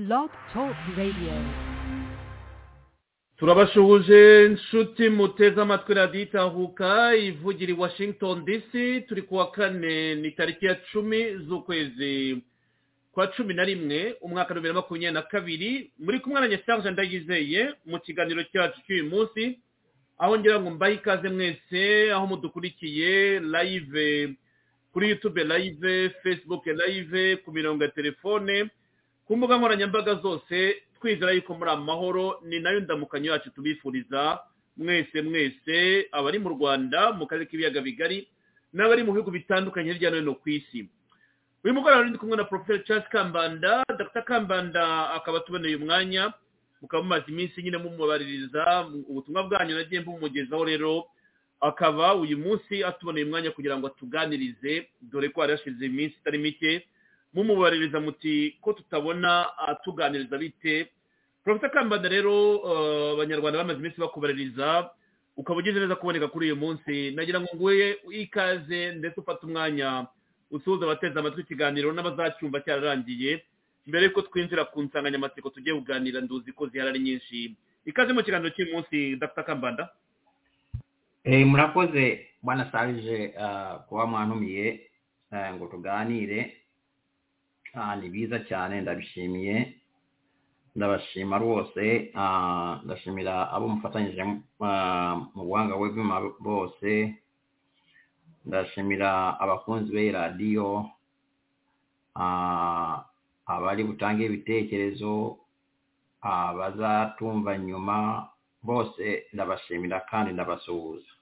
[0.00, 1.32] Blog Talk Radio.
[3.36, 8.72] turabashuhuje inshuti muteze amatwi radiyo itahuka ivugira i washington dc
[9.08, 12.42] turi ku wa kane ni tariki ya cumi z'ukwezi
[13.12, 15.90] kwa cumi na rimwe umwaka wa bibiri na makumyabiri na kabiri.
[15.98, 19.58] Muri kumwe na nyesitaje ndayizeye mu kiganiro cyacu cy'uyu munsi
[20.18, 24.34] aho ngira ngo mbahe ikaze mwese aho mudukurikiye live
[24.92, 28.70] kuri youtube live facebook live ku mirongo ya telefone.
[29.30, 34.40] Ku mbuga nkoranyambaga zose twizera yuko muri amahoro ni na yo ndamukanyo yacu tubifuriza.
[34.76, 38.26] Mwese mwese abari mu rwanda mu karere k'ibiyaga bigari
[38.74, 40.88] n'abari mu bihugu bitandukanye hirya no hino ku isi.
[41.64, 43.84] Uyu mugoroba ndi kumwe na poroferi Charles kambanda.
[43.98, 44.22] Dr.
[44.24, 46.32] Kambanda akaba atuboneye umwanya
[46.82, 51.06] mukaba mumaze iminsi nyine mumubaririza ubutumwa bwanyu nagiye mbumugezaho rero
[51.60, 56.86] akaba uyu munsi atuboneye umwanya kugira ngo atuganirize dore ko hari hashize iminsi itari mike
[57.34, 60.90] mumubaririza muti ko tutabona atuganiriza bite?
[61.44, 62.60] Porofita kambanda rero
[63.14, 64.90] abanyarwanda bamaze iminsi bakubaririza
[65.36, 67.10] ukaba ugize neza kuboneka kuri uyu munsi.
[67.16, 70.06] Nagira ngo nguhe ikaze ndetse ufate umwanya
[70.50, 73.42] usuhuza abateze amatwi ikiganiro n'abazacyumva cyararangiye
[73.86, 77.56] mbere y'uko twinjira ku nsanganyamatsiko tugiye kuganira nduzi ko zihari ari nyinshi.
[77.88, 79.42] Ikaze mu kiganiro cy'uyu munsi dr.
[79.46, 79.88] Kambanda.
[81.24, 83.34] Murakoze bwana sarije
[83.88, 84.90] kuba mwanumiye
[85.56, 86.59] ngo tuganire.
[88.00, 89.56] Ni biza cyane ndabishimiye
[90.76, 91.82] ndabashima rwose
[92.84, 94.22] ndashimira abo mufatanyije
[95.34, 96.90] mu buhanga bw'ibyuma bose
[98.46, 100.68] ndashimira abakunzi be radiyo
[103.52, 105.12] abari butange ibitekerezo
[106.22, 107.96] abazatumva nyuma
[108.62, 111.12] bose ndabashimira kandi ndabasuhuza.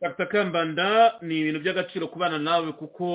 [0.00, 0.26] Dr.
[0.28, 3.06] Kambanda ni ibintu by'agaciro kubana nawe kuko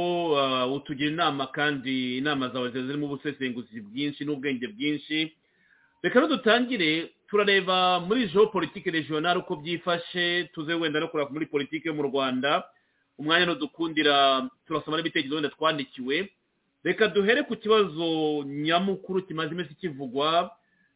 [0.76, 5.34] utugira inama kandi inama zawe zirimo ubusesenguzi bwinshi n'ubwenge bwinshi.
[6.04, 11.88] Reka dutangire turareba muri jo politiki regional uko byifashe tuze wenda no kureba muri politiki
[11.88, 12.64] yo mu rwanda.
[13.18, 16.30] Umwanya ntudukundira turasoma n'ibitekerezo wenda twandikiwe.
[16.84, 20.52] Reka duhere ku kibazo nyamukuru kimaze iminsi kivugwa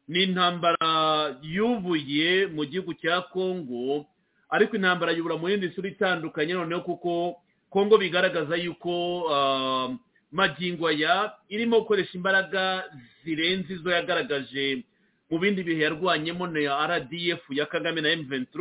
[0.08, 4.06] n'intambara yubuye mu gihugu cya kongo
[4.50, 7.36] ariko intambara yubura mu yindi sura itandukanye noneho kuko
[7.70, 8.92] kongo bigaragaza yuko
[10.32, 12.86] magingo aya irimo gukoresha imbaraga
[13.26, 14.84] zirenze izo yagaragaje
[15.30, 18.58] mu bindi bihe yarwanyemo na rdf ya kagame na m23.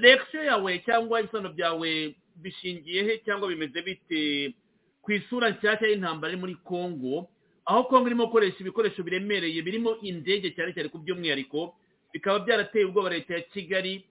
[0.00, 4.54] Reaction yawe cyangwa ibisobanuro byawe bishingiye he cyangwa bimeze bite
[5.02, 7.26] ku isura nshyashya y'intambara iri muri kongo
[7.66, 11.74] aho kongo irimo gukoresha ibikoresho biremereye birimo indege cyane cyane ku by'umwihariko
[12.14, 14.04] bikaba byarateye ubwoba leta ya kigali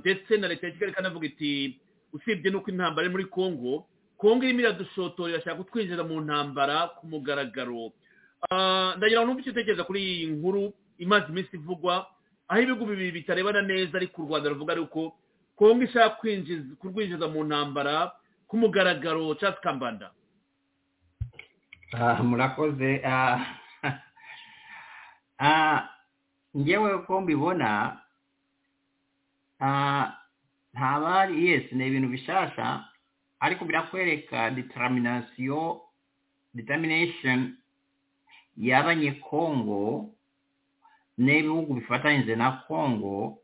[0.00, 1.80] ndetse na leta ya kigali ikanavuga iti
[2.12, 3.86] usibye n'uko intambara iri muri congo
[4.18, 7.92] congo irimo iradushotora irashaka kutwinjiza mu ntambara ku mugaragaro.
[8.98, 12.06] Ndagira ngo icyo utekereza kuri iyi nkuru imaze iminsi ivugwa
[12.48, 15.14] aho ibihugu bibiri bitarebana neza ariko u rwanda ruvuga ariko
[15.56, 16.18] congo ishaka
[16.78, 18.12] kurwinjiza mu ntambara
[18.50, 19.34] ku mugaragaro.
[19.38, 20.10] Cyangwa kambanda.
[22.22, 23.02] Murakoze.
[26.58, 28.00] Ngewe ko mbibona
[29.60, 32.84] ntabari yesi ni ibintu bishasha
[33.40, 35.78] ariko birakwereka determination
[36.54, 37.56] determination
[38.56, 40.10] y'abanyekongo
[41.18, 43.38] n'ibihugu bifatanyije na kongo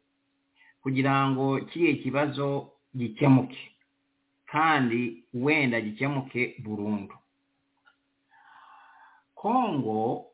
[0.83, 3.71] kugira ngo kiriya kibazo gikemuke
[4.47, 7.15] kandi wenda gikemuke burundu.
[9.35, 10.27] Kongo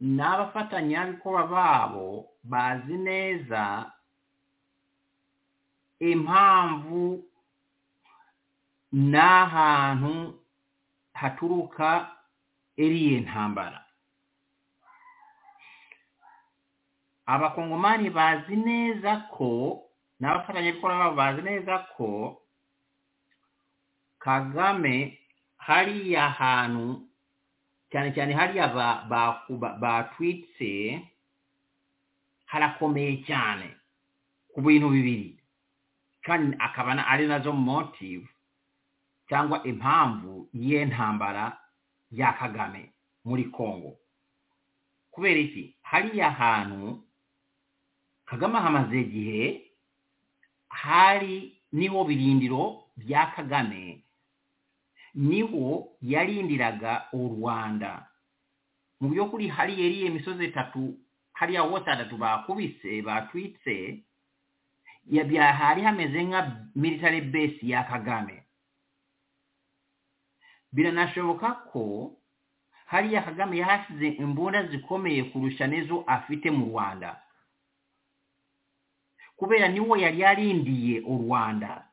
[0.00, 3.90] n'abafatanyabikorwa babo bazi neza
[6.00, 7.24] impamvu
[8.92, 10.14] n'ahantu
[11.12, 11.88] haturuka
[12.76, 13.80] iriya ntambara.
[17.26, 19.82] Abakongomani bazi neza ko
[20.20, 22.40] n'abafatanyabikorwa babo bazi neza ko
[24.18, 25.18] kagame
[25.66, 26.86] hariya hantu
[27.92, 28.66] cyane cyane hariya
[29.82, 30.70] batwitse
[32.50, 33.66] harakomeye cyane
[34.54, 35.36] ku bintu bibiri.
[36.28, 38.28] Kandi akaba ari na zo motive
[39.28, 41.56] cyangwa impamvu y'intambara
[42.12, 42.92] ya kagame
[43.24, 43.96] muri congo.
[45.10, 45.74] Kubera iki?
[45.82, 47.02] Hariya hantu
[48.26, 49.64] kagame hamaze igihe
[50.68, 54.04] hari ni ho birindiro bya kagame
[55.14, 58.06] ni ho yarindiraga u rwanda.
[59.00, 60.94] Mu by'ukuri hariya iriya imisozi itatu
[61.32, 64.02] hariya hose hatatu bakubise batwitse
[65.60, 66.40] hari hameze nka
[66.74, 68.42] military base ya kagame.
[70.72, 72.12] Biranashoboka ko
[72.86, 77.20] hariya kagame yahasize imbunda zikomeye kurusha n'izo afite mu rwanda.
[79.36, 81.84] Kubera ni we yari yarindiye u rwanda.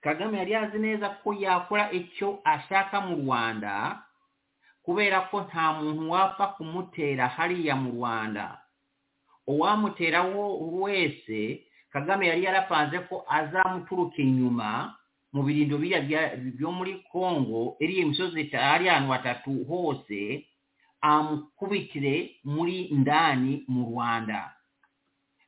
[0.00, 4.02] Kagame yari azi neza ko yakora icyo ashaka mu rwanda
[4.82, 8.67] kubera ko nta muntu wapfa kumutera hariya mu rwanda.
[9.48, 10.22] Uwamutera
[10.84, 14.94] wese kagame yari yarapanze ko azamuturuka inyuma
[15.32, 16.00] mu birindo biriya
[16.56, 20.44] byo muri congo iriya imisozi hari ahantu hatatu hose
[21.00, 24.52] amukubitire muri ndani mu rwanda.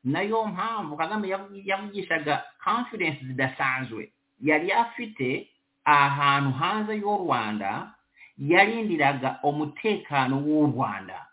[0.03, 1.27] Nayo mpamvu kagame
[1.65, 4.09] yavugishaga confidence zidasanzwe.
[4.41, 5.47] Yari afite
[5.85, 7.93] ahantu hanze y'u rwanda
[8.37, 11.25] yarindiraga umutekano w'u rwanda.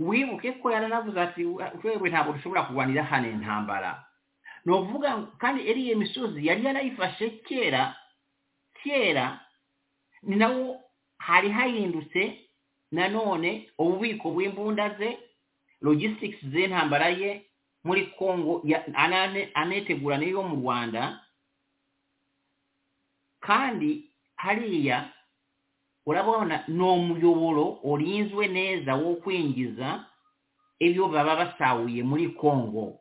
[0.00, 1.42] Wibuke ko yaranavuze ati
[1.80, 4.04] twebwe ntabwo dushobora kurwanira hano intambara
[4.64, 7.96] ni ukuvuga kandi iriya misozi yari yarayifashe kera
[8.82, 9.40] kera
[10.22, 10.80] ni nawo
[11.18, 12.40] hari hahindutse
[12.92, 15.18] nanone ububiko bw'imbunda ze
[15.82, 17.30] logistics z'intambara ye
[17.84, 18.60] muri congo
[19.54, 21.20] anetegura n'iyo mu rwanda
[23.40, 25.08] kandi hariya
[26.10, 29.88] olaba n'omuyobolo olinzwe neeza w'okwenjiza
[30.84, 32.98] ebyo baba basaawuye muli kongo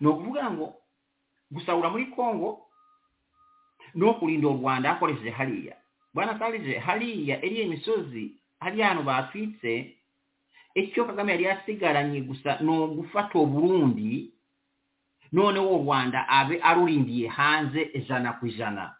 [0.00, 0.66] n'okuvuga ngo
[1.52, 2.48] gusawula muli kongo
[3.96, 5.76] n'okulinda olwanda akoleseje haliya.
[6.14, 9.96] Bwana kalije haliya eri emisozi hali ano batwitse
[10.74, 14.32] ekyo kagame yali asigalanye gusa n'ogufata obulungi
[15.32, 18.95] noonewo olwanda abe alulimbye hanze ejana ku ijana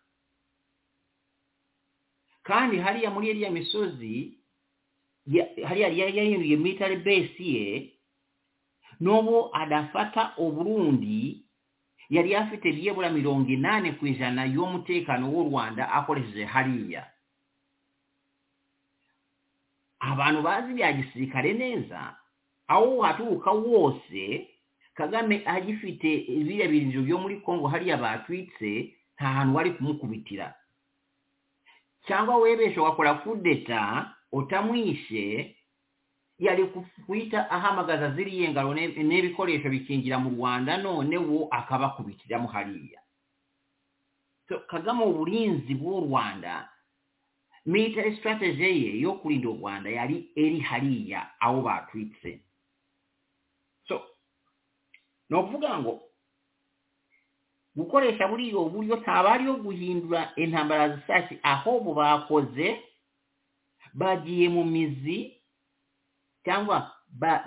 [2.47, 4.39] kandi hariya muri iriya misozi
[5.69, 7.67] hariya yahinduye military base ye
[9.01, 11.43] n'ubu adafata uburundi
[12.11, 17.03] yari afite byibura mirongo inani ku ijana y'umutekano w'u rwanda akoresheje hariya
[20.01, 22.17] abantu bazi bya gisirikare neza
[22.69, 24.49] aho haturuka wose
[24.95, 30.55] kagame agifite biriya birindiro byo muri congo hariya batwitse nta hantu wari kumukubitira.
[32.07, 35.57] kyava weebeesa wakulafude ta otamuyise
[36.39, 36.65] yali
[37.07, 43.01] kuyita ahamagaza ziriyo engalo n'ebikoleesho bikingira mu rwanda noonewo akabakubitiramu haliya.
[44.49, 46.69] So kagama obulinzi bw'u rwanda
[47.67, 52.41] military strategy ye ey'okulinda u rwanda yali eri haliya awo baatwitse
[53.89, 54.03] so
[55.31, 56.06] n'okuvuga ngo
[57.77, 62.81] gukoresha buriya buryo ntabwo ariyo guhindura intambara zisasi ahubwo bakoze
[63.95, 65.37] bagiye mu mizi
[66.45, 66.93] cyangwa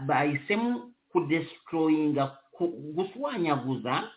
[0.08, 2.38] bahisemo kudesitoroyinga
[2.96, 4.12] guswanyaguza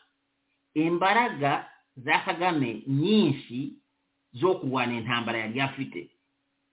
[0.74, 3.72] imbaraga za kagame nyinshi
[4.32, 6.10] zo kurwana intambara yari afite.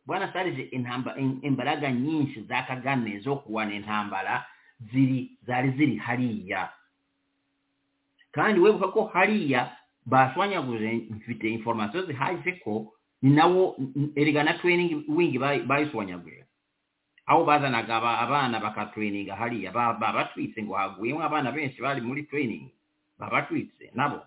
[0.05, 0.61] Bwana sarije
[1.41, 4.45] imbaraga nyinshi za kagame zo kurwana intambara
[4.91, 6.71] ziri zari ziri hariya
[8.31, 9.71] kandi webuka ko hariya
[10.05, 13.75] bashwanyaguje mfite informasiyo zihagije ko ni nawo
[14.15, 16.45] erega na training wingi bayishwanyaguje
[17.25, 17.95] aho bazanaga
[18.25, 22.71] abana bakatreyininga hariya babatwitse ngo haguyemo abana benshi bari muri training
[23.19, 24.21] babatwitse nabo.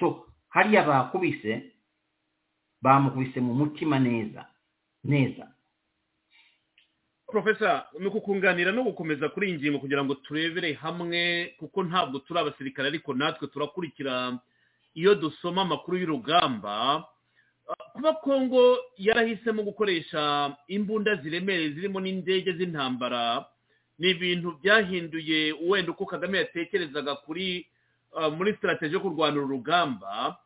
[0.00, 1.72] So hariya bakubise
[2.82, 4.46] bamukubise mu mutima neza
[5.04, 5.44] neza.
[7.26, 12.40] Profesa ni ukukunganira no gukomeza kuri iyi ngingo kugira ngo turebere hamwe kuko ntabwo turi
[12.40, 14.38] abasirikare ariko natwe turakurikira
[14.94, 17.04] iyo dusoma amakuru y'urugamba
[17.92, 23.46] kuba kongo yarahisemo gukoresha imbunda ziremereye zirimo n'indege z'intambara
[23.98, 27.66] ni ibintu byahinduye wenda uko kagame yatekerezaga kuri
[28.36, 30.36] muri sitarategi yo kurwanira urugamba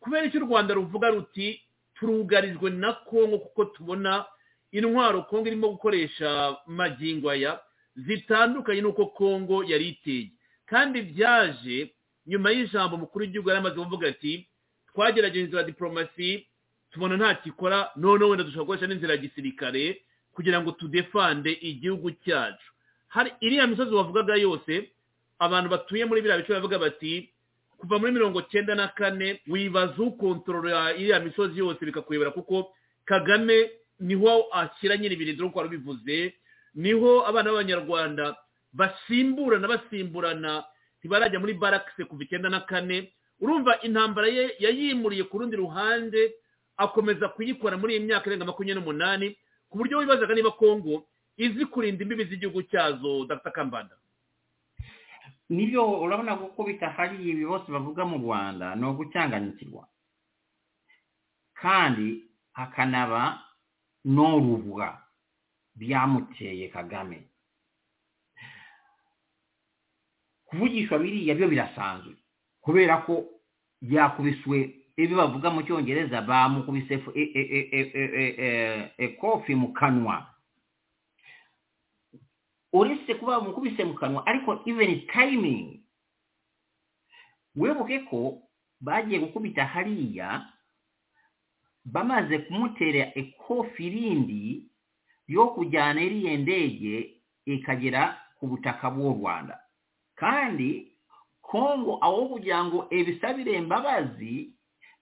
[0.00, 1.60] kubera icyo u rwanda ruvuga ruti
[1.96, 4.24] turugarijwe na kongo kuko tubona
[4.74, 7.60] intwaro kongo irimo gukoresha magingo aya
[7.96, 10.30] zitandukanye n'uko kongo yari iteye.
[10.66, 11.94] Kandi byaje
[12.26, 14.48] nyuma y'ijambo mukuru w'igihugu yari amaze kuvuga ati
[14.92, 16.46] twagerageje inzira diporomasi
[16.90, 20.02] tubona nta kikora noneho wenda dushobora gukoresha n'inzira ya gisirikare
[20.34, 22.66] kugira ngo tudefande igihugu cyacu.
[23.08, 24.90] Hari iriya misozi wavugaga yose
[25.38, 27.30] abantu batuye muri biriya bice bavuga bati
[27.78, 33.70] kuva muri mirongo cyenda na kane wibaza ukontorora iriya misozi yose bikakuyobera kuko kagame
[34.00, 36.34] ni ho ashyira nyine ibirindiro nk'uko wari ubivuze
[36.74, 38.36] ni ho abana b'abanyarwanda
[38.72, 40.64] basimburana basimburana
[40.98, 43.12] ntibarajya muri barakise kuva icyenda na kane.
[43.40, 46.34] Urumva intambara ye yayimuriye ku rundi ruhande
[46.76, 49.26] akomeza kuyikora muri iyi myaka irenga makumyabiri n'umunani
[49.68, 53.50] ku buryo wibazaga niba kongo izi kurinda imbibi z'igihugu cyazo dr.
[53.52, 53.94] Kambanda?
[55.50, 59.86] Nibyo urabona ko bitahari ibi bose bavuga mu rwanda ni ugucyanganyikirwa
[61.54, 62.22] kandi
[62.52, 63.42] hakanaba
[64.04, 65.02] n'urubwa
[65.74, 67.22] byamuteye kagame.
[70.46, 72.14] Kuvugishwa biriya byo birasanzwe
[72.60, 73.26] kubera ko
[73.82, 74.56] yakubiswe
[74.96, 76.94] ibyo bavuga mu cyongereza bamukubise
[78.98, 80.26] ekofi mu kanwa.
[82.72, 85.80] Uretse kuba bamukubise mu kanwa ariko even timing.
[87.56, 88.42] Wibuke ko
[88.80, 90.42] bagiye gukubita hariya
[91.84, 94.62] bamaze kumutera ekofi rindi
[95.28, 97.14] yo kujyana iriya ndege
[97.46, 99.58] ikagera ku butaka bw'u rwanda.
[100.16, 100.92] Kandi
[101.42, 104.50] kongo aho kugira ngo ebisabire imbabazi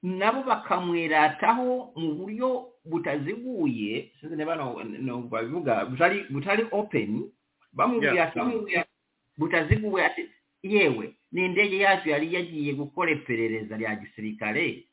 [0.03, 4.11] nabo bakamwerataho mu buryo butaziguye
[5.31, 7.31] babivuga butari butari open.
[7.73, 8.85] Bamubwira
[9.39, 10.11] butaziguye
[10.63, 14.85] yewe ni indege yacu yari yagiye gukora iperereza rya gisirikare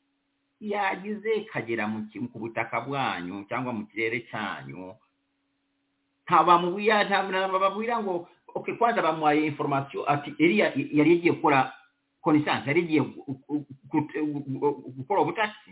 [0.60, 1.88] yagize ikagera
[2.32, 4.94] ku butaka bwanyu cyangwa mu kirere cyanyu.
[6.28, 11.72] Bababwira ngo okay kwanza bamuhaye information ati eriya yari yagiye gukora
[12.20, 13.00] konisansi yari yagiye
[14.96, 15.70] gukora ubutasi.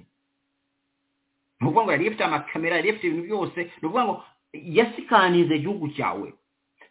[1.61, 3.61] Ni ukuvuga ngo yari ifite amakamera yari ifite ibintu byose.
[3.64, 6.33] Ni ukuvuga ngo yasikanize igihugu cyawe.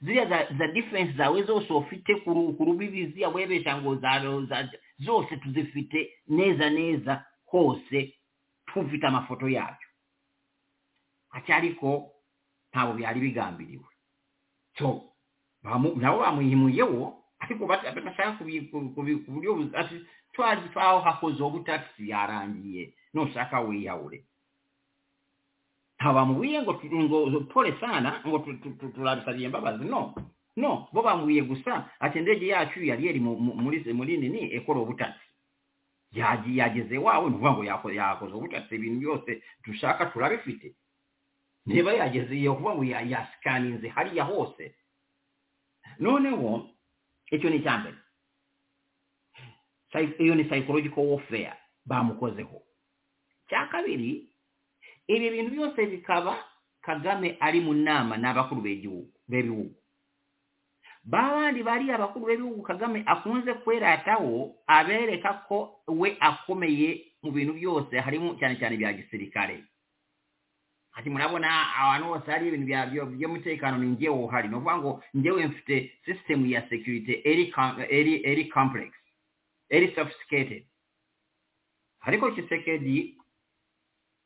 [0.01, 0.25] Ziriya
[0.58, 3.98] za difensi zawe zose ufite ku rubibi ziriya webesha ngo
[5.00, 8.13] zose tuzifite neza neza hose
[8.68, 9.88] tuvita amafoto yabyo
[11.32, 12.12] akyaliko
[12.72, 13.89] ntabwo byali bigambiriwe
[14.77, 15.04] so
[15.63, 19.96] nabo bamuyimuyewo ariko batashaka kubulyo ati
[20.34, 24.24] twazifaawo hakoze obutafisi yarangiye noshaka weyawule
[26.00, 26.74] ntabamubuye ngo
[27.54, 28.39] pole sana ngo
[28.96, 30.13] tulabisa byembabazi no
[30.58, 35.26] no bo bamubuye gusa ati endege yacu yali eri muri nini ekola obutasi
[36.12, 40.76] yageze wawe ni ukuvuga ngo yakoze ubutasi ibintu byose dushaka turabifite.
[41.66, 44.76] Niba yageze iyo kuvuga ngo yasikaninze hariya hose.
[46.00, 46.70] Noneho
[47.32, 47.98] icyo ni icya mbere.
[50.20, 51.54] Iyo ni psychological warfare
[51.86, 52.62] bamukozeho.
[53.50, 54.30] Cya kabiri
[55.08, 56.38] ibi bintu byose bikaba
[56.82, 59.74] kagame ari mu nama n'abakuru b'ibihugu
[61.08, 66.90] babandi bari abakuru b'ibihugu kagame akunze kwerataho abereka ko we akomeye
[67.24, 69.64] mu bintu byose harimo cyane cyane ibya gisirikare
[70.98, 72.68] ati murabona ahantu hose hari ibintu
[73.16, 78.92] by'umutekano ni njyewe uhari ni ngo njyewe mfite sisitemu ya security eri complex
[79.70, 80.64] eri sophisticated.
[82.02, 83.18] Ariko kisekedi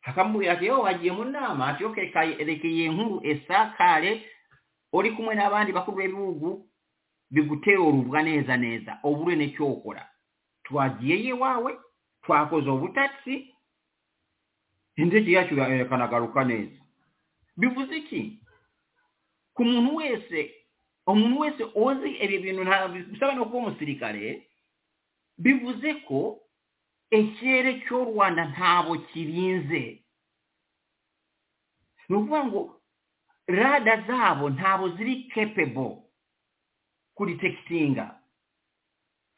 [0.02, 2.02] akamubwira ati yewe wagiye mu nama ati oke
[2.46, 4.26] rekeye nkuru esakare
[4.94, 6.71] uri kumwe n'abandi bakuru b'ibihugu
[7.32, 10.04] bigutera urubwa neza neza ubure n'icyo ukora
[10.64, 11.72] twagiye ye wawe
[12.24, 13.54] twakoze ubutasi
[14.96, 16.80] indege yacu yakanagaruka neza.
[17.58, 18.40] Bivuze iki
[19.54, 20.52] ku muntu wese
[21.08, 22.62] umuntu wese uzi ibi bintu
[23.12, 24.48] bisaba no kuba umusirikare
[25.38, 26.40] bivuze ko
[27.12, 30.04] ikirere cy'u rwanda ntabwo kirinze.
[32.10, 32.62] Ni ukuvuga ngo
[33.48, 35.98] rada zabo ntabwo ziri capable.
[37.22, 38.18] kulitekitinga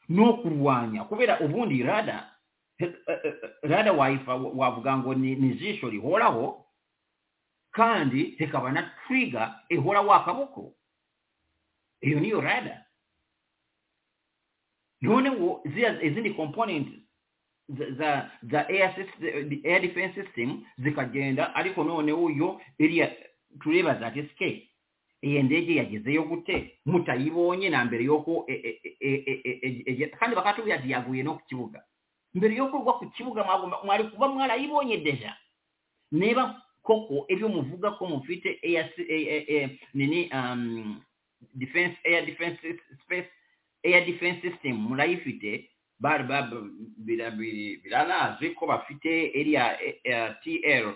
[0.08, 2.30] nokurwanya kubera obundi rada
[2.78, 6.66] eh, eh, eh, rada waifa wavuga ngo nizisho lihoraho
[7.70, 10.72] kandi tekaba na trigger ehoraho akaboko
[12.00, 12.84] iyo niyo rada.
[15.00, 16.88] None ngo zia izindi component
[17.68, 23.12] za za air, system, the air defense system zikagenda ariko none uyo iriya
[23.62, 24.73] tureba za TSK
[25.24, 26.78] iyi ndege yagezeyo gute?
[26.86, 28.46] Mutayibonye na mbere yuko
[30.18, 31.80] kandi bakatubwira ati yaguye no ku kibuga.
[32.34, 33.44] Mbere yo kugwa ku kibuga
[33.84, 35.36] mwari kuba mwarayibonye deja
[36.12, 38.58] niba koko ibyo muvuga ko mufite
[39.94, 40.56] nini air
[41.54, 41.96] defense
[43.84, 45.70] air defense system murayifite
[47.04, 49.78] biranazi ko bafite iriya
[50.42, 50.94] tr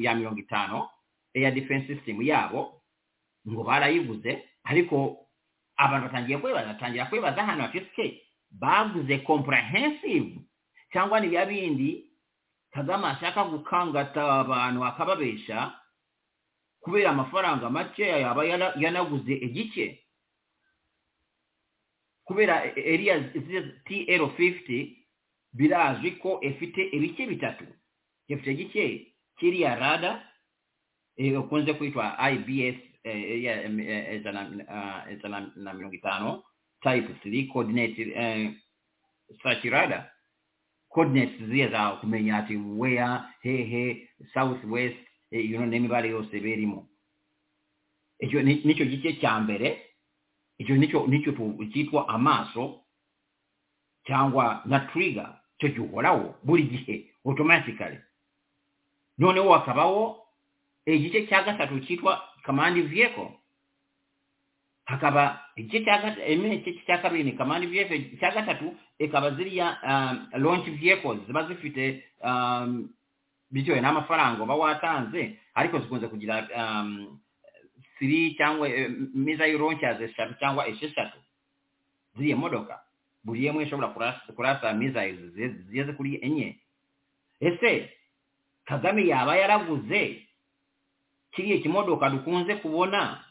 [0.00, 0.88] ya mirongo itanu
[1.34, 2.77] air defense system yabo
[3.48, 5.26] ngo barayivuze ariko
[5.76, 10.38] abantu batangiye kwibaza batangira kwibaza hano hafite baguze comprehensive
[10.92, 12.10] cyangwa ni bya bindi
[12.72, 15.72] kagame ashaka gukangata abantu akababesha
[16.80, 18.44] kubera amafaranga makeya yaba
[18.76, 20.04] yanaguze igice.
[22.24, 23.20] Kubera iriya
[23.84, 24.96] tl 50
[25.52, 27.64] birazwi ko ifite ibice bitatu.
[28.28, 30.28] Ifite igice kiriya rada
[31.38, 32.76] ukunze kwitwa ibs
[34.16, 36.44] ijana na mirongo tano
[36.82, 38.52] type three coordinate uh,
[39.42, 40.10] search radar
[40.88, 44.96] coordinates zile za kumenya ati where hehe south west
[45.30, 46.88] eh, you know n'emibala yose berimo
[48.20, 49.82] ni- nicyo gice cya mbere.
[50.58, 51.32] Ekyo nicyo nicyo
[51.72, 52.84] cyitwa amaaso
[54.06, 57.98] cyangwa na trigger cyo gihoraho buri gihe automatically.
[59.18, 60.22] Noneho hakabaho
[60.86, 63.34] igice cya gatatu cyitwa command vyeko
[64.84, 66.24] hakaba igice eme gatatu
[66.54, 72.04] igice cya kabiri ni command vehicle cya gatatu ikaba ziriya um, launch vehicles ziba zifite
[72.24, 72.88] um,
[73.50, 77.18] bitewe n'amafaranga oba watanze ariko zikunze kugira um,
[77.98, 81.18] siri cyangwa eh, missile launchers eshatu cyangwa esheshatu
[82.16, 82.80] ziriya modoka.
[83.24, 86.58] Buri emwe ishobora kurasa- kurasa missiles zi- zigeze kuri enye.
[87.40, 87.90] Ese
[88.64, 90.27] kagame yaba yaraguze
[91.38, 93.22] kiriya kimodoka dukunze kubona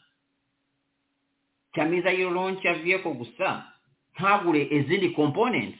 [1.76, 3.68] cya missile launcher vehicle gusa
[4.16, 5.78] ntagure izindi components.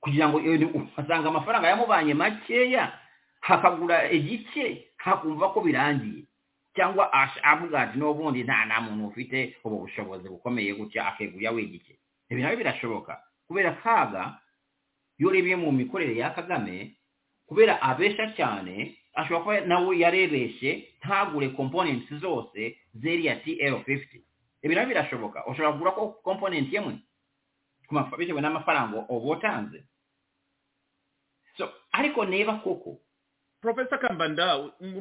[0.00, 2.92] Kugira ngo iyo- ugasanga amafaranga yamubanye makeya
[3.40, 6.24] hakagura igice hakumva ko birangiye.
[6.74, 7.10] Cyangwa
[7.42, 9.56] avuga ati n'ubundi nta nta muntu ufite.
[9.64, 11.98] Ubu bushobozi bukomeye gutya akegurira we igice.
[12.30, 13.18] Ibi na byo birashoboka.
[13.46, 14.38] Kubera kaga
[15.18, 16.94] iyo urebye mu mikorere ya kagame
[17.46, 24.20] kubera abesha cyane ashobora kuba nawe yarebeshe ntagure components zose zeriya tl50
[24.62, 25.46] ibi na byo birashoboka.
[25.46, 26.98] Ushobora kugura ko component imwe?
[28.18, 29.84] Bitewe n'amafaranga uba utanze.
[31.56, 33.00] So ariko niba koko.
[33.60, 34.58] Profesa kambanda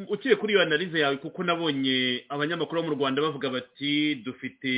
[0.09, 4.69] ukiri kuri iyo analize yawe kuko nabonye abanyamakuru bo mu rwanda bavuga bati dufite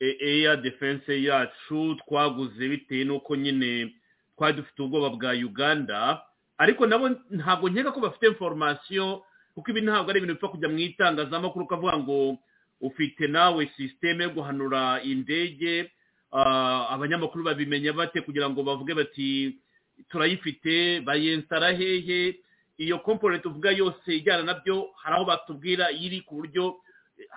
[0.00, 3.92] e- air defense yacu twaguze bitewe n'uko nyine
[4.36, 6.22] twari dufite ubwoba bwa uganda.
[6.58, 9.20] Ariko nabo ntabwo nkeka ko bafite information
[9.54, 12.38] kuko ibi ntabwo ari ibintu bipfa kujya mu itangazamakuru ukavuga ngo
[12.80, 15.90] ufite nawe sisiteme yo guhanura indege.
[16.32, 19.58] Ah, abanyamakuru babimenya bate kugira ngo bavuge bati
[20.10, 22.38] turayifite bayensara hehe?
[22.78, 26.76] Iyo component uvuga yose ijyana na byo hari aho batubwira iri ku buryo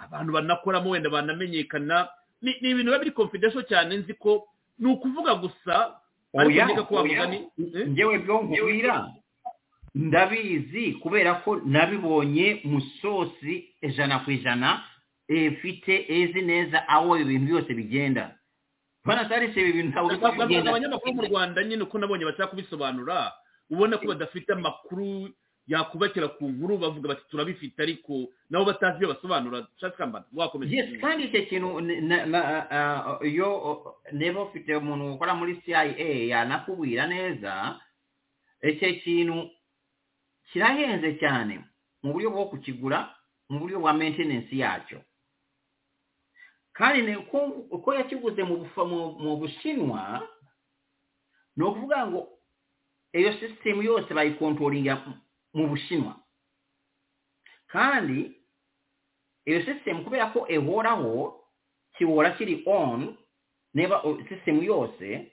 [0.06, 2.10] abantu banakoramo wenda banamenyekana.
[2.42, 4.46] Ni ibintu biba biri confidential cyane nzi ko
[4.80, 5.98] ni ukuvuga gusa
[6.34, 7.88] oya eh?
[7.88, 9.08] njyewe byo nkubwira
[9.96, 14.84] ndabizi kubera ko nabibonye mu sosi ijana ku ijana
[15.28, 18.36] ifite ezi neza aho ibintu byose bigenda
[19.06, 23.34] bana sarise ibi bintu ntabwo Bavuga kugenda abanyamakuru mu rwanda nyine uko nabonye bashaka kubisobanura
[23.70, 25.30] ubona ko badafite amakuru
[25.68, 29.68] yakubakira ku nkuru bavuga bati turabifite ariko nabo batazi ibyo basobanura.
[29.80, 31.70] Cyangwa wakomeza yes kandi icyo kintu
[33.26, 33.50] iyo
[34.12, 35.84] niba ufite umuntu ukora muri cia
[36.32, 37.80] yanakubwira neza
[38.64, 39.50] icyo kintu
[40.52, 41.64] kirahenze cyane
[42.04, 43.16] mu buryo bwo kukigura
[43.50, 45.00] mu buryo bwa maintenance yacyo.
[46.74, 47.16] Kandi
[47.72, 50.28] uko yakiguze mu bushinwa
[51.56, 52.28] ni ukuvuga ngo
[53.14, 54.96] iyo sisitemu yose bayikontoringa
[55.54, 56.16] mu bushinwa
[57.68, 58.32] kandi
[59.46, 61.44] eyo sisitemu kubeerako ewoorawo
[61.98, 63.18] kiwoola kiri on
[63.74, 65.32] neba sisitemu yose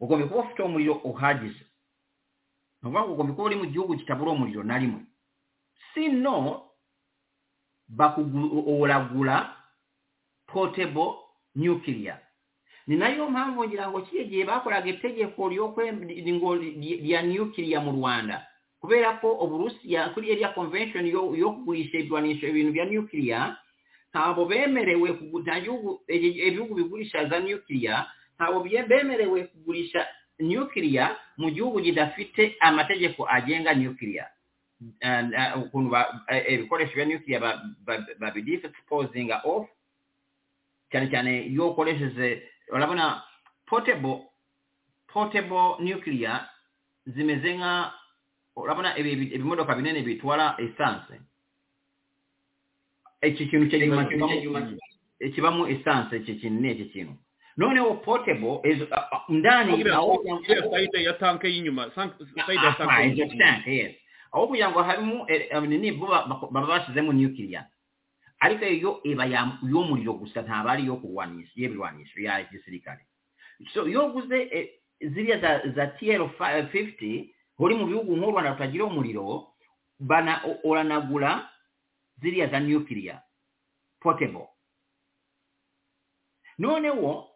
[0.00, 1.64] ogobye kuba ofuta omuliro ohagize
[2.84, 5.00] obanga ogobye kuba oli mu gihugu kitabula omuliro nalimwe
[5.94, 6.62] si nno
[8.66, 9.56] olagula
[10.46, 11.14] potable
[11.54, 12.20] nuclear
[12.86, 18.46] ninayo omanvu ngirango ki gye bakolaga ettegeeko lya nuclear mu rwanda
[18.86, 21.98] kubera ko uburusiya kuri iriya convention yo kugurisha
[22.46, 23.56] ibintu bya nuclear
[24.14, 25.10] ntabwo bemerewe
[26.08, 28.06] ibihugu bigurisha za nuclear
[28.38, 30.06] ntabwo bemerewe kugurisha
[30.38, 34.30] nuclear mu gihugu kidafite amategeko agenga nuclear.
[34.76, 35.96] Uh, ukuntu
[36.28, 39.68] eh, ibikoresho bya nuclear ba- ba- babidisposinga off
[40.92, 43.22] cyane cyane iyo ukoresheje urabona
[43.66, 44.28] portable
[45.08, 46.48] potable nuclear
[47.06, 47.92] zimeze nka
[48.56, 51.20] olabona ebimotoka binene bitwala esanse
[53.20, 53.66] ekyo kintu
[55.20, 57.12] ekibamu esanse ekyo kinne ekyo kino.
[57.56, 58.86] Noonewo potable ezo
[59.28, 59.84] ndaani
[60.98, 62.08] eyatanka eyinyuma ah,
[62.52, 63.94] ezo ah, tanka ah, yes.
[64.32, 67.66] Aw'obuyangwa halimu e, e, nini bo baba basizemu nuclear.
[68.40, 69.24] Ariko eyo eba
[69.62, 70.84] y'omuliro gusa ntaaba ari
[71.56, 73.00] y'ebirwaniso ya gisirikale
[73.72, 75.38] so yoguze e, zirya
[75.74, 79.48] za tl 50 ng'oli mu bibuga ng'olwanda lutagira omuliro
[80.00, 81.48] bana olanagula
[82.20, 83.22] ziriya za nuclear
[84.00, 84.48] portable.
[86.58, 87.28] Noonewo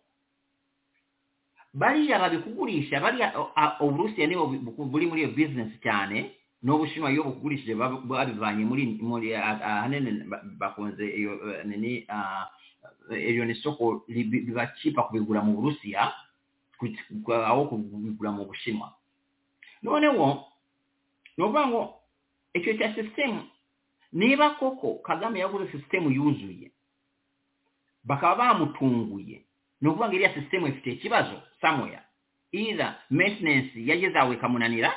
[1.74, 3.32] bariya babikugurisha baliya
[3.80, 4.46] oburusiya nibo
[4.90, 10.24] buli muri iyo bizinesi cyane n'ubushinwa iyo bukugurishije babivanye muri muri ahanini
[10.60, 12.04] bakunze iyo e, nini
[13.30, 16.12] iyo ni isoko ribacipa kubigura mu burusiya
[17.48, 18.92] aho kubigura mu bushinwa.
[19.82, 20.46] Noneho
[21.36, 21.82] nokuvuga ngo
[22.54, 23.42] ekyo kya sisitemu
[24.12, 26.70] niba koko kagame yaguze sisitemu yuzuye
[28.04, 29.42] bakaba bamutunguye
[29.80, 32.02] nokuvuga ngo iriya sisitemu ifite ekibazo somewhere.
[32.52, 34.90] Either maintenance yageze awo ekamunanira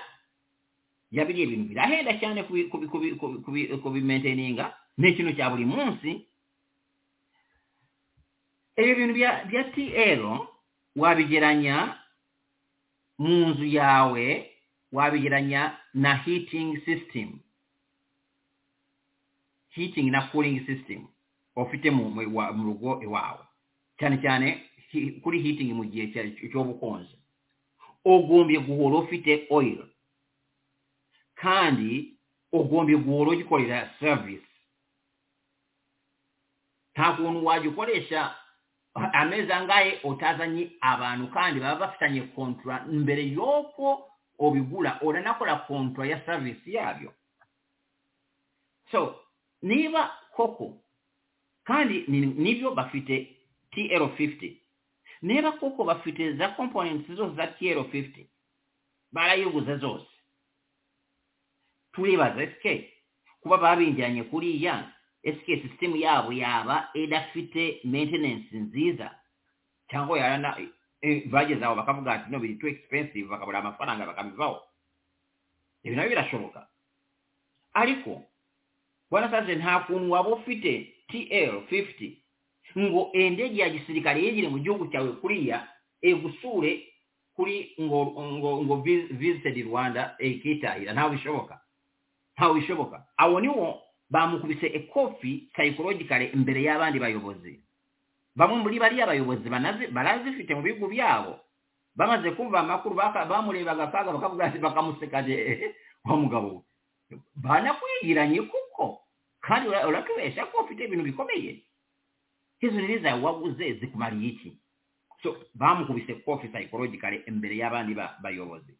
[1.11, 4.65] yabiri ebintu birahenda kubi- kubimaintaininga
[4.97, 6.25] n'ekintu kya buli munsi.
[8.75, 10.21] Ebyo bintu bya tl
[10.95, 11.93] wabigeranya
[13.21, 14.25] mu nzu yawe
[14.93, 17.39] wabigeranya na heating system.
[19.69, 21.07] Heating na cooling system
[21.55, 23.43] ofite mu rugo iwawe.
[23.99, 24.47] Cyane cyane
[25.23, 26.13] kuri heating mu gihe
[26.51, 27.17] cy'obukonje.
[28.05, 29.81] Ogombye guhora ofite oil.
[31.35, 32.13] Kandi
[32.51, 34.45] ogombye guhora ogikolera service.
[36.93, 38.35] Nta kuntu wagikoresha
[38.93, 46.71] amezi angahe otazanye abantu kandi baba bafitanye kontra mbere y'uko obigula oranakola kontra ya service
[46.71, 47.13] yabyo.
[48.91, 49.15] So
[49.61, 50.77] niba koko
[51.63, 53.35] kandi ni- ni byo bafite
[53.71, 54.57] tl50
[55.21, 58.25] niba koko bafite za components zose za tl50
[59.11, 60.07] barayiguze zose.
[61.93, 62.93] Turibaza esike
[63.41, 64.91] kuba babinjiranye kuriya
[65.23, 69.15] esike sisitemu yabo yaba idafite maintenance nziza
[69.89, 70.19] cyangwa
[71.29, 74.61] bageze aho bakavuga ati no biri too expensive bakabura amafaranga bakabivaho
[75.83, 76.67] ibi na byo birashoboka.
[77.73, 78.21] Ariko
[79.11, 82.17] bwana saje nta kuntu waba ufite tl 50
[82.79, 85.67] ngo endege ya gisirikare yegere mu gihugu cyawe kuriya
[86.01, 86.87] egusure
[87.35, 91.59] kuri ngo ngo ngo vis- visited rwanda ekitahira ntawe bishoboka?
[92.37, 93.05] Ntawe bishoboka?
[93.17, 97.59] Awo niwo bamukubise ekofi psychologically imbere y'abandi bayobozi.
[98.35, 99.49] Bamwe muri bariya bayobozi
[99.93, 101.39] barazifite mu bihugu byabo.
[101.95, 105.35] Bamaze kumva amakuru bamurebaga kaga bakavuga ati bakamusekaje
[106.05, 106.65] wa mugabo
[107.37, 109.01] banakwigiranye kuko
[109.41, 111.61] kandi ura- uratubesha ko ufite ibintu bikomeye.
[112.59, 114.57] Hizo nini zawe waguze zikumariye iki?
[115.23, 118.73] So bamukubise kofi psychologically imbere y'abandi ba- bayobozi.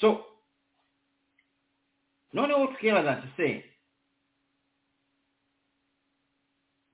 [0.00, 0.24] So
[2.32, 3.28] noneho tukibaza ati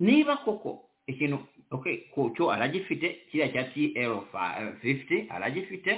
[0.05, 0.71] niba koko
[1.07, 1.39] ikintu
[1.71, 5.93] okay ku cyo aragifite kiriya cya tl 50 aragifite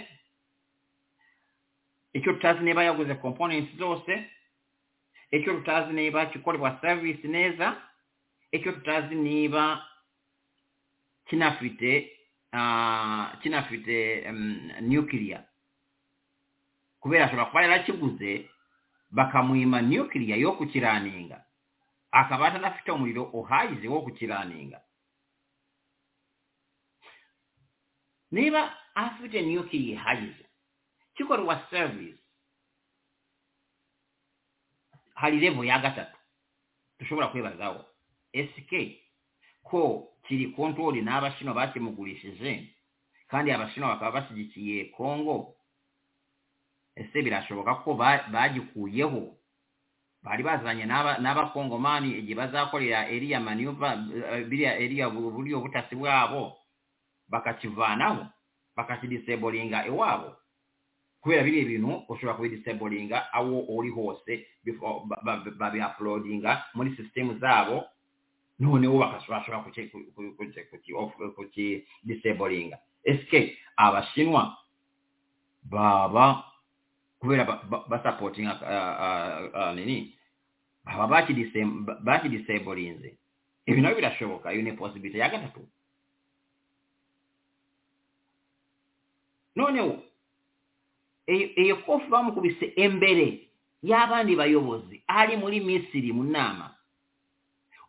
[2.17, 4.13] icyo tutazi niba yaguze components zose
[5.31, 7.77] icyo tutazi niba kikorerwa service neza
[8.53, 9.83] icyo tutazi niba
[11.27, 12.13] kinafite
[12.53, 15.45] ah, kinafite um, nuclear.
[17.01, 18.51] Kubera ashobora kuba yarakiguze
[19.11, 21.45] bakamwima nuclear yo kukiraninga
[22.21, 24.81] akaba atanafite umuriro uhagije wo kukiraninga
[28.31, 28.63] niba
[28.95, 30.45] afite nuclear ihagije
[31.15, 32.19] kikorwa service
[35.15, 36.17] hari level ya gatatu.
[36.99, 37.85] Dushobora kwibazaho
[38.33, 38.73] sk
[39.63, 42.53] ko kiri control n'abashinwa bakimugurishije
[43.29, 45.57] kandi abashinwa bakaba bashyigikiye kongo
[46.97, 49.37] ese birashoboka ko ba- bagikuyeho?
[50.27, 50.85] bali bazanye
[51.23, 53.89] n'abakongomani gye bazakolera eriya manuva
[54.51, 56.59] biriya eriya buli obutasi bwabo
[57.31, 58.27] bakakivaanawo
[58.77, 60.31] bakakidisebolinga ewaabo
[61.23, 64.33] kubera biri ebintu oshobora kubidisablinga awo oli hose
[65.61, 67.87] babiaplodinga muri sisitemu zaabo
[68.59, 69.63] noneho bakashobora
[71.37, 74.43] kukidisablinga esike abashinwa
[75.63, 76.43] baba
[77.19, 77.45] kubera
[77.91, 80.16] basapotinga ah, ah, ah, nini?
[80.87, 81.07] aba
[82.07, 83.11] bakidisablinze
[83.67, 85.63] ebyo nabyo birashoboka eyo neposibility yagatatu
[89.57, 90.03] nonewo
[91.27, 93.49] e, eyo kofu bamukubise embere
[93.83, 96.77] y'abandi bayobozi ali muli misiri munaama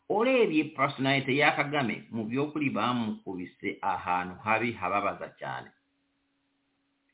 [0.10, 5.70] olw'ebyo personality ya kagame mu byokuli bamukubise ahantu habi hababaza cyane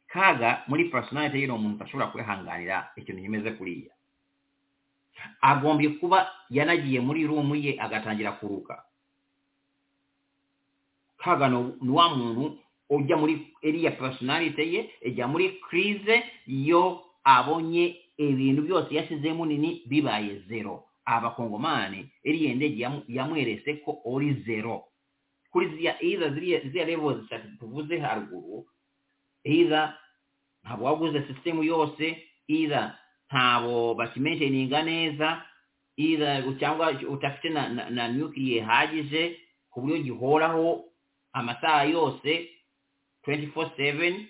[0.07, 3.92] kaaga muli personality yino omuntu tasobola kwehanganira ekyo ninyumeze kuliya
[5.41, 8.83] agombye kuba yanagiye muri rumu ye agatangira kuruka.
[11.17, 12.57] Kaga ni wa muntu
[12.89, 20.39] ujya muri iriya personality ye ijya muri crise yo abonye ibintu byose yashyizemo nini bibaye
[20.47, 20.83] zero.
[21.05, 24.83] Abakongomani iriya ndege yamweretse ko uri zero.
[25.51, 28.65] Kuri ziriya levels zitatu tuvuze haruguru
[29.43, 29.97] either
[30.63, 32.97] ntabwo waguze sisitemu yose either
[33.33, 35.41] ntabo bakimenteninga neza
[36.59, 39.39] cyangwa udafite na, nuclear ihagije
[39.73, 40.85] ku buryo gihoraho
[41.33, 42.49] amasaha yose
[43.25, 44.25] 24/7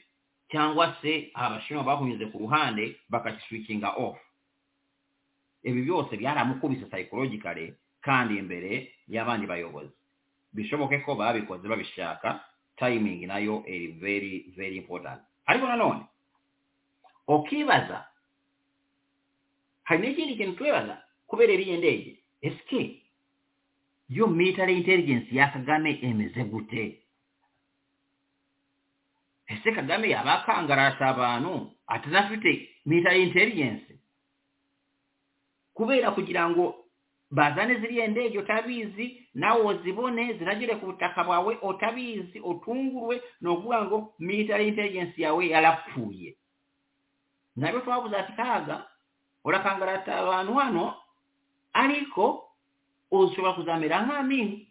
[0.51, 4.17] cyangwa se abashinwa bakunyuze ku ruhande bakakiswikinga off.
[5.63, 9.91] Ibi byose byaramukubise psychologically kandi imbere y'abandi bayobozi.
[10.53, 12.39] Bishoboke ko babikoze babishaka
[12.79, 15.19] timing na yo iri very very important.
[15.45, 16.05] Ariko nanone
[17.27, 18.12] ukibaza
[19.84, 20.96] hari n'ikindi kintu twebala
[21.28, 22.82] kubeera eriyenda egi esike
[24.10, 27.00] yo military intelligence ya kagame emeze gute
[29.48, 33.86] ese kagame yaba akangalasa abantu ate nafite military intelligence.
[35.74, 36.76] Kubeera kugira ngu
[37.32, 44.67] bazaane ziri endeejo tabiizi naawe ozibone ziragire ku butaka bwawe otabiizi otungulwe n'okuba ngu military
[44.67, 46.38] intelligence yawe yalapfuuye
[47.56, 48.86] nabyo twabuza tikaaga
[49.43, 50.95] olakangala abantu wano
[51.73, 52.49] aliko
[53.12, 54.67] osobola kuzamera nk'amini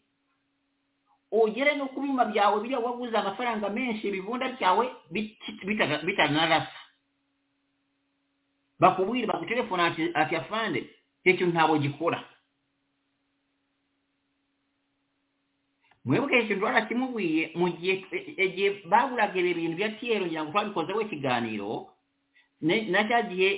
[1.33, 4.85] ogere n'okubima byawe biri awaguza amafaranga menshi ebivunda byawe
[6.07, 6.81] bitanarasa
[8.81, 10.81] bakubwire bakutelefona ati afande
[11.25, 12.25] ekyo ntabwe gikola
[16.05, 18.03] mwebuka ekyo ndwala kimubwiye mugye
[18.91, 21.92] bagulaga ebyo ebintu bya tyero ngira ngu twabikozewo ekigaaniro
[22.63, 23.51] na cya gihe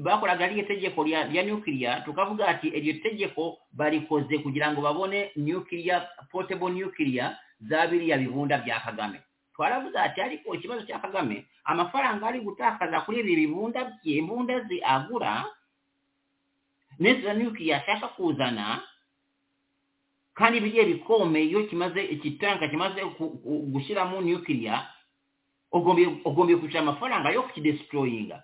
[0.00, 6.70] bakoraga ariyo tegeko rya nukiliya tukavuga ati iryo tegeko barikoze kugira ngo babone nukiliya potable
[6.72, 9.20] nukiliya za biriya bibunda bya kagame.
[9.54, 14.80] Twaravuze ati ariko ikibazo cya kagame amafaranga ari gutakaza kuri ibi bibunda bye imbunda zi
[14.84, 15.44] agura
[16.98, 18.80] n'izo nukiliya ashaka kuzana
[20.34, 23.04] kandi bigiye bikomeye iyo kimaze ikitanka kimaze
[23.72, 24.88] gushyiramo nukiliya
[25.72, 28.42] ogombye kukyusa amafaranga y'okukidestroyinga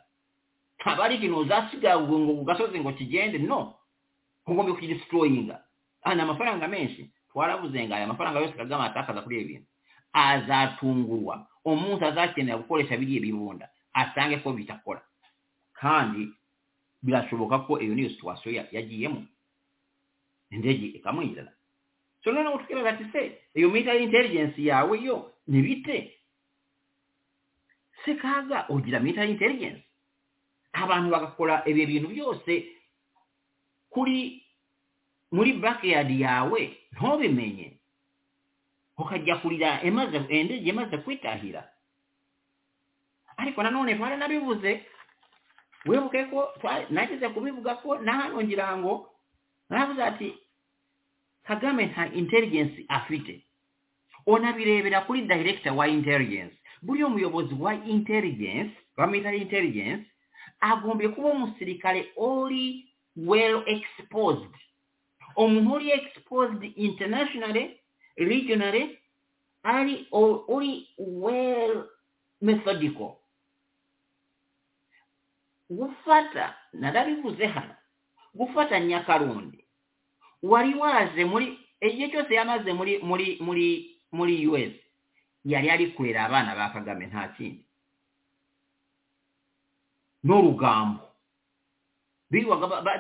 [0.84, 1.98] abali kino ozasiga
[2.44, 3.74] gasozi ngo kigende no.
[4.46, 5.60] Ogombye okukidestroyinga
[6.02, 9.66] ana amafaranga menshi twalabuze nga amafaranga yose kagama atakaza kuli ebintu.
[10.12, 15.02] Azatungulwa omuntu azakenera kukolesha biri ebibunda asangeko bitakola
[15.80, 16.32] kandi
[17.02, 19.22] birashoboka ko iyo niyo situwasiyo yagiyemo
[20.50, 21.52] endege ikamwinjira
[22.24, 26.17] so noneho utekereza ati se iyo military intelligence yawe yo nibite
[28.04, 29.82] se kaga ugira military intelligence.
[30.72, 32.52] Abantu bagakora ibyo bintu byose
[33.90, 34.42] kuri
[35.32, 36.61] muri backyard yawe
[36.92, 37.72] ntubimenye
[38.98, 41.68] ukajya kurira indege imaze kwitahira.
[43.37, 44.82] Ariko nanone twaranabivuze
[45.87, 46.52] wibuke ko
[46.90, 49.11] nageze kubivuga ko na hano ngira ngo
[49.70, 50.28] naravuze ati
[51.46, 53.40] kagame nta intelligence afite.
[54.26, 56.54] Onabirebera kuri director wa intelligence.
[56.82, 60.06] Buriya omuyobozi wa intelligence wa military intelligence
[60.60, 64.50] agombye kuba omusirikale oli well exposed.
[65.36, 67.80] Omuntu oli exposed internationally
[68.16, 68.98] regionally
[69.62, 71.84] ali oli well
[72.40, 73.16] methodical.
[75.70, 77.74] Gufata narabivuze hano
[78.34, 79.64] gufata nyakalundi
[80.42, 84.72] wari waje muri igihe kyose yamaze muri muri muri muri us
[85.48, 87.64] yali alikwera abaana ba kagame nta kindi.
[90.24, 91.00] N'olugambo.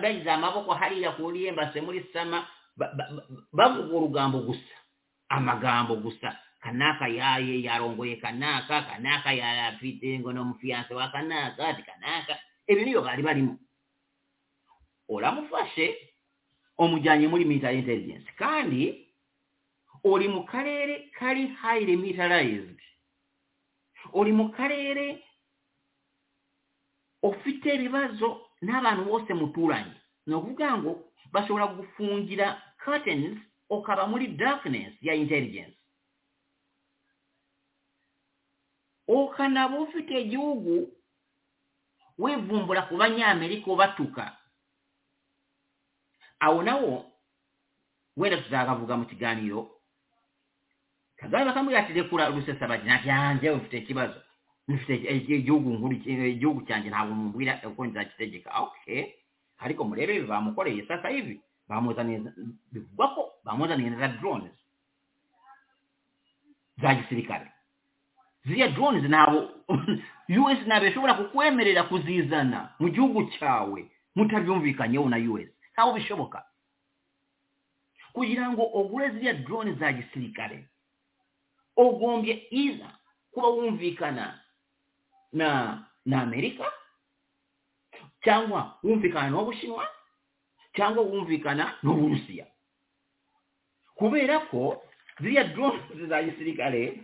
[0.02, 2.46] Bayiza amaboko haliya kuliya embase muli sama
[3.52, 4.76] bavuga olugambo gusa
[5.28, 6.32] amagambo gusa.
[6.62, 12.34] Kanaaka yaaye yalongoye kanaaka kanaaka yalafidde ngo n'omufiyanse wa kanaaka ti kanaaka.
[12.66, 13.54] Ebyo niyo baali balimu.
[15.08, 15.86] Olamufashe
[16.78, 18.28] omujanye muri military intelligence.
[18.40, 19.07] Kandi
[20.04, 22.78] oli mu kaleere kali highly militarized.
[24.12, 25.22] Oli mu kaleere
[27.22, 29.94] ofite ebibazo n'abantu wose mutuulanyi
[30.26, 30.94] n'okugamba
[31.32, 33.38] basobola kufungira curtains
[33.70, 35.76] okaba muli darkness ya intelligence.
[39.08, 40.92] Okanaba ofite egiwugu
[42.18, 44.36] weevumbula ku banyamerika obattuka
[46.40, 47.12] awo nawo
[48.16, 49.77] wenda tuzaakavuga mu kiganiro
[51.20, 54.18] kagame bakamubwira ati rekura rusesabagina byanjye ufite ikibazo
[54.68, 54.94] mfite
[55.38, 55.94] igihugu nkuru
[56.34, 59.02] igihugu cyanjye ntabwo mubwira uko nzakitegeka okay.
[59.58, 62.18] Ariko murebe bamukoreye sasa hivi bamuzaniye
[62.72, 64.56] bivugwa ko bamuzaniye na drones
[66.82, 67.50] za gisirikare
[68.44, 69.38] ziriya drones ntabwo
[70.28, 73.80] us ntabwo ishobora kukwemerera kuzizana mu gihugu cyawe
[74.14, 76.44] mutabyumvikanyeho na us ntabwo bishoboka.
[78.12, 80.68] Kugira ngo ugure ziriya drones za gisirikare
[81.78, 82.90] ugombye iza
[83.32, 84.40] kuba wumvikana
[85.32, 85.48] na
[86.04, 86.64] na amerika?
[88.24, 89.86] Cyangwa wumvikana n'ubushinwa
[90.74, 92.46] cyangwa wumvikana n'uburusiya
[93.98, 94.82] kubera ko
[95.20, 97.02] ziriya drones za gisirikare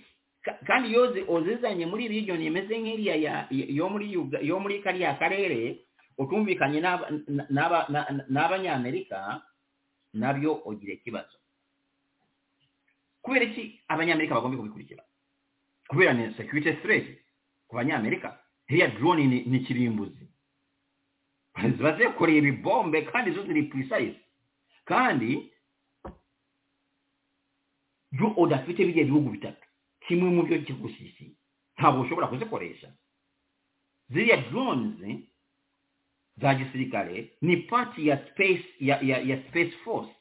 [0.66, 5.82] kandi iyo zi- uzizanye muri region imeze nk'iriya ya- yo muri yo muri kariya karere
[6.18, 7.10] utumvikanye n'aba-
[7.50, 9.42] n'aba- na- n'abanyamerika
[10.14, 11.34] nabyo ugira ikibazo
[13.24, 15.02] kubera iki abanyamerika bagomba kubikurikira?
[15.88, 17.06] Kubera ni security threat
[17.68, 18.38] ku banyamerika?
[18.68, 20.28] Iriya drone ni, kirimbuzi.
[21.76, 24.20] Ziba zikoreye ibibombe kandi zo ziri precise.
[24.84, 25.52] Kandi
[28.12, 29.64] iyo udafite biriya bihugu bitatu.
[30.06, 31.36] Kimwe mu byo kigusisi
[31.78, 32.92] ntabwo ushobora kuzikoresha.
[34.10, 35.24] Ziriya drones
[36.36, 40.12] za gisirikare ni pati ya space ya, ya, ya space force.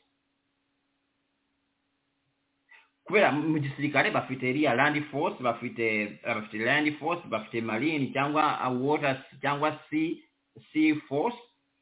[3.13, 9.21] Kubera mu gisirikare bafite iriya land force bafite bafite land force bafite marine cyangwa water
[9.41, 10.17] cyangwa sea
[10.73, 11.37] sea force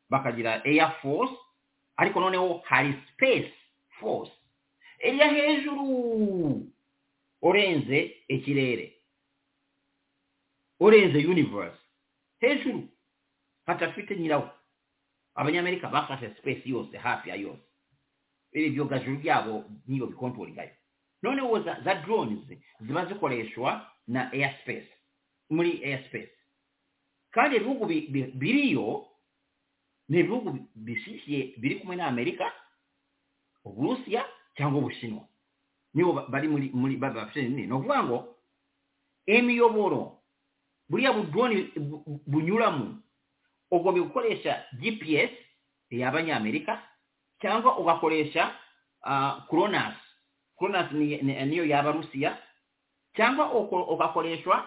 [0.10, 1.32] bakagira air force
[1.96, 3.48] ariko noneho hari space
[4.00, 4.32] force.
[5.08, 6.68] Iriya hejuru
[7.42, 8.94] urenze ikirere
[10.80, 11.80] urenze universe.
[12.40, 12.90] Hejuru
[13.66, 14.50] hatafite nyirawo
[15.36, 17.64] abanyamerika bafashe space yose hafi ya yose.
[18.52, 20.72] Ibi byogajuru byabo niyo bikontorikayo
[21.22, 22.40] noneho za, drones
[22.82, 24.90] ziba zikoreshwa na airspace
[25.50, 26.32] muri airspace.
[27.32, 29.08] Kandi ibihugu bi- bi- biriyo
[30.10, 32.54] ni ibihugu bi- bishyigikiye biri kumwe na amerika
[33.66, 34.26] uburusiya
[34.58, 35.28] cyangwa ubushinwa.
[35.94, 38.36] Nibo ba- bari muri muri ba- bafite ni ukuvuga ngo
[39.26, 40.18] imiyoboro
[40.90, 43.00] buriya budroni bu- bu- bunyuramo
[43.72, 45.32] ugomba gukoresha gps
[45.90, 46.84] y'abanyamerika
[47.42, 48.56] cyangwa ugakoresha
[49.06, 49.44] uh,
[50.62, 52.38] kronos niyo y'abarusiya
[53.18, 53.50] kyangwa
[53.94, 54.62] okakoleswa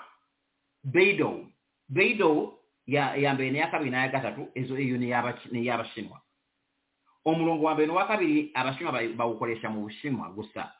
[0.82, 1.46] beidow
[1.88, 6.18] beidow yambere neyakabiri nayagatatu ezo eyo neyabashinwa
[7.24, 10.72] omulongo wambere nowakabiri abashinwa bawukolesha mu bushinwa gusa.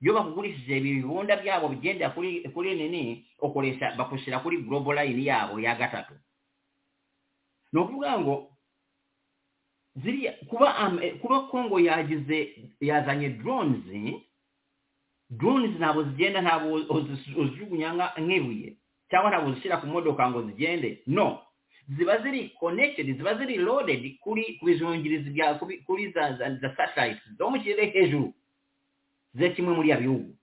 [0.00, 3.26] Yo bakugulisiza ebibunda byabwe bijenda kuli nini?
[3.38, 6.14] Okolesa bakusira kuli global line yaabwe yagatatu
[7.72, 8.34] nokuvuga ngo
[10.02, 10.32] ziriya
[11.20, 13.84] kuba kongo yagize yazanye drones
[15.30, 18.74] drones ntabwo zigenda ntabwo uzi- uzijugunya nk'ibuye
[19.10, 21.02] cyangwa ntabwo uzishyira ku modoka ngo zigende.
[21.06, 21.40] No
[21.88, 27.50] ziba ziri connected ziba ziri loaded kuri ku bizungirizi bya kuri- za za, satellite zo
[27.50, 28.32] mu kirere hejuru
[29.34, 30.34] ze kimwe muri ya bihugu.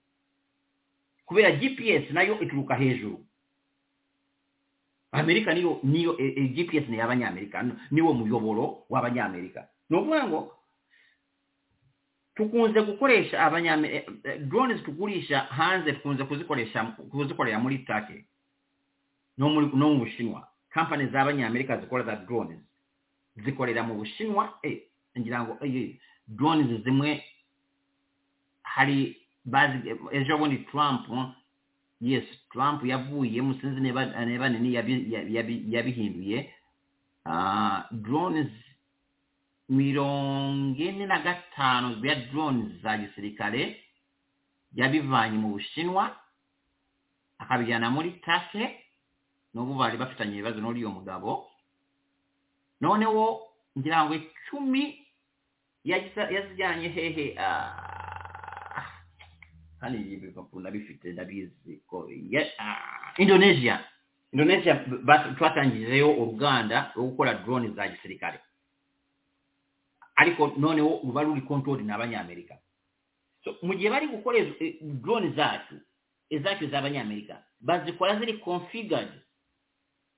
[1.25, 3.24] Kubera gps na yo ituruka hejuru.
[5.19, 10.51] Amerika niyo niyo e, e, gps ni y'abanyamerika n- niwo muyoboro w'abanyamerika ni ukuvuga ngo
[12.35, 18.25] tukunze gukoresha abanyamerika drones tugurisha hanze tukunze kuzikoresha kuzikorera muri take
[19.37, 20.47] no mu bushinwa.
[20.69, 22.59] Kampani z'abanyamerika zikora za drones.
[23.35, 24.81] Zikorera mu bushinwa eh
[25.19, 25.57] ngira ngo
[26.27, 27.23] drones zimwe
[28.63, 29.17] hari
[30.11, 31.07] ejo bundi trump
[32.05, 36.53] yes trump yavuyemo sinzi niba niba nini yabi- yabi- yabihinduye.
[37.25, 38.51] Ah, drones
[39.69, 43.81] mirongo ine na gatanu bya drones za gisirikare
[44.75, 46.13] yabivanye mu bushinwa
[47.41, 48.63] akabijyana muri take
[49.53, 51.49] n'ubu bari bafitanye ibibazo n'uriyo mugabo.
[52.81, 53.41] Noneho
[53.77, 54.83] ngira ngo icumi
[55.83, 57.84] yazijyanye hehe ah,
[59.85, 62.09] hano ibi bipapuro ndabifite ndabizi ko
[62.57, 63.79] ah, indonesia.
[64.33, 64.75] Indonesia
[65.37, 68.39] twatangijeyo uruganda rwo gukora drone za gisirikare.
[70.15, 72.57] Ariko noneho ruba ruri control n'abanyamerika
[73.61, 75.75] mu gihe bari gukora eh, drone zacu
[76.29, 79.11] izacu z'abanyamerika bazikora ziri configured.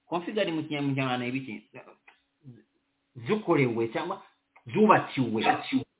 [0.08, 1.70] Configured mu kinyarwanda ibiki
[3.28, 4.24] zikorewe cyangwa
[4.74, 5.44] zubakiwe.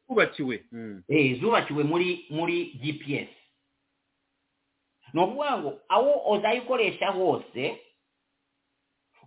[0.08, 1.04] Twubakiwe Mm.
[1.08, 3.28] eh, zubakiwe muri muri gps
[5.18, 7.82] ni ukuvuga ngo aho uzayikoresha hose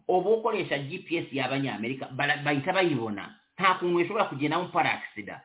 [0.09, 2.07] uba ukoresha gps y'abanyamerika
[2.45, 3.35] bahita bayibona.
[3.59, 5.43] Nta kuntu ishobora kugendamo paragisida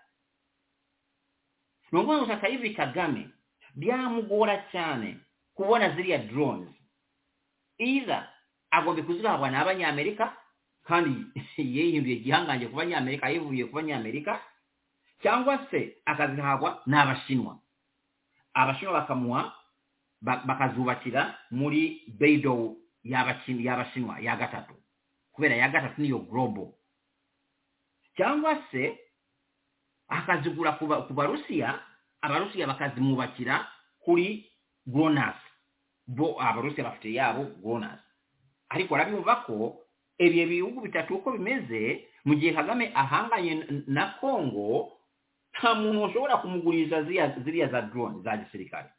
[1.91, 3.29] ni ukuvuga ngo kagame
[3.75, 5.17] byamugora cyane
[5.55, 6.69] kubona ziriya drones.
[7.77, 8.29] Iza
[8.71, 10.37] agomba kuzihabwa n'abanyamerika
[10.85, 11.25] kandi
[11.57, 14.41] yihinduye igihangange ku banyamerika yivuye ku banyamerika
[15.21, 17.57] cyangwa se akazihabwa n'abashinwa.
[18.53, 19.64] Abashinwa bakamuha ba-
[20.21, 24.73] bakazubakira muri beido y'abashinwa ya gatatu
[25.31, 26.71] kubera ya gatatu niyo global.
[28.17, 28.99] Cyangwa se
[30.07, 31.79] akazigura ku barusiya
[32.21, 33.67] abarusiya bakazimwubakira
[34.05, 34.45] kuri
[34.87, 35.35] gronas
[36.07, 37.99] bo abarusiya bafite yabo gronas
[38.69, 39.81] ariko arabyumva ko
[40.17, 44.91] ibyo bihugu bitatu uko bimeze mu gihe kagame ahanganye na congo
[45.57, 47.03] nta muntu ushobora kumuguriza
[47.43, 48.89] ziriya za drone za gisirikare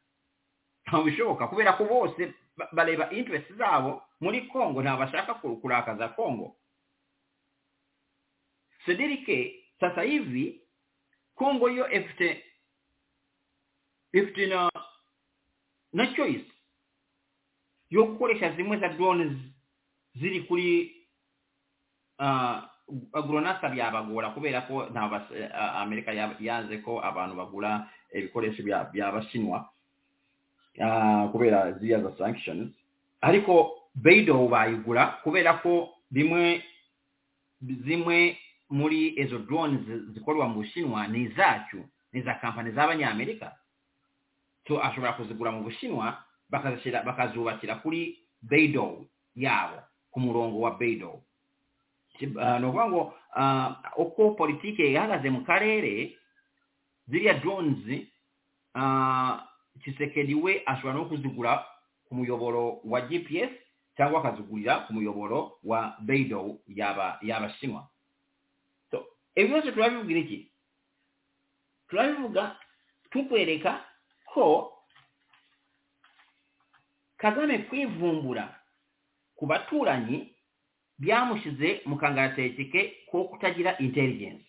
[0.86, 6.08] ntabwo bishoboka kubera ko bose ba- bareba interest zabo muri congo ntabwo bashaka ku- kurakaza
[6.14, 6.56] congo.
[8.86, 10.60] Sedirike sasa hivi
[11.34, 12.44] congo yo ifite
[14.12, 14.70] ifite na
[15.92, 16.46] na choice
[17.90, 19.32] yo gukoresha zimwe za drones
[20.14, 20.96] ziri kuri
[22.18, 22.62] uh,
[23.12, 29.68] agronasa byabagora kubera ko uh, amerika ya- yanze ko abantu bagura ibikoresho bya- by'abashinwa uh,
[31.32, 32.72] kubera ziriya za sanctions.
[33.20, 36.62] Ariko beido bayigura kubera ko bimwe
[37.62, 38.38] zimwe
[38.70, 41.76] muri izo drones zi- zikorwa mu bushinwa ni izacu
[42.12, 43.52] ni iza kampani z'abanyamerika.
[44.68, 46.18] So ashobora kuzigura mu bushinwa
[47.04, 49.78] bakazubakira kuri beido yabo
[50.10, 51.22] ku murongo wa beido.
[52.16, 56.16] Uh, ni ukuvuga ngo uh, uko politike ihagaze mu karere
[57.08, 58.08] ziriya drones
[58.74, 59.36] uh,
[59.82, 61.64] kisekedi we ashobora no kuzigura
[62.08, 63.50] ku muyoboro wa gps
[63.96, 67.88] cyangwa akazigurira ku muyoboro wa beido yaba y'abashinwa
[68.90, 70.38] so ibi byose turabivugira iki
[71.88, 72.56] turabivuga
[73.10, 73.84] tukwereka
[74.32, 74.72] ko
[77.16, 78.44] kagame kwivumbura
[79.36, 80.36] ku baturanyi
[80.98, 84.44] byamushyize mu kangarateke ko kutagira intelligence.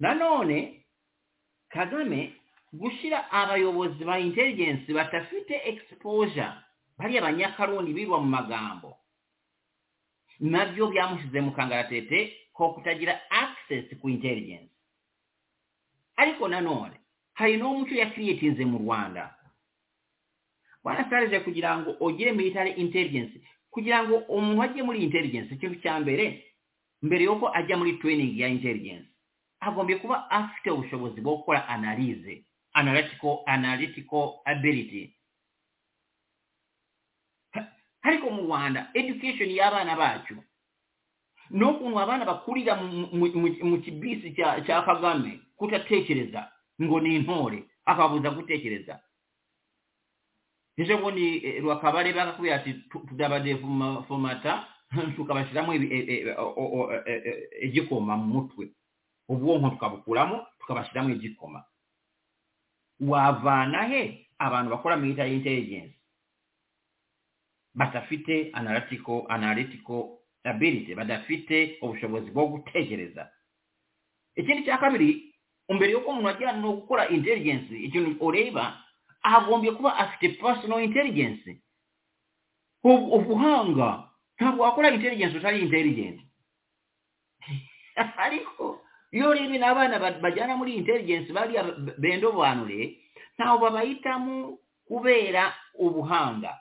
[0.00, 0.84] Nanone
[1.68, 2.34] kagame
[2.72, 6.52] gushyira abayobozi ba intelligence badafite exposure
[6.98, 8.96] bariya banyakarundi birwa mu magambo.
[10.40, 14.72] Nabyo byamushyize mu kangaratete ko kutagira access ku intelligence.
[16.16, 16.96] Ariko nanone
[17.34, 19.34] hari n'umuco yakiriyetinze mu rwanda.
[20.84, 23.38] Banasareje kugira ngo ogire military intelligence
[23.70, 26.44] kugira ngo umuntu ajye muri intelligence ikintu cya mbere
[27.02, 29.08] mbere yuko ajya muri training ya intelligence
[29.60, 32.44] agombye kuba afite ubushobozi bwo gukora analyze
[32.74, 35.14] analytical analytical ability.
[38.02, 40.34] Ariko mu rwanda education y'abana bacu
[41.50, 46.50] n'ukuntu abana bakurira mu- kibisi cya kagame kutatekereza
[46.82, 48.98] ngo ni intore akabuza gutekereza
[50.76, 54.66] ejo bundi eh, rwakabare bakakubwira ati tu- tudabadefomata
[55.16, 56.26] tukabashyiramo eh, eh, eh,
[57.06, 58.72] eh, eh, igikoma mu mutwe.
[59.28, 61.64] Ubwonko tukabukuramo tukabashyiramo igikoma
[63.02, 64.28] wavana he?
[64.38, 65.94] Abantu bakora military intelligence.
[67.74, 70.94] Badafite analytical analytical ability.
[70.94, 73.30] Badafite ubushobozi bwo gutekereza
[74.36, 75.34] ikindi cya kabiri
[75.68, 78.80] mbere yuko umuntu ajyana no gukora intelligence ikintu ureba
[79.22, 81.60] agombye kuba afite personal intelligence.
[82.84, 86.20] Ubu- ubuhanga ntabwo wakora intelligence utari intelligent.
[88.24, 88.80] Ariko
[89.12, 91.54] yoolebye n'abaana bajana muli intelligence bali
[91.98, 92.98] bendobanule
[93.38, 94.58] nawo babayitamu
[94.88, 96.58] kubeera obuhanga.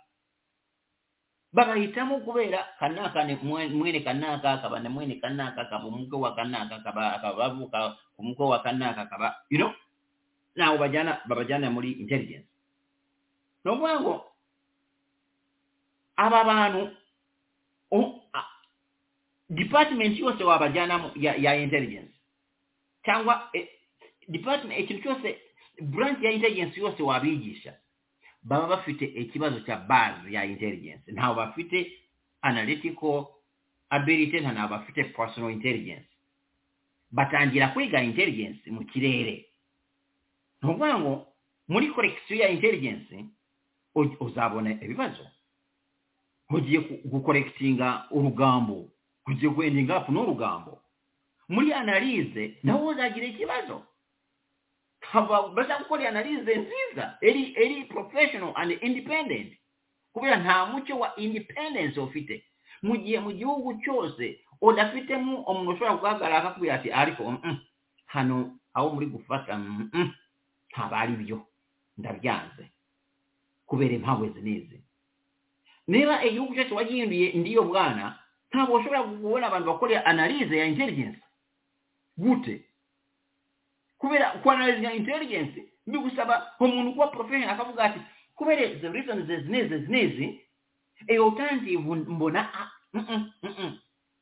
[1.54, 8.46] Babayitamu kubeera kanaaka mwene kanaaka kaba namwene kanaaka kaba omutwe wa kanaaka kabababuuka ku mutwe
[8.48, 9.72] wa kanaaka kaba you know?
[10.56, 12.48] Nawo babajana muli intelligence.
[13.66, 14.26] Nobwango
[16.18, 16.82] abo abantu
[19.50, 22.21] department yose wabajanamu ya, ya intelligence.
[23.06, 23.68] Cyangwa eh,
[24.28, 25.38] department ikintu cyose
[25.82, 27.74] branch ya intelligence yose wabigisha.
[28.44, 31.12] Baba bafite ikibazo cya base ya intelligence.
[31.12, 31.92] Ntabwo bafite
[32.42, 33.26] analytical
[33.90, 36.08] ability nta ntabwo bafite personal intelligence.
[37.12, 39.46] Batangira kwiga intelligence mu kirere.
[40.62, 41.28] Ni ukuvuga ngo
[41.68, 43.26] muri collection ya intelligence
[44.20, 45.28] uzabona ibibazo
[46.50, 48.90] ugiye gukorekitinga urugambo.
[49.28, 50.82] Ugiye guendinga up n'urugambo.
[51.52, 53.84] Muri analize nawe uzagira ikibazo
[55.12, 59.54] haba bashaka gukora analize nziza eri eri professional and independent.
[60.14, 62.44] Kubera nta mucyo wa independence ufite.
[62.82, 67.24] Mu gihe mu gihugu cyose udafitemo umuntu ushobora guhagarara akakubwira ati ariko
[68.06, 69.58] hano aho muri gufata
[70.72, 71.38] ntabwo ari byo
[71.98, 72.64] ndabyanze.
[73.68, 74.78] Kubera impamvu izi n'izi
[75.88, 78.20] niba igihugu cyose wagihinduye ndiyo bwana
[78.52, 81.20] ntabwo ushobora kubona abantu bakora analize ya intelligence.
[82.18, 82.66] Gute.
[83.98, 88.00] Kubera kuanalize ya intelligence bigusaba umuntu kuba professional akavuga ati
[88.36, 88.62] kubera
[88.94, 90.26] reasons izi n'izi izi n'izi
[91.08, 91.78] iyo alternative
[92.16, 93.78] mbona ah, mm, mm, mm,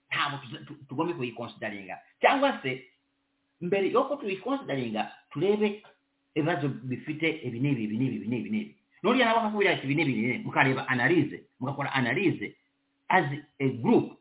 [0.10, 0.38] ntabwo
[0.88, 2.72] tugomba kuyiconsideringa cyangwa se
[3.62, 5.84] mbere yuko tuyiconsideringa turebe
[6.36, 9.96] ibibazo bifite ibi n'ibi ibi n'ibi ibi n'ibi ibi n'ibi nuriya nawe akakubwira ati ibi
[9.96, 12.56] n'ibi ibi n'ibi mukareba analize mugakora analize
[13.10, 13.26] as
[13.60, 14.18] a group.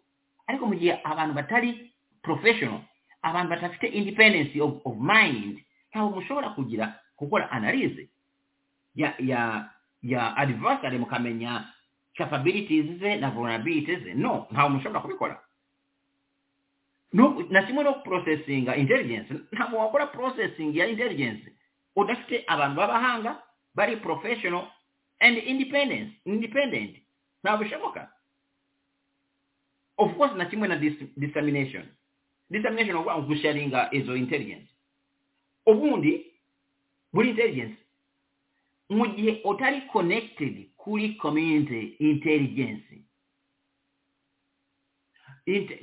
[0.48, 1.92] Ariko mu gihe abantu batari
[2.22, 2.80] professional
[3.22, 5.60] abantu badafite independence of, of mind.
[5.90, 8.08] Ntabwo mushobora kugira gukora analyse
[8.94, 9.70] ya ya
[10.02, 11.64] ya adversary mukamenya
[12.16, 14.14] capabilities ze na vulnerabilities ze.
[14.14, 15.40] No ntabwo mushobora kubikora.
[17.50, 19.34] Na kimwe no processinga intelligence.
[19.52, 21.52] Ntabwo wakora processing ya intelligence.
[21.96, 23.42] Udafite abantu b'abahanga
[23.74, 24.68] bari professional
[25.20, 26.96] and independence independent.
[27.42, 28.08] Ntabwo bishoboka.
[29.98, 31.08] Of course na kimwe na dis-
[32.50, 34.68] dissemination dissemination nkusharinga ezo izo intelligence.
[35.66, 36.26] Obundi
[37.12, 37.76] buli intelligence.
[38.88, 43.02] Mu gihe otali connected kuri community intelligence.
[45.46, 45.80] Inte,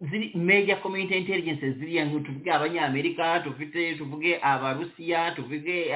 [0.00, 5.94] ziri major community intelligence ziri tuvuge abanyamerika tufite tuvuge abarusiya tuvuge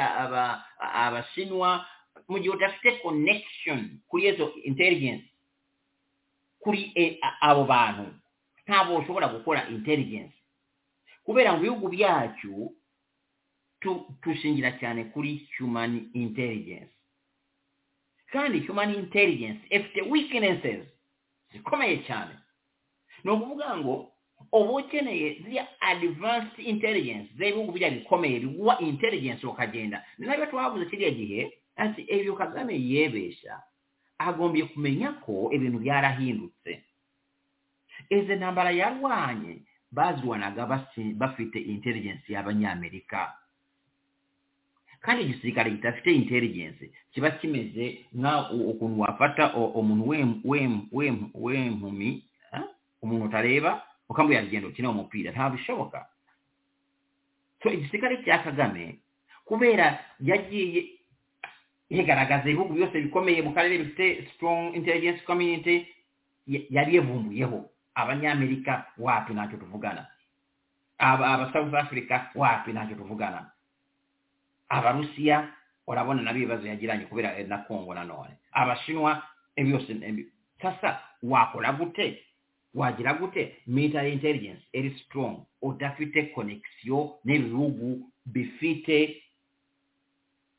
[0.79, 1.87] abashinwa.
[2.29, 5.25] Mu gihe udafite connection kuri ezo intelligence
[6.61, 8.07] kuri e- abo bantu
[8.67, 10.35] ntabwo ushobora gukora intelligence
[11.25, 12.75] kubera ngo ibihugu byacu
[14.23, 16.93] tushingira cyane kuri human intelligence.
[18.33, 20.85] Kandi human intelligence ifite weaknesses
[21.53, 22.35] zikomeye cyane
[23.25, 24.11] ni ukuvuga ngo
[24.53, 30.87] uba ukeneye ziriya advanced intelligence z'ibihugu bya bikomeye biguha intelligence ukagenda ni na byo twavuze
[30.87, 31.41] kiriya gihe
[31.77, 33.63] ati ibyo kagame yebesha
[34.19, 36.83] agombye kumenya ko ibintu byarahindutse.
[38.11, 40.67] ezo ntambara yarwanye baazirwanaga
[41.21, 43.35] bafite intelligence y'abanyamerika
[45.01, 50.09] kandi egisirikale kitafite intelligence kiba kimeze nga okuntu wafata omuntu
[51.35, 52.09] w'empumi
[53.03, 53.73] omuntu otareeba
[54.09, 56.07] okambwe yagenda okina omupiira ntabishoboka
[57.63, 58.99] so egisirikale kya kagame
[59.45, 59.87] kubeera
[60.21, 60.89] yagiye
[61.91, 65.87] yegaragaza ebihugu byose bikomeye mu karere bifite strong intelligence community
[66.49, 70.07] yari yabyevumbuyeho abanyamerika wapi ntacyo tuvugana?
[70.99, 73.51] Aba south africa wapi ntacyo tuvugana?
[74.69, 75.49] Abarusiya
[75.87, 79.23] urabona nabo ibibazo yagiranye kubera eh, na congo nanone abashinwa
[79.57, 79.97] byose
[80.63, 82.23] sasa wakora gute?
[82.75, 83.57] Wagira gute?
[83.67, 84.63] Military intelligence.
[84.73, 85.47] Eri strong.
[85.63, 89.23] Udafite connection n'ibihugu bifite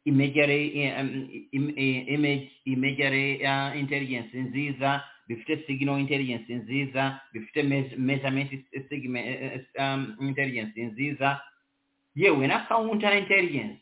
[0.05, 0.99] imagery eh,
[1.51, 5.03] eh, image imagery uh, intelligence nziza.
[5.27, 8.61] Bifite signal intelligence nziza bifite me- measurement eh,
[9.15, 11.41] eh, um, intelligence nziza.
[12.15, 13.79] Yewe na counter intelligence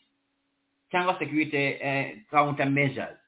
[0.90, 3.18] cyangwa security eh, counter measures.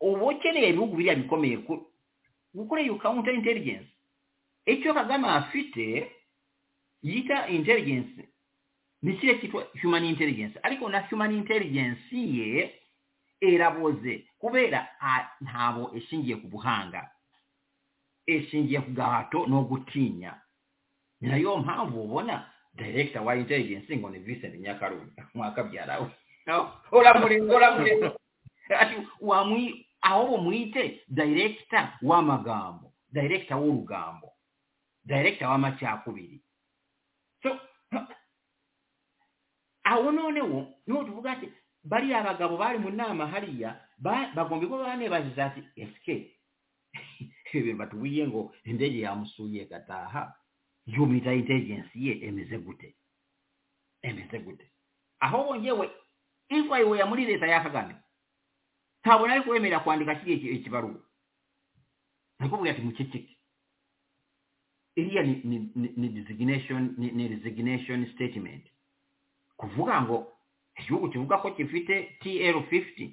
[0.00, 1.58] Uba ukeneye ibihugu biriya bikomeye
[2.54, 3.88] gukora iyo counter intelligence
[4.66, 6.10] icyo kagame afite
[7.02, 8.28] yita intelligence
[9.02, 10.58] ni kiriya cyitwa human intelligence.
[10.62, 12.74] Ariko na human intelligence ye
[13.40, 14.88] eraboze kubera
[15.40, 17.10] ntabo eshingiye ku buhanga
[18.26, 20.40] eshingiye ku gahato no gutinya
[21.20, 26.10] ni nayo mpamvu ubona director wa intelligence ngo ni Vincent Nyakarundi mwakabyara we.
[28.80, 34.32] Ati wamwi aho bumwite director w'amagambo director w'urugambo
[35.04, 36.42] director w'amacyakubiri
[37.42, 37.58] so
[39.84, 41.52] aho noneho niho tuvuga ati
[41.88, 46.36] bariya abagabo bari mu nama hariya ba- bagomba kuba banebaziza ati esike
[47.80, 50.34] batubwiye ngo indege yamusuye gataha
[50.86, 52.96] yo mita intelligence ye emeze gute?
[54.02, 54.66] Emeze gute?
[55.20, 55.90] Aho bongewe
[56.48, 57.94] inquiry ya muri leta ya kagame.
[59.04, 61.00] Ntabwo nari kubemerera kwandika kiriya ki- ikibaruwa
[62.38, 63.34] nakubwira ati muceceke.
[64.96, 65.88] Iriya ni, ni, ni,
[66.98, 68.66] ni, ni resignation statement.
[69.56, 70.37] Kuvuga ngo
[70.78, 73.10] igihugu kivuga ko gifite tl50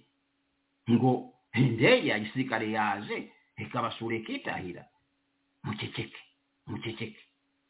[0.91, 4.85] ngo indege ya gisirikare yaje ikabasura ikitahira.
[5.63, 6.19] Muceceke
[6.67, 7.19] muceceke.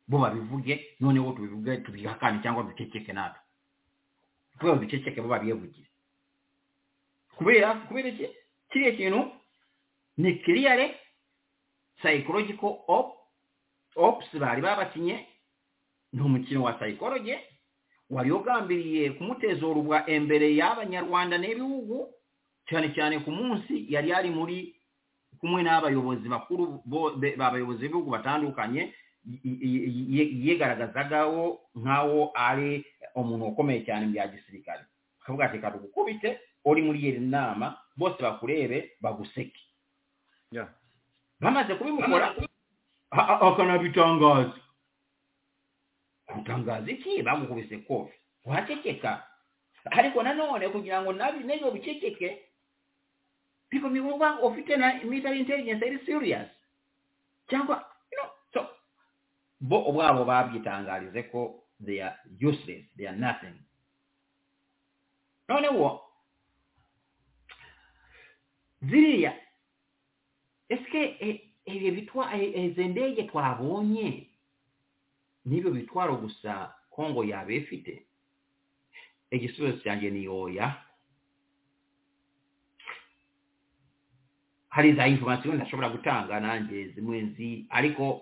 [0.08, 3.42] Bo babivuge noneho tubivuge tubihakane cyangwa duceceke natwe.
[4.60, 5.88] Kubera duceceke bo babiyevugire
[7.38, 8.28] kubera kubera iki?
[8.70, 9.32] Kiriya kintu
[10.18, 10.96] ni kiriyare
[12.00, 12.78] psychological
[13.96, 15.28] ops bari babakinye
[16.14, 17.36] ni umukino wa psychology
[18.16, 22.08] wari ugambiriye kumuteza urubwa imbere y'abanyarwanda n'ibihugu
[22.70, 24.58] cyane cyane ku munsi yari ari muri
[25.40, 26.64] kumwe n'abayobozi bakuru
[27.38, 28.94] b'abayobozi b'ibihugu batandukanye
[30.46, 32.86] yigaragazagaho nk'aho ari
[33.16, 34.84] umuntu ukomeye cyane mu bya gisirikare
[35.22, 36.30] akavuga ati reka tugukubite
[36.66, 39.60] uri muri iyi nama bose bakurebe baguseke.
[41.42, 42.36] Bamaze kubimukora
[43.12, 44.54] akanabitangaza
[46.34, 48.14] gutangaza iki bamukubise kofi
[48.46, 49.24] waceceka
[49.92, 52.42] ariko nanone kugira ngo nabi n'ibyo biceceke
[53.72, 56.50] biko bivuga ufite na military intelligence iri serious.
[57.50, 58.68] Cyangwa know, so
[59.62, 63.54] bo ubwabo babyitangarize ko they are useless they are nothing.
[65.50, 66.02] Noneho
[68.82, 69.34] ziriya
[70.70, 71.02] eske
[71.66, 74.28] ebyo bitwa ezo endege twabonye
[75.46, 78.06] nibyo bitwaro gusa kongo yaba efite
[79.32, 80.82] igisubizo cyanjye ni oya.
[84.70, 88.22] Hari za informasiyo ndashobora gutanga nanjye zimwe nzi ariko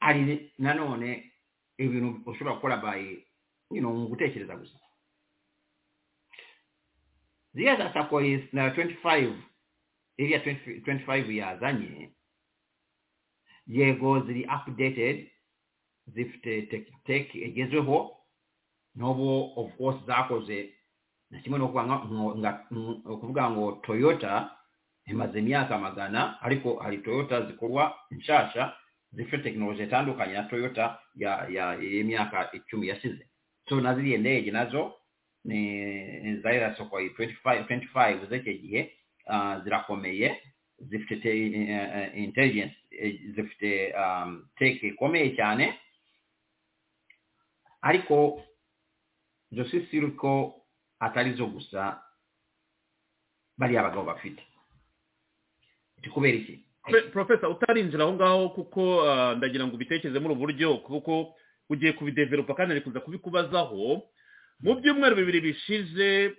[0.00, 1.32] hari nanone
[1.78, 3.26] ibintu ushobora gukora bayi
[3.70, 4.78] mu gutekereza gusa.
[7.54, 9.36] Ziriya za sakoyi na 25
[10.16, 12.10] iriya 20 25 yazanye.
[13.66, 15.30] Yego ziri updated
[16.06, 16.62] zifite
[17.34, 18.16] igezweho
[18.96, 20.70] n'ubu of course zakoze.
[21.30, 21.68] Na kimwe no
[22.10, 22.34] ngo-
[23.82, 24.50] toyota
[25.06, 28.76] imaze imyaka magana ariko hari toyota zikorwa nshasha
[29.12, 33.26] zifite tekinoloji itandukanye na toyota ya ya y'imyaka icumi yashize.
[33.68, 34.18] So na ziriya
[34.50, 34.94] nazo
[35.44, 38.92] ni zahera sokoi 25 25 z'icyo gihe
[39.26, 40.40] ah, zirakomeye
[40.78, 45.74] zifite te- eh, eh, intelligence eh, zifite um, tech ikomeye cyane
[47.84, 48.40] ariko
[49.68, 50.54] suis sûr ko
[51.00, 52.00] atari zo gusa
[53.58, 54.42] bariya abagabo bafite.
[56.14, 56.64] Kubera iki?
[57.12, 61.34] Profesa utarinjira aho ngaho kuko ah, ndagira ngo ubitekereze muri ubu buryo kuko
[61.70, 64.02] ugiye kubidevelopa kandi ari kuza kubikubazaho.
[64.60, 66.36] Mu byumweru bibiri bishize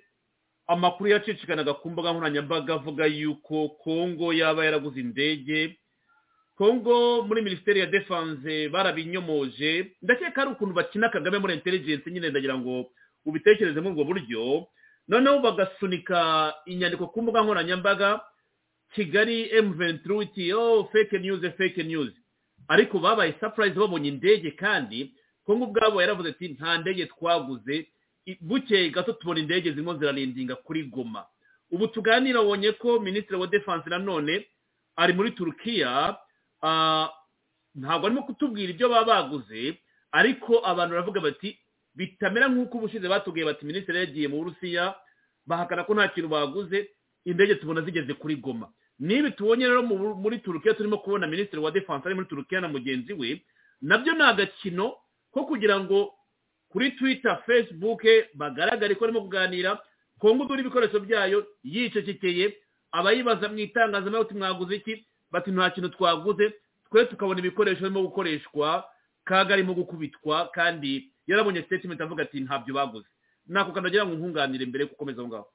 [0.68, 5.78] amakuru yacicikanaga ku mbuga nkoranyambaga avuga yuko kongo yaba yaraguze indege
[6.58, 9.92] kongo muri minisiteri ya defanse barabinyomoje.
[10.02, 12.92] Ndakeka ari ukuntu bakina kagame muri intelligence nyine ndagira ngo
[13.26, 14.68] ubitekereze muri ubwo buryo.
[15.08, 18.22] Noneho bagasunika inyandiko ku mbuga nkoranyambaga
[18.96, 22.12] kigali M23 iti oh fake news fake news.
[22.68, 25.14] Ariko babaye surprise babonye indege kandi
[25.46, 27.88] kongo ubwabo yaravuze ati nta ndege twaguze.
[28.42, 31.26] Bukeye gato tubona indege zirimo zirarindinga kuri goma.
[31.72, 34.46] Ubu tuganira wabonye ko minisitiri wa defense nanone
[34.96, 36.18] ari muri turukiya
[37.76, 39.78] ntabwo arimo kutubwira ibyo baba baguze
[40.12, 41.60] ariko abantu baravuga bati
[41.96, 44.96] bitamera nk'uko ubushize batubwiye bati minisitiri yagiye mu burusiya
[45.48, 46.90] bahakana ko nta kintu baguze
[47.26, 48.70] indege tubona zigeze kuri goma.
[49.00, 52.68] Nibi tubonye rero mu- muri turukiya turimo kubona minisitiri wa defense ari muri turukiya na
[52.72, 53.44] mugenzi we
[53.82, 54.96] na byo ni agakino
[55.32, 56.14] ko kugira ngo
[56.72, 58.02] kuri twitter facebook
[58.34, 59.76] bagaragare ko barimo kuganira
[60.20, 62.56] kongo udura ibikoresho byayo yicecekeye
[62.92, 64.94] abayibaza mu itangazamakuru mwaguze iki
[65.36, 66.54] bati nta kintu twaguze.
[66.90, 68.88] Twe tukabona ibikoresho birimo gukoreshwa
[69.28, 73.08] kaga arimo gukubitwa kandi yarabonye statement avuga ati ntabyo baguze.
[73.48, 75.48] Nako kanagira ngo nkunganire mbere gukomeza aho ngaho.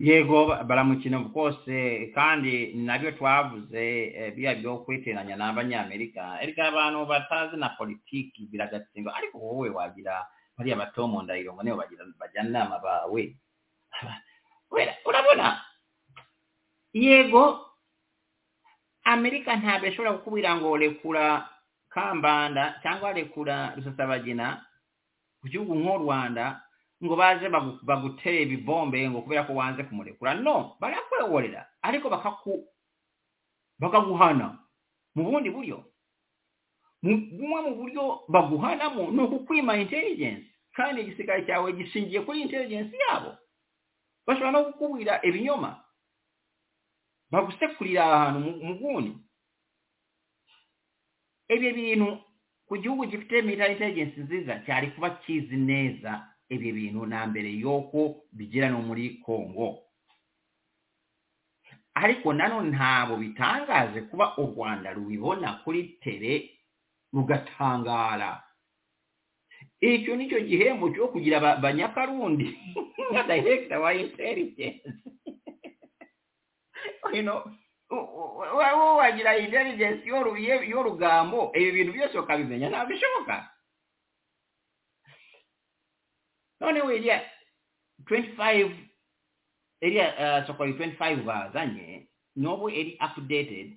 [0.00, 3.76] Yego ba- baramukina rwose kandi na byo twavuze
[4.16, 9.12] eh, biriya byo kwiteranya n'abanyamerika erega abantu batazi na politiki biragatsindwa.
[9.16, 10.24] Ariko wowe wagira
[10.56, 11.84] bariya bato mu ndahiro ngo nibo
[12.18, 13.22] bajyana inama bawe.
[15.06, 15.60] Urabona?
[16.92, 17.69] Yego
[19.04, 21.48] amerika ntabwo ishobora kukubwira ngo rekura
[21.88, 24.64] kambanda cyangwa rekura rusasabagina
[25.40, 26.62] ku gihugu nk'u rwanda
[27.04, 32.08] ngo baze bagu- bagutere ibibombe ngo kubera ko wanze kumurekura no barakweworera ariko
[33.80, 34.58] bakaguhana.
[35.14, 35.84] Mu bundi buryo
[37.02, 40.44] bumwe mu buryo baguhanamo ni ukukwima intelligence
[40.76, 43.32] kandi igisirikare cyawe gishingiye kuri intelligence yabo.
[44.26, 45.80] Bashobora no kukubwira ibinyoma.
[47.30, 49.12] Bagusekurira ahantu mu- gundi
[51.54, 52.08] ibyo bintu
[52.66, 58.22] ku gihugu gifite military intelligence nziza cyari kuba kizi neza ibyo bintu na mbere y'uko
[58.32, 59.78] bigera no muri congo.
[61.94, 66.50] Ariko nanone ntabwo bitangaje kuba u rwanda rubibona kuri tere
[67.12, 68.42] rugatangara
[69.80, 72.46] icyo ni cyo gihembo cyo kugira aba- abanyakarundi
[73.10, 74.86] nka director wa intelligence.
[77.12, 77.42] You know,
[77.90, 80.02] wowe wagira intelligence
[80.70, 83.36] y'orugambo ibyo bintu byose ukabimenya ntabwo bishoboka
[86.60, 87.24] noneho iriya
[88.04, 88.70] 25
[89.80, 90.06] iriya
[90.40, 93.76] uh, sokori 25 bazanye n'ubu eri updated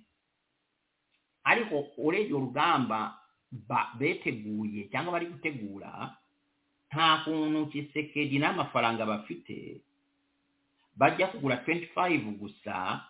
[1.43, 3.19] ariko urebye urugamba
[3.51, 6.15] ba- beteguye cyangwa bari gutegura
[6.91, 9.81] nta kuntu kisekedi n'amafaranga bafite
[10.95, 13.01] bajya kugura 25 gusa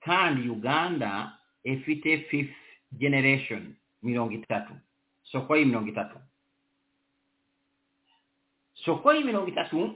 [0.00, 1.32] kandi uganda
[1.64, 2.56] efite fifth
[2.98, 4.72] generation mirongo itatu.
[5.24, 6.16] Sokoyi mirongo itatu.
[8.84, 9.94] Sokoyi mirongo itatu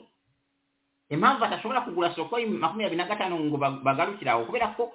[1.11, 4.93] impamvu badashobora kugura sokoyi makumyabiri na gatanu ngo ba- bagarukire kubera ko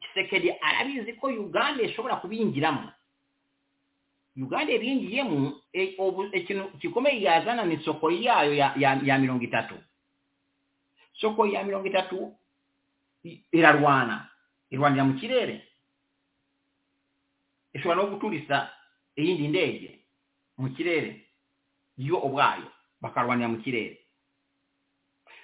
[0.00, 2.88] kisekedi arabizi ko uganda ishobora kubinjiramo.
[4.36, 9.74] Uganda ebinjiyemu e- obu- ekintu kikomeye yazana ni sokoyi yayo ya, ya, ya mirongo itatu
[11.20, 12.34] soko ya mirongo itatu
[13.52, 14.26] irarwana.
[14.70, 15.66] Irwanira mu kirere
[17.72, 18.70] ishobora no guturisa
[19.16, 20.00] iyindi ndege
[20.58, 21.26] mu kirere
[21.98, 24.00] yo ubwayo bakarwanira mu kirere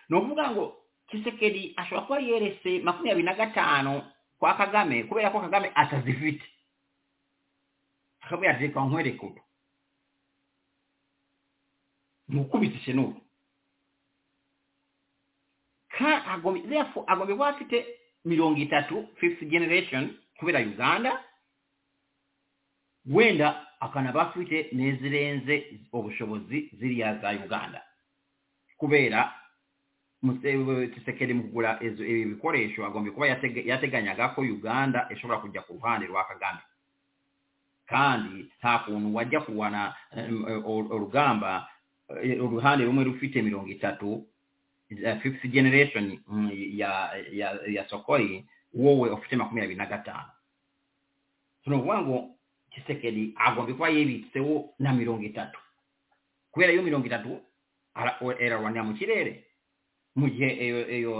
[0.08, 0.64] ni ukuvuga ngo
[1.08, 4.02] kisekedi ashobora kuba yerese makumyabiri na gatanu
[4.38, 6.44] kwa kagame kubera ko kagame atazifite.
[8.20, 9.40] Akaba yaje kankwereka ubu
[12.28, 13.25] mukubitishe n'ubu ka agombe
[16.68, 17.86] therefore agobebwa afite
[18.24, 21.24] mirongo etatu fifth generation kubera uganda
[23.06, 27.82] wenda akanaba afite n'ezirenze obushobozi ziriya za uganda.
[28.78, 29.32] Kubeera
[30.94, 33.26] kisekere mu kugula ebyo bikoresho agombye kuba
[33.70, 36.62] yateganyagako uganda eshobora kujja ku ruhande lwa kagame.
[37.86, 39.94] Kandi nta kuntu wajja kulwana
[40.66, 41.68] olugamba
[42.40, 44.26] oruhande eh, rumwe rufite mirongo etatu
[45.22, 50.30] fifth generation mm, ya ya ya sokoi wowe ofite makumi abiri na gatanu
[51.76, 52.30] ukuvuga ngo
[52.70, 55.58] kisekedi agombe kuba yibitseho na mirongo itatu.
[56.52, 57.40] Kubera iyo mirongo itatu
[58.38, 59.44] erarwanira mu kirere
[60.16, 60.78] mu gihe eyo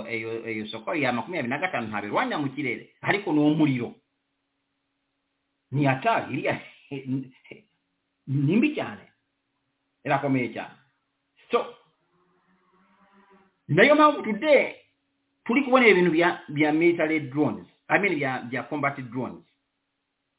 [0.09, 0.67] eyo eyo
[1.13, 3.95] makumi abiri ya na gatanu ntabirwanira mu kirere ariko ni umuriro
[5.73, 6.61] ni hatari iriya
[8.27, 9.05] nimbi cyane
[10.05, 10.77] irakomeye cyane
[11.51, 11.75] so
[13.69, 14.75] nayo mpamvu today
[15.45, 19.45] tuli kubona ebintu bya bya military drones i mean bya bya combat drones.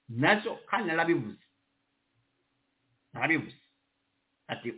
[0.10, 1.44] Nazo kandi narabivuze
[3.14, 3.58] narabivuze
[4.48, 4.74] ati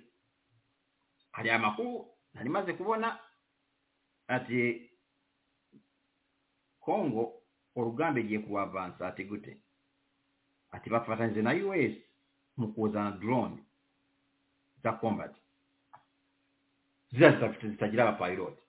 [1.31, 3.19] ali amakulu nalimaze kubona
[4.27, 4.89] ati
[6.79, 7.33] kongo
[7.75, 9.57] urugamba igiye kubavansa ati gute?
[10.71, 11.93] Ati bafatanize na us
[12.57, 13.57] mu kuzana drone
[14.83, 15.38] za combat
[17.11, 18.61] zitagira abapiloti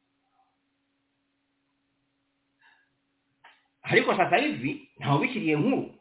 [3.83, 5.95] ariko sasa hivi ntawe ubishyiriye nkuru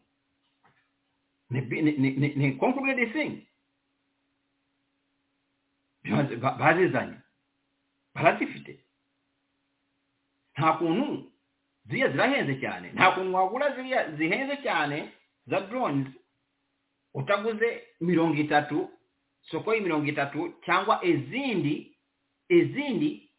[1.50, 1.62] ni
[2.36, 3.48] ni thing.
[6.60, 7.18] Bazizanye
[8.16, 8.80] barazifite
[10.58, 11.32] nta kuntu
[11.86, 15.12] ziriya zirahenze cyane nta kuntu wagura ziriya zihenze cyane
[15.48, 16.08] za drones.
[17.14, 18.90] Utaguze mirongo itatu
[19.42, 21.98] soko y'imirongo itatu cyangwa izindi
[22.50, 23.30] izindi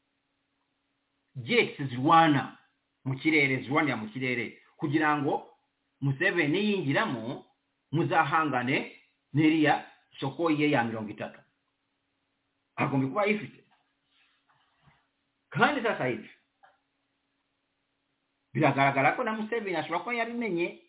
[1.36, 2.58] jets zirwana
[3.04, 4.58] mu kirere zirwanira mu kirere.
[4.76, 5.50] Kugira ngo
[6.00, 7.44] museveni yinjiramo
[7.92, 8.76] muzahangane
[9.34, 9.84] n'iriya
[10.20, 11.40] soko ye ya mirongo itatu.
[12.76, 13.61] Agomba kuba ayifite.
[15.50, 16.30] Kandi sasa hivi
[18.52, 20.82] biragaragara ko na museveni ashobora kuba yabimenye.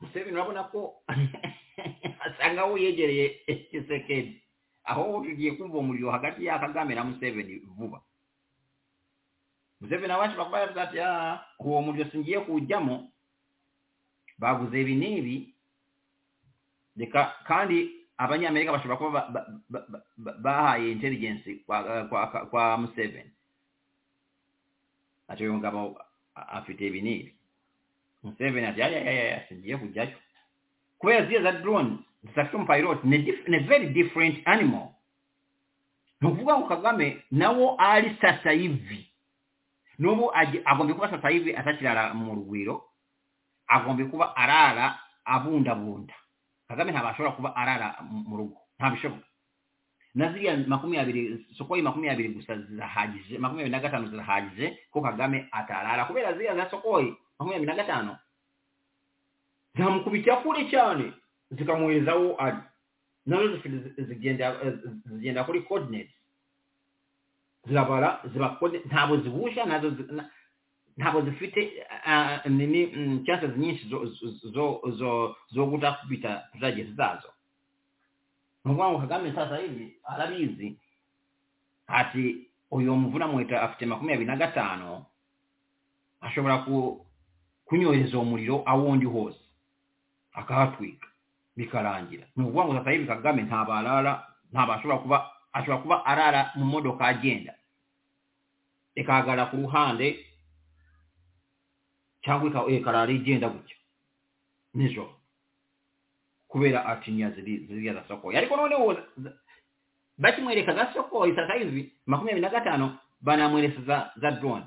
[0.00, 1.02] Museveni urabona ko
[2.24, 3.28] asa nkaho yegereye
[3.70, 4.42] kisekedi
[4.90, 8.00] aho tugiye kumva umuriro hagati ya kagame na museveni vuba.
[9.80, 13.08] Museveni ashobora kuba yavuze ati "Ah, uwo muriro singiye kuwujyamo
[14.38, 15.36] baguze ibi n'ibi
[16.96, 17.78] reka kandi
[18.18, 21.48] abanyamerika bashobora kuba ba- ba- ba- ba- ba- bahaye intelligence
[22.50, 23.30] kwa, museveni.
[25.28, 25.96] Ati uyu mugabo
[26.34, 27.32] afite ibi n'ibi
[28.22, 30.16] museveni ati aya yaya aya singiye kujyayo
[30.98, 34.88] kubera ziriya za drone zidafite umupiloti ni dif- ni very different animal.
[36.20, 39.06] Ni ukuvuga ngo kagame nawo ari sasa hivi
[39.98, 40.32] n'ubu
[40.64, 42.84] agomba kuba sasa hivi atakirara mu rugwiro
[43.68, 46.14] agomba kuba arara abundabunda.
[46.68, 48.56] Kagame ntabwo ashobora kuba arara mu rugo.
[48.78, 49.26] Ntabishoboka.
[50.14, 56.04] Na ziriya makumyabiri sokoyi makumyabiri gusa zirahagije makumyabiri na gatanu zirahagije ko kagame atarara.
[56.04, 58.12] Kubera ziriya za sokoyi makumyabiri na gatanu
[59.78, 61.12] zamukubitira kure cyane.
[61.50, 62.58] Zikamwoherezaho ali.
[63.26, 63.60] Nazo
[63.98, 64.56] zigenda
[65.04, 66.14] zigenda kuri coordinates.
[67.66, 69.90] Zirabara ziba ntabwo zibusha nazo
[70.96, 71.86] ntabwo zifite
[72.48, 73.88] nini mm, chances nyinshi
[75.52, 77.28] zo kutakubita target zazo.
[78.64, 80.76] Ni kagame sasa hivi arabizi
[81.86, 85.04] ati uyu muvuna mweta afite makumyabiri na gatanu
[86.20, 87.06] ashobora ku
[87.64, 89.40] kunyohereza uwo muriro aho hose
[90.32, 91.09] akahatwika
[91.56, 92.26] bikarangira.
[92.36, 95.18] Ni ukuvuga ngo sasa hivi kagame ntabwo arara ntabwo ashobora kuba
[95.52, 97.54] ashobora kuba arara mu modoka agenda.
[98.94, 100.26] Ikahagarara ku ruhande
[102.22, 103.76] cyangwa ika- ikarara igenda gutya.
[104.74, 105.14] Nijoro.
[106.48, 108.36] Kubera atinya ziri ziriya za sokoyi.
[108.36, 108.96] Ariko noneho
[110.18, 114.64] bakimwereka za sokoyi sasa hivi makumyabiri na gatano banamweresa za za drone.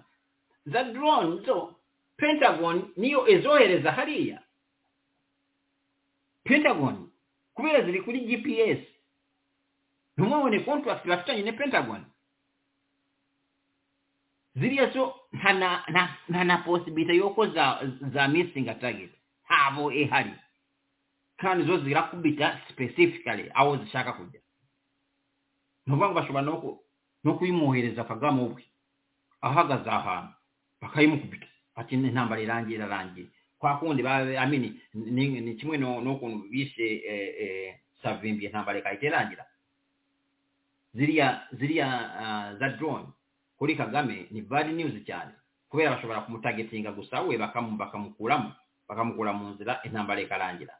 [0.65, 1.75] Za drone zo
[2.17, 4.41] pentagon niyo ezohereza hariya
[6.43, 7.09] pentagon.
[7.55, 8.81] Kubera ziri kuri gps
[10.17, 12.05] ntumubone contract bafitanye ne pentagon.
[14.55, 17.79] Ziriya zo nta na possibility y'uko za
[18.13, 19.11] za missing a target.
[19.45, 20.33] Ntabo ihari
[21.37, 24.39] kandi zo zirakubita specifically aho zishaka kujya
[25.85, 26.79] ni ukuvuga ngo bashobora no ku-
[27.23, 28.63] no kuyimwohereza kagame ubwe
[29.41, 30.33] ahagaze ahantu
[30.81, 33.27] bakayimukubita ati intambara irangiye irarangiye
[33.64, 39.24] kwa kundi ba amini ni, ni kimwe n'ukuntu bishe eh, eh, savimbi intambara ikahita
[40.93, 41.88] ziriya ziriya
[42.59, 43.07] za drone
[43.57, 45.32] kuri kagame ni bad news cyane
[45.70, 48.51] kubera bashobora kumutagetinga gusa we bakamu- bakamukuramo
[48.89, 50.74] bakamukura mu nzira intambara ikarangira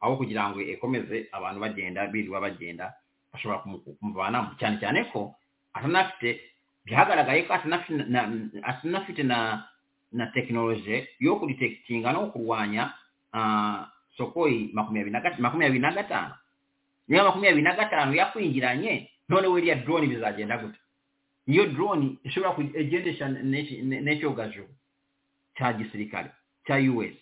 [0.00, 2.94] aho kugira ngo ikomeze abantu bagenda birirwa bagenda
[3.32, 3.58] bashobora
[4.00, 5.34] kumuvanamo cyane cyane ko
[5.74, 6.40] atanafite
[6.86, 9.66] byagaragaye ko atanafite na,
[10.12, 12.92] na tekinologiya y'okulitekitinga n'okulwanya
[13.32, 16.34] ah, sokoi makumi abiri nagataano
[17.08, 20.78] naye amakumi abiri nagataano yakuyingiranye noonewo erya drone bizagenda guta
[21.46, 24.64] yo drone esobola egyendesa n'ekyogazo
[25.56, 26.30] kya gisirikale
[26.66, 27.16] kya us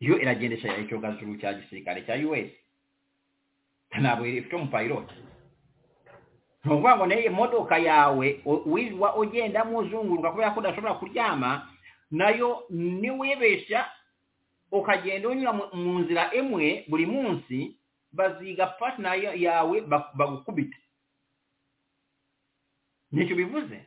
[0.00, 2.50] yo eragendesa ekyogazo kya gisirikale kya us
[4.00, 5.08] naabwere efite omupilot
[6.68, 8.26] ni ukuvuga ngo na yo imodoka yawe
[8.66, 11.68] wirirwa ugendamo uzunguruka kubera ko udashobora kuryama
[12.10, 13.88] na yo niwibeshya
[14.72, 17.76] ukagenda unyura mu- nzira imwe buri munsi
[18.12, 19.80] baziga patina yawe
[20.14, 20.76] bagukubite.
[23.12, 23.86] Nicyo bivuze?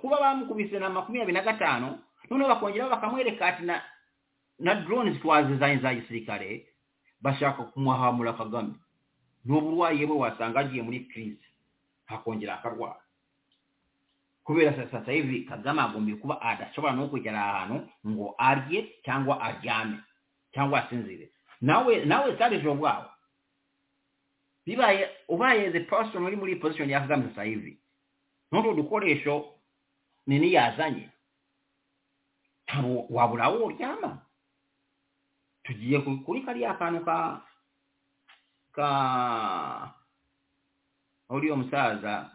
[0.00, 1.98] Kuba bamukubise na makumyabiri na gatanu
[2.30, 3.82] noneho bakongeraho bakamwereka ati na
[4.58, 6.66] na drone twazi za gisirikare
[7.22, 8.74] bashaka kumuhamura kagame.
[9.44, 11.40] N'uburwayi bwe wasanga agiye muri crise
[12.10, 13.00] akongera akarwara.
[14.44, 19.98] Kubera sa- sasa hivi kagame agombye kuba adashobora no kugera ahantu ngo arye cyangwa aryame
[20.52, 21.30] cyangwa asinzire.
[21.60, 23.06] Nawe nawe sarejo bwawe.
[24.66, 27.78] Bibaye ubaye the person uri muri position ya kagame sasa hivi
[28.52, 29.54] n'utu dukoresho
[30.26, 31.08] nini yazanye.
[33.10, 34.18] Wabura aho uryama.
[35.64, 37.42] Tugiye kuri kariya kantu ka
[38.72, 39.94] ka
[41.30, 42.30] uriya musaza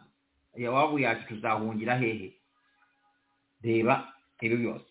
[0.55, 2.33] yawabu yacu tuzahungira hehe.
[3.63, 4.85] Reba ibi byose.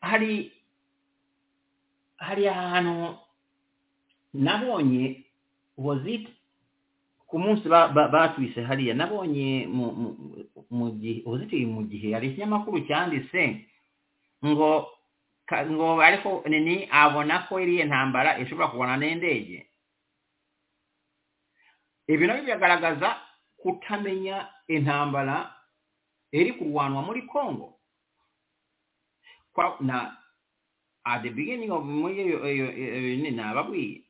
[0.00, 0.52] Hari
[2.16, 3.18] hari ahantu
[4.34, 5.24] nabonye
[5.76, 6.28] was it?
[7.26, 9.66] Ku munsi ba- ba- batwise hariya nabonye
[10.70, 13.66] mu gihe was it mu gihe hari ikinyamakuru cyanditse
[14.44, 14.86] ngo
[15.52, 19.66] ngo ariko nini abona ko iriya ntambara ishobora kubona n'indege?
[22.12, 23.08] Ibi na byo biragaragaza
[23.56, 24.36] kutamenya
[24.68, 25.54] intambara
[26.32, 27.78] iri kurwanwa muri congo.
[29.80, 30.16] Na
[31.04, 34.02] at the beginning of muri iyo nababwiye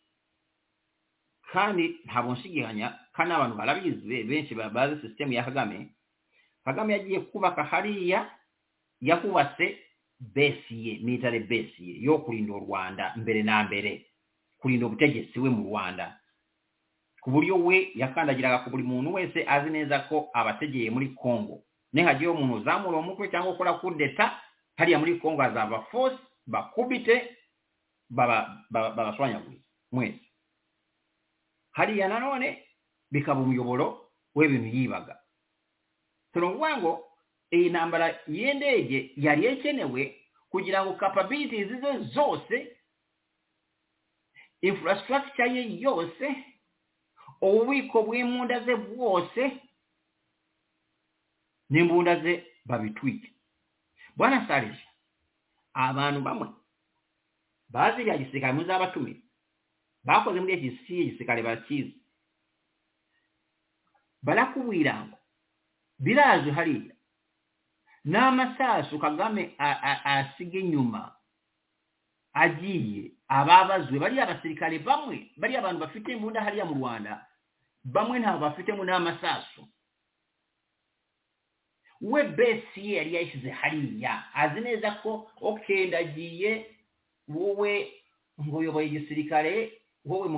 [1.53, 5.89] kandi ntabwo nshigikanya kandi abantu barabizi be- benshi ba- bazi sisitemu ya kagame.
[6.65, 8.31] Kagame yagiye kubaka hariya
[9.01, 9.79] yakubatse
[10.21, 14.07] besi ye military besi ye yo kurinda u rwanda mbere na mbere
[14.59, 16.21] kurinda ubutegetsi we mu rwanda.
[17.23, 21.63] Ku buryo we yakandagiraga ku buri muntu wese azi neza ko abategeye muri congo.
[21.95, 24.41] Nihagiyeho umuntu uzamura umutwe cyangwa ukora kudeta
[24.77, 27.37] hariya muri congo hazava force bakubite
[28.11, 29.61] baba- baba- babashwanyaguye
[29.93, 30.21] mwese.
[31.73, 32.59] Hariya nanone
[33.11, 35.15] bikaba umuyoboro w'ibintu yibaga.
[36.33, 36.93] Turi ukuvuga ngo
[37.53, 40.17] iyi ntambara y'indege yari ikenewe
[40.51, 42.77] kugira ngo capabilities ze zose
[44.63, 46.27] infrastructure ye yose
[47.47, 49.43] obubiiko bw'emunda ze bwose
[51.71, 52.33] n'embunda ze
[52.69, 53.29] babitwike.
[54.17, 54.87] Bwana salesi
[55.75, 56.49] abantu bamwe
[57.73, 59.13] baazirya kisikale muza abatume
[60.05, 61.97] bakoze muli ekisi ekisikale bakiizi
[64.23, 65.19] balakubwirango
[66.05, 66.95] biraazo haliya
[68.05, 69.55] n'amasaaso kagame
[70.05, 71.03] asiga ennyuma
[72.43, 77.13] agiye abaabazwe bali abasirikale bamwe bali abantu bafite embunda haliya mu rwanda
[77.85, 79.69] bamwe ntabwo bafitemo n'amasasu.
[82.01, 84.35] We besi yari yayishyize hariya.
[84.35, 86.67] Azi neza ko okay ndagiye
[87.29, 87.93] wowe
[88.43, 89.73] ngo uyoboye igisirikare
[90.05, 90.29] wowe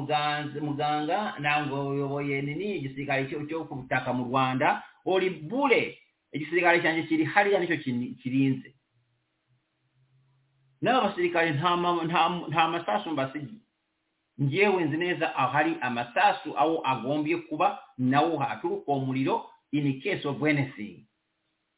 [0.60, 5.98] muganga ntabwo uyoboye nini igisirikare cyo ku butaka mu rwanda uri bure.
[6.32, 7.76] Igisirikare cyanjye kiri hariya nicyo
[8.20, 8.74] kirinze.
[10.82, 11.50] N'aba basirikare
[12.48, 13.63] nta masasu mbasigiye
[14.38, 21.06] njyewe nzi neza ahari amasasu aho agombye kuba nawo haturuka umuriro in case of anything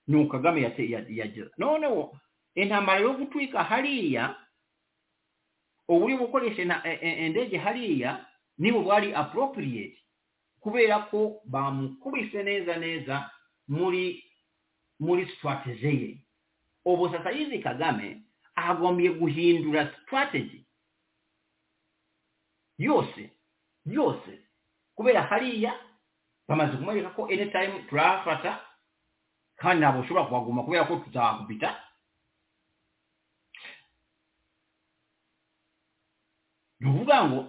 [0.08, 2.16] nuko kagame yate- ya- yageza noneho
[2.54, 4.36] intambara yo gutwika hariya
[5.88, 8.26] uburi bukoresha ena- e- e- hariya
[8.58, 9.98] nibo bwari appropriate
[10.60, 13.30] kubera ko bamukubise neza neza
[13.68, 14.24] muri
[15.00, 16.18] muri strategy ye.
[16.84, 18.22] Ubu sasa hizi kagame
[18.54, 20.65] agombye guhindura strategy
[22.78, 23.30] yose.
[23.86, 24.32] Yose.
[24.94, 25.72] Kubera hariya
[26.48, 28.60] bamaze kumwereka ko anytime turafata
[29.56, 31.70] kandi ntabwo ushobora kuhaguma kubera ko tuzahakubita
[36.80, 37.40] ni ukuvuga ngo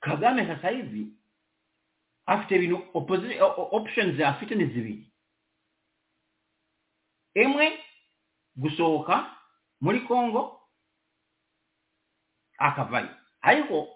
[0.00, 1.06] kagame sasa hivi
[2.26, 2.76] afite ibintu
[3.72, 5.12] options afite ni zibiri.
[7.34, 7.78] Imwe
[8.56, 9.36] gusohoka
[9.80, 10.61] muri congo
[12.62, 13.08] akavayo
[13.42, 13.88] ariko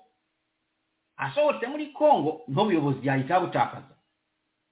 [1.17, 3.95] asohotse muri congo n'ubuyobozi yahita butakaza.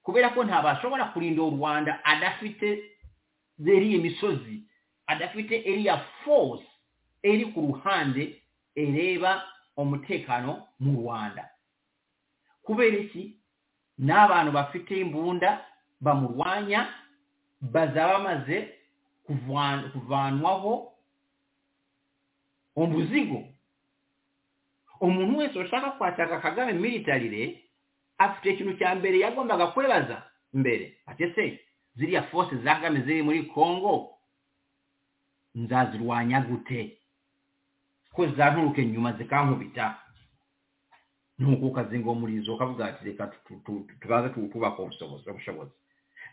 [0.03, 2.83] Kubera ko ntabashobora kurinda u rwanda adafite
[3.59, 4.61] zeriya misozi
[5.07, 6.65] adafite iriya force
[7.23, 8.41] iri ku ruhande
[8.75, 9.41] ireba
[9.77, 11.49] umutekano mu rwanda.
[12.63, 13.37] Kubera iki?
[13.97, 15.65] N'abantu bafite imbunda
[16.01, 16.87] bamurwanya
[17.61, 18.57] bazaba bamaze
[19.25, 20.91] kuvan- kuvanwaho
[22.75, 23.43] umuzigo
[25.01, 27.63] umuntu wese ushaka kwataka kagame militarire
[28.17, 30.23] afite ikintu cya mbere yagombaga kwebaza
[30.53, 30.97] mbere.
[31.05, 31.59] Ati se
[31.95, 34.09] ziriya force za kagame ziri muri congo
[35.55, 36.97] nzazirwanya gute?
[38.13, 39.99] Ko zanturuke nyuma zikankubita.
[41.39, 45.71] Nuko ukazinga umurizo ukavuga ati reka tubaze tu- tu- tubanze tu- twubake ubushobozi ubushobozi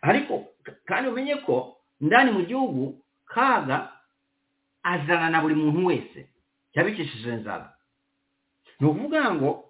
[0.02, 0.44] ariko
[0.86, 3.90] kandi umenye ko ndani mu gihugu kaga
[4.82, 6.28] azana na buri muntu wese.
[6.74, 7.74] Yabikishije inzara
[8.80, 8.86] ni
[9.34, 9.64] ngo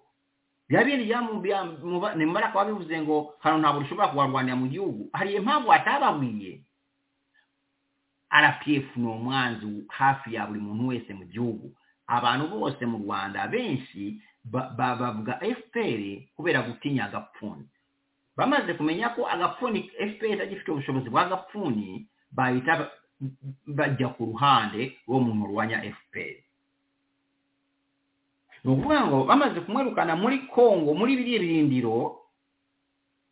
[0.69, 1.07] bya bindi
[2.15, 5.09] nimara kuba bivuze ngo hano ntabwo dushobora kubarwanira mu gihugu.
[5.13, 6.61] Hari impamvu atababwiye.
[8.33, 11.71] Rpf ni umwanzi hafi ya buri muntu wese mu gihugu.
[12.07, 16.01] Abantu bose mu rwanda benshi ba- ba- bavuga fpr
[16.35, 17.65] kubera gutinya agapfuni.
[18.35, 22.89] Bamaze kumenya ko agapfuni fpr itagifite ubushobozi bw'agapfuni bahita
[23.67, 26.42] bajya ku ruhande rwo muntu urwanya fpr
[28.63, 32.23] bwekubanga bamaze kumwerukana muli kongo muli biri ebirindiro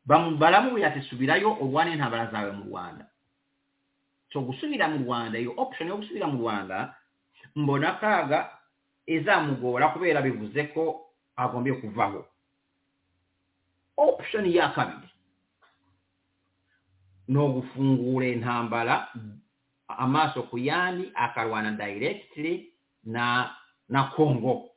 [0.05, 3.05] bamubalamu bwe yatisubirayo olwana entambala zaabwe mu rwanda.
[4.29, 6.77] Kyokusubira mu rwanda eyo option yokusubira mu rwanda
[7.55, 8.39] mbonakaaga
[9.07, 10.83] ezamugoola kubeera bivuzeko
[11.35, 12.21] agombye okuvaho
[13.97, 15.09] option yakabiri
[17.31, 18.95] n'ogufunguula entambala
[19.87, 22.73] amaaso ku yandi akalwana directly
[23.05, 23.55] na
[23.89, 24.70] na congo.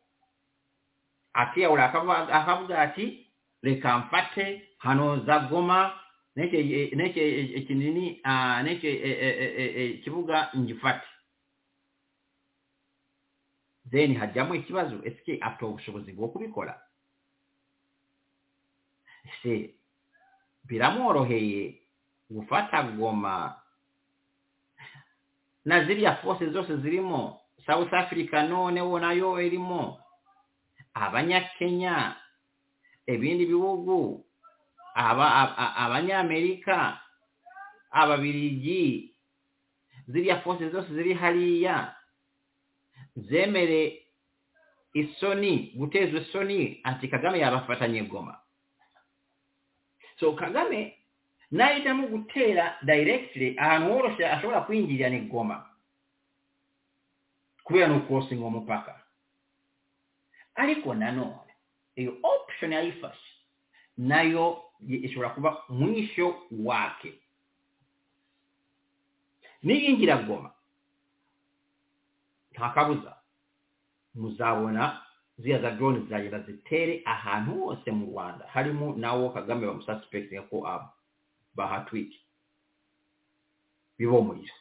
[1.35, 1.85] akeyawula
[2.32, 3.26] akabuga ki
[3.62, 5.93] leka mpate hano za goma
[6.37, 6.61] nekyo
[7.59, 8.20] ekinini
[8.62, 11.07] nekyo ekibuga e, e, e, njifate
[13.91, 16.74] then hajjamu ekibazo esiki afite obusobozi bw'okubikola
[19.43, 19.74] se
[20.64, 21.80] biramworoheye
[22.30, 23.55] gufata goma?
[25.64, 30.01] Na zirya force zose zirimo south africa nonewo nayo erimo
[30.95, 32.16] abanyakenya
[33.07, 34.24] ebindi bibugu
[34.95, 37.01] abanyamerika
[37.90, 39.14] ababirigi
[40.09, 41.97] zirya fosi zose ziri haliya
[43.16, 44.03] zemere
[44.95, 48.38] essoni buteezwa essoni anti kagame yabafatanya eggoma.
[50.20, 50.99] So kagame
[51.53, 55.66] n'ayitamu guteera directly ahantu worosha ashobora kuyingirira neggoma.
[57.64, 59.03] Kubeera n'okukosinga omupaka.
[60.55, 61.52] Ariko nanone
[61.96, 63.30] iyo option yayifashe
[63.96, 67.14] nayo ishobora kuba mwisho wake.
[69.62, 70.50] Niyinjira goma
[72.52, 73.16] nta kabuza
[74.14, 75.02] muzabona
[75.38, 78.46] ziriya za drone zizagenda zitere ahantu hose mu rwanda.
[78.46, 80.92] Harimo nawo kagame bamususpectinga ko aba
[81.55, 82.18] bahatwike
[83.98, 84.55] bibomurira.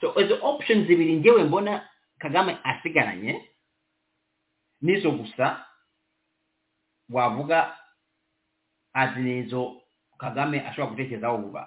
[0.00, 3.49] So izo options zibiri ngewe mbona kagame asigaranye
[4.80, 5.66] nizo gusa
[7.10, 7.78] wavuga
[8.92, 9.82] ati nizo
[10.18, 11.62] kagame ashobora gutekerezaho vuba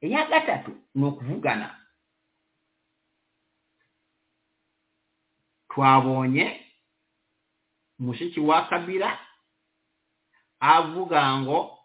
[0.00, 1.68] iya gatatu ni ukuvugana
[5.68, 6.66] twabonye
[7.98, 9.18] mushiki wa kabira
[10.60, 11.78] avuga ngo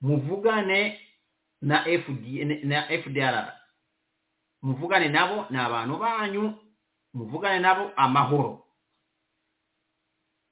[0.00, 1.00] muvugane
[1.60, 2.24] na FD,
[2.64, 3.52] na fdr
[4.62, 6.44] muvugane nabo ni abantu banyu
[7.14, 8.60] muvugane nabo amahoro.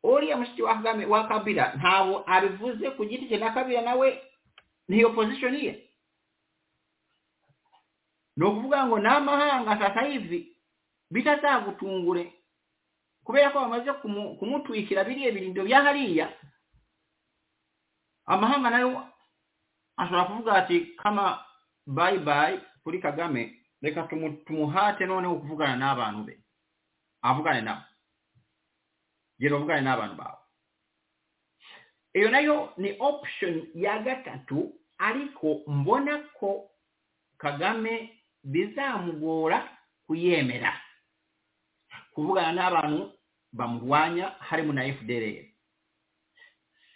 [0.02, 4.22] Uriya mushiki wa kagame wa kabira ntabwo abivuze ku giti cye na kabira nawe
[4.88, 5.88] niyo position ye.
[8.36, 10.56] Ni ukuvuga ngo n'amahanga sasa hivi
[11.10, 12.32] bitazagutungure
[13.24, 16.26] kubera ko bamaze kumu- kumutwikira biriya birindiro bya hariya.
[18.26, 19.06] Amahanga na yo
[19.96, 21.44] ashobora kuvuga ati kama
[21.86, 26.41] bayi bayi kuri kagame reka tumu- tumuhate noneho kuvugana n'abantu be.
[27.22, 27.82] Avugane nabo
[29.38, 30.38] genda uvugane n'abantu bawe
[32.14, 36.70] iyo na yo ni option ya gatatu ariko mbona ko
[37.38, 39.58] kagame bizamugora
[40.06, 40.72] kuyemera.
[42.14, 43.12] Kuvugana n'abantu
[43.52, 45.44] bamurwanya harimo na fdr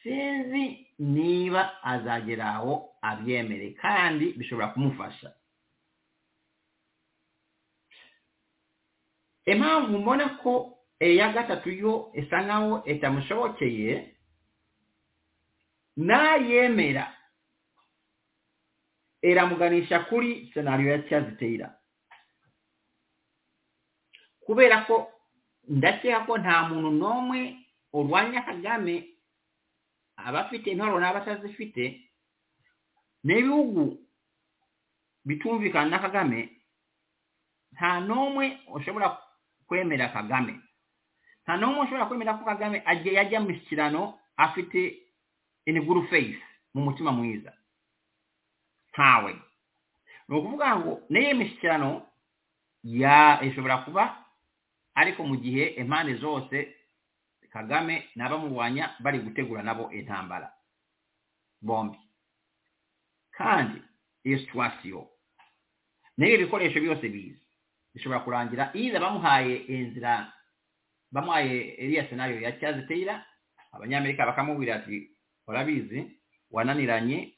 [0.03, 5.33] sinzi niba azagera aho abyemere kandi bishobora kumufasha.
[9.47, 10.53] emmanvu mbonako
[11.01, 14.15] eyagatatuyo esangawo etamusobokeye
[15.97, 17.13] n'ayemera.
[19.23, 21.73] Eramuganisha kuli senaryo ya Charles Taylor.
[24.41, 25.11] Kubera ko
[25.69, 27.41] ndacyeka ko nta muntu n'umwe
[27.93, 29.17] urwanya kagame
[30.17, 31.85] abafite intwaro n'abatazifite
[33.25, 33.99] n'ibihugu
[35.27, 36.41] bitumvikana na kagame
[37.75, 39.19] nta n'umwe ushobora
[39.67, 40.61] kwemera kagame.
[41.45, 44.81] Nta n'umwe ushobora kwemera ko kagame agiye yajya mu mishyikirano afite
[45.67, 46.39] in good faith
[46.75, 47.53] mu mutima mwiza.
[48.93, 49.33] Ntawe.
[50.29, 52.07] Ni ukuvuga ngo n'iyo mishyikirano
[53.47, 54.25] ishobora kuba
[54.95, 56.75] ariko mu gihe impande zose
[57.53, 60.53] kagame n'abamurwanya bari gutegura nabo intambara.
[61.63, 61.99] Bombi.
[63.31, 63.83] Kandi
[64.25, 65.09] iyo situwasiyo
[66.19, 67.46] n'iyo bikoresho byose biza
[67.97, 68.71] bishobora kurangira.
[68.77, 70.33] Iza bamuhaye inzira
[71.13, 73.25] bamuhaye iriya senario ya cyaziteyira
[73.73, 75.09] abanyamerika bakamubwira ati
[75.49, 76.13] urabizi
[76.51, 77.33] wananiranye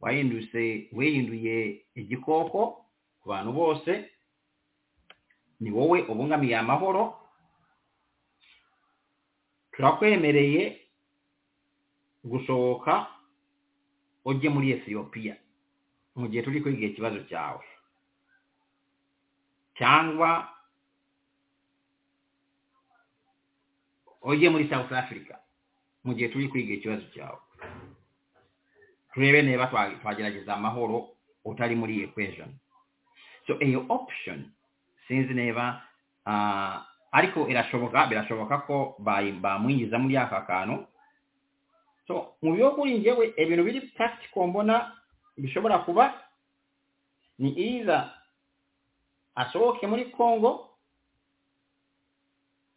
[0.00, 2.86] wahindutse wihinduye igikoko
[3.20, 3.92] ku bantu bose
[5.60, 7.18] ni wowe ubungamiye amahoro.
[9.72, 10.80] Turakwemereye
[12.24, 13.06] gusohoka
[14.24, 15.36] ujye muri etiyopiya
[16.16, 17.64] mu gihe turi kwiga ikibazo cyawe.
[19.78, 20.48] Cyangwa
[24.22, 25.34] ujye muri south africa.
[26.04, 27.38] Mu gihe turi kwiga ikibazo cyawe.
[29.14, 31.08] Turebe niba twa- twagerageza amahoro
[31.44, 32.48] utari muri equation.
[33.46, 34.50] So iyo option
[35.08, 35.82] sinzi niba
[36.26, 40.86] ah, ariko irashoboka birashoboka ko bamwinjiza muri aka kantu.
[42.06, 44.92] So mu by'ukuri njyewe ibintu biri practical mbona
[45.38, 46.14] bishobora kuba
[47.38, 48.10] ni either
[49.36, 50.70] asohoke muri congo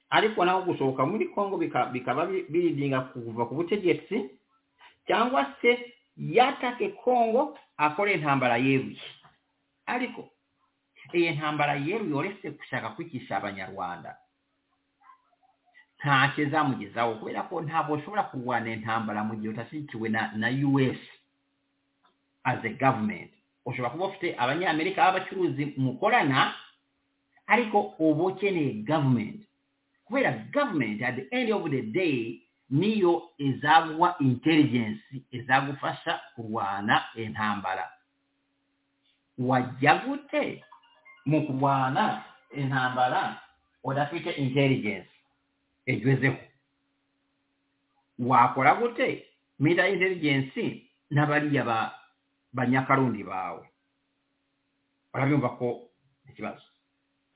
[0.09, 4.29] ariko naho gusohoka muri congo bika- bikaba bi- biridinga kuva ku butegetsi
[5.07, 9.01] cyangwa se yatake congo akore intambara yeruye
[9.85, 10.29] ariko
[11.13, 14.17] iyi ntambara yeruye uretse gushaka kwicisha abanyarwanda.
[15.99, 21.01] Ntacyo izamugezaho kubera ko ntabwo ushobora kurwana intambara mu gihe udashyigikiwe na us
[22.45, 23.31] as a government.
[23.69, 26.53] Ushobora kuba ufite abanyamerika b'abacuruzi mukorana
[27.47, 29.41] ariko uba ukeneye government.
[30.05, 35.01] Kubera government at the end of the day niyo izaguha intelligence
[35.31, 37.89] izagufasha kurwana intambara
[39.37, 40.63] wajya gute
[41.25, 42.23] mu kurwana
[42.57, 43.41] intambara
[43.83, 45.09] udafite intelligence
[45.85, 46.37] egezeho
[48.19, 49.25] wakora gute?
[49.59, 50.81] Mida intelligence
[51.11, 51.98] n'abariya ba
[52.53, 53.65] bannyakalungi baawe
[55.13, 55.89] olabye muvako
[56.29, 56.65] ekibazo.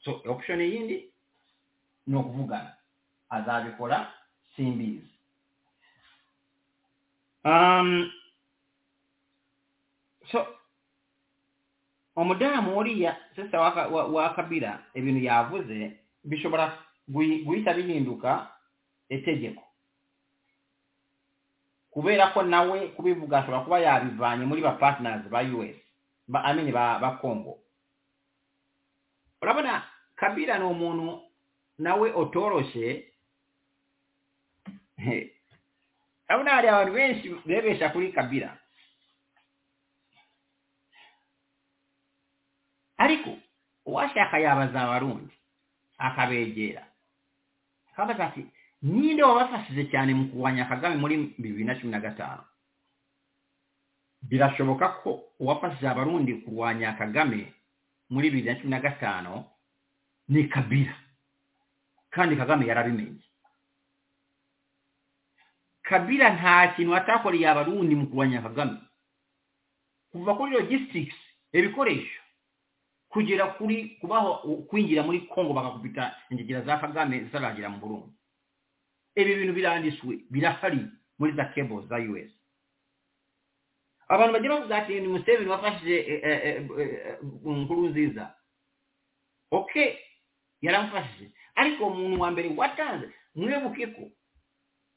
[0.03, 1.14] So option eyindi
[2.07, 2.76] n'okuvugana.
[3.30, 4.14] Azabikola
[4.56, 5.14] simbiizi
[7.44, 8.11] um,
[10.31, 10.48] so
[12.15, 16.77] omudaamu oliya sesa wa kabira ebintu yavuze bishobora
[17.10, 18.48] guhita bihinduka
[19.10, 19.64] etegeko.
[21.93, 25.75] kubeerako nawe kubivuga asobola kuba yabivanye muli ba partners ba us
[26.27, 27.59] ba amini ba congo.
[29.41, 29.83] Olabona
[30.15, 31.21] kabira n'omuntu
[31.79, 33.13] nawe otoroshe
[36.27, 38.57] abona ali abantu benshi beebesha kuli kabira
[42.97, 43.37] ariko
[43.85, 45.35] owashaka yabaza abalungi
[45.97, 46.83] akabeegeera
[47.95, 48.43] kabaza ati
[48.84, 52.43] ninde wabafashije cyane mu kurwanya kagame muri bibiri na cumi na gatanu?
[54.22, 57.53] Birashoboka ko uwafashije abarundi kurwanya kagame
[58.10, 59.43] muri bibiri na cumi na gatanu
[60.30, 60.95] ni kabira
[62.11, 63.23] kandi kagame yarabimenye.
[65.84, 68.77] Kabila nta kintu atakoreye abarundi mu kurwanya kagame.
[70.11, 71.15] Kuva kuri logistics
[71.53, 72.19] ibikoresho
[73.10, 74.34] kugera kuri kubaho
[74.68, 78.15] kwinjira muri congo bakakubita ingegera za kagame zitaragera mu burundi.
[79.15, 80.85] Ibi bintu birandiswe birahari
[81.19, 82.31] muri za cables za us
[84.07, 85.95] abantu bagira bavuga ati ni museveni wafashije
[87.45, 88.34] nkuru nziza
[89.52, 89.95] okay
[90.61, 91.31] yaramufashije.
[91.56, 94.02] Ariko umuntu wa mbere watanze mwibuke ko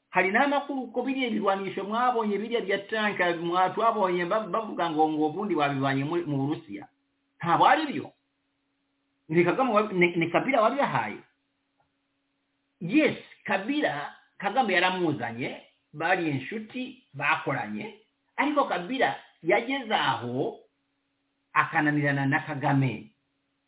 [0.09, 3.33] hari n'amakuru ko biriya birwanisho mwabonye biriya bya tanka
[3.75, 6.87] twabonye bavuga ngo ngo ubundi wabivanye mu burusiya.
[7.37, 8.09] Ntabwo ari byo.
[9.29, 11.17] Ni kabira wabihaye.
[12.81, 15.61] Yes kabira kagame yaramuzanye
[15.93, 17.95] bari inshuti bakoranye
[18.37, 20.59] ariko kabira yageze aho
[21.53, 23.11] akananirana na kagame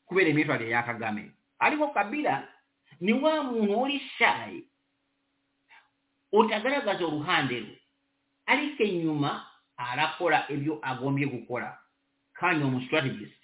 [0.06, 1.32] kubera imyitwarire ya kagame.
[1.60, 2.48] Ariko kabira
[3.02, 4.66] ni wa muntu uri shayi
[6.32, 7.82] utagaragaza uruhande rwe.
[8.46, 9.46] Ariko inyuma
[9.78, 11.78] arakora ibyo agombye gukora
[12.34, 13.42] kandi uwo umustrategist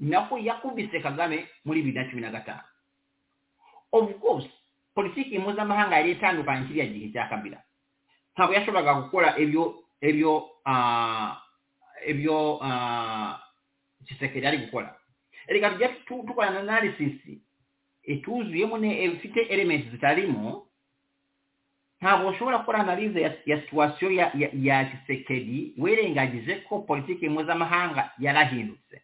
[0.00, 2.62] nako yakubise kagame muri bibiri na cumi na gatanu
[3.92, 4.46] of course
[4.98, 7.58] polisiki mpuzamahanga yali etandika nkiri yagiki ekyakabira
[8.34, 9.64] ntabwe yashoboraga kukola ebyo
[10.08, 10.32] ebyo
[12.10, 12.36] ebyo
[14.06, 14.90] kisekere ali gukola
[15.48, 17.20] reka tujja tukola analysis.
[18.02, 20.66] Etuuzuyemu efite e, elements zitalimu
[22.00, 24.10] ntabwo ushobora gukora analize ya situwasiyo
[24.52, 29.02] ya kisekedi wirengagije ko politiki mpuzamahanga yarahindutse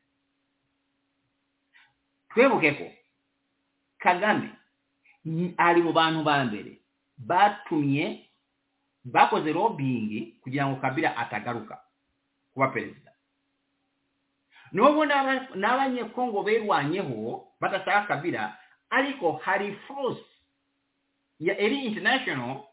[2.28, 2.86] twibuke ko
[3.98, 4.48] kagame.
[5.56, 6.78] Ari mu bantu ba mbere.
[7.18, 8.24] Batumye
[9.04, 11.80] bakoze lobbying kugira ngo kabila atagaruka
[12.54, 13.10] kuba perezida.
[14.72, 15.04] Nubwo
[15.54, 18.56] n'abanyekongo berwanyeho badashaka kabila
[18.90, 20.24] ariko hari force
[21.40, 22.64] ya eri international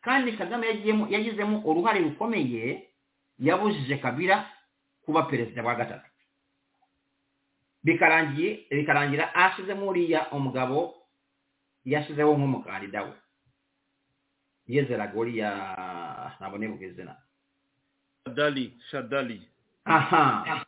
[0.00, 0.66] kandi kagame
[1.10, 2.88] yagizemo uruhare rukomeye
[3.38, 4.46] yabujije kabila
[5.04, 6.10] kuba perezida wa gatatu.
[7.84, 10.94] Bikarangira ashizemo uriya umugabo
[11.84, 13.12] yasuzewo omumukandidawe
[14.66, 15.50] yezera goli ya
[16.40, 17.16] nabone mugezera
[18.24, 19.48] shaddali shaddali.
[19.84, 20.64] Aha.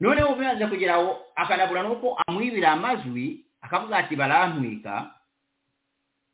[0.00, 5.14] Noneho obuyanza kugerawo akalabula n'okwo amuyibira amazwi akavuga ati balamwika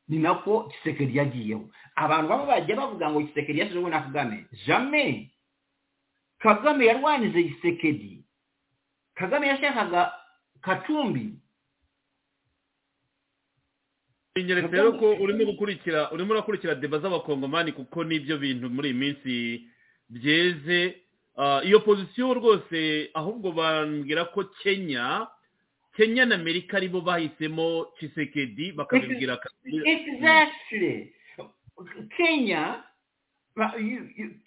[0.09, 5.31] ninako kisekeri yagiyeho abantu baba bajja bavuga ngo kisekeri yasuzewo nakugame jame
[6.39, 8.24] kagame yalwaniza ekisekedi.
[9.15, 10.12] Kagame yashakaga
[10.61, 11.39] katumbi
[14.36, 19.34] binyeretse rero ko urimo gukurikira urimo urakurikira deba z'abakongomani kuko n'ibyo bintu muri iyi minsi
[20.09, 20.96] byeze.
[21.64, 25.26] Iyo pozisiyo rwose ahubwo bambwira ko kenya
[25.96, 29.36] kenya na amerika ari bo bahisemo kisekedi bakabibwira
[29.84, 31.12] exactly.
[32.16, 32.84] Kenya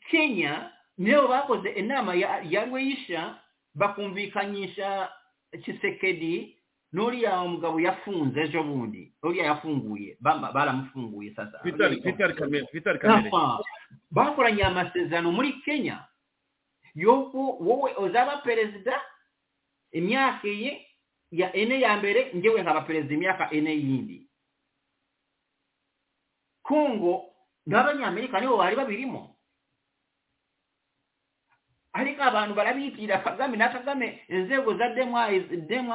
[0.10, 2.16] kenya nibo bakoze inama
[2.50, 3.38] ya rweyisha
[3.76, 5.10] bakumvikanyisha
[5.66, 6.55] kisekedi
[6.96, 9.12] n'uriya mugabo yafunze ejo bundi.
[9.24, 10.16] Uriya yafunguye.
[10.22, 11.60] Baramufunguye sasa.
[14.12, 16.08] Bakoranye amasezerano muri kenya.
[16.96, 18.96] Yuko wowe uzaba perezida
[19.92, 20.88] imyaka ye
[21.32, 24.28] ya ene ya mbere ngewe nkaba perezida imyaka ene yindi.
[26.64, 27.26] Kongo
[27.68, 29.35] n'abanyamerika nibo bari babirimo.
[31.96, 35.16] aliko abantu balabiikirira kagame nakagame enzeego zaddemu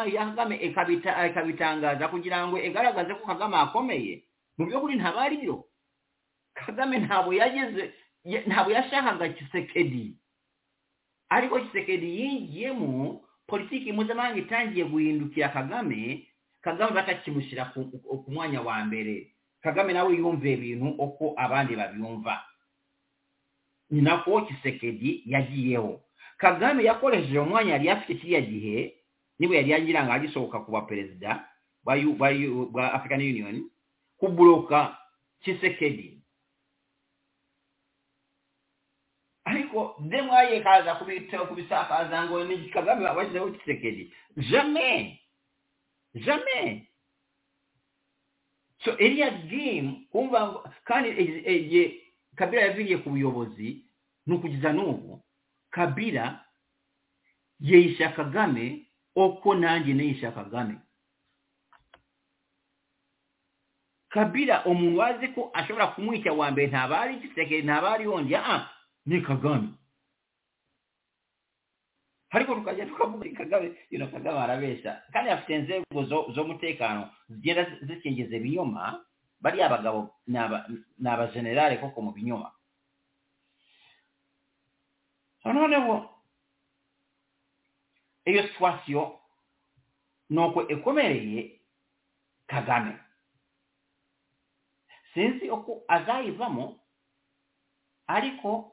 [0.09, 4.25] yakagame ekabitangaaza kugira ngu egalagazeko kagame akomeye.
[4.59, 5.65] Mu byokuli ntabaliro
[6.55, 7.93] kagame ntabwe yageze
[8.49, 10.17] ntabwe yashakaga kisekedi
[11.29, 16.27] ariko kisekedi yinjiyemu politiki mpuzamahanga itangiye guhindukira kagame
[16.65, 19.37] kagame batakimushyira ku mwanya wa mbere.
[19.63, 22.41] Kagame nawe yumva ebintu uko abandi babyumva.
[23.91, 24.01] Ni
[24.47, 26.01] kisekedi yagiyeho
[26.37, 28.95] kagame yakoresheje umwanya yari afite kiriya gihe
[29.39, 31.49] niba yari yagiranga agisohoka kuba perezida
[31.85, 33.71] wa african union
[34.19, 34.99] kuburoka
[35.41, 36.21] kisekedi
[39.45, 40.95] ariko demwaye kaza
[41.49, 45.17] kubisakaza ngo ni kagame abashyizeho kisekedi jamais!
[46.15, 46.83] Jamais!
[48.85, 52.03] So iriya game kumva kandi igihe
[52.41, 53.85] kabila yaviriye ku buyobozi
[54.27, 55.21] ni ukugeza n'ubu.
[55.71, 56.41] Kabila
[57.61, 58.87] yeyisha kagame
[59.17, 60.77] uko nanjye neyisha kagame.
[64.09, 68.71] Kabila umuntu wazi ko ashobora kumwica wa mbere ntaba ari gisekeri ntaba ari yongeye ah
[69.07, 69.69] ni kagame.
[72.31, 75.03] Ariko tukajya tukavuga kagame ino kagame arabeshya.
[75.13, 76.03] Kandi afite inzego
[76.35, 79.05] z'umutekano zigenda zikingiza ibinyoma
[79.41, 80.67] bariya abagabo aba-
[81.79, 82.53] koko mu binyoma
[85.45, 86.11] noneho
[88.25, 89.19] iyo situwasiyo
[90.31, 91.61] nuko ekomereye
[92.47, 92.95] kagame
[95.15, 96.79] sinzi uko azayivamo
[98.07, 98.73] ariko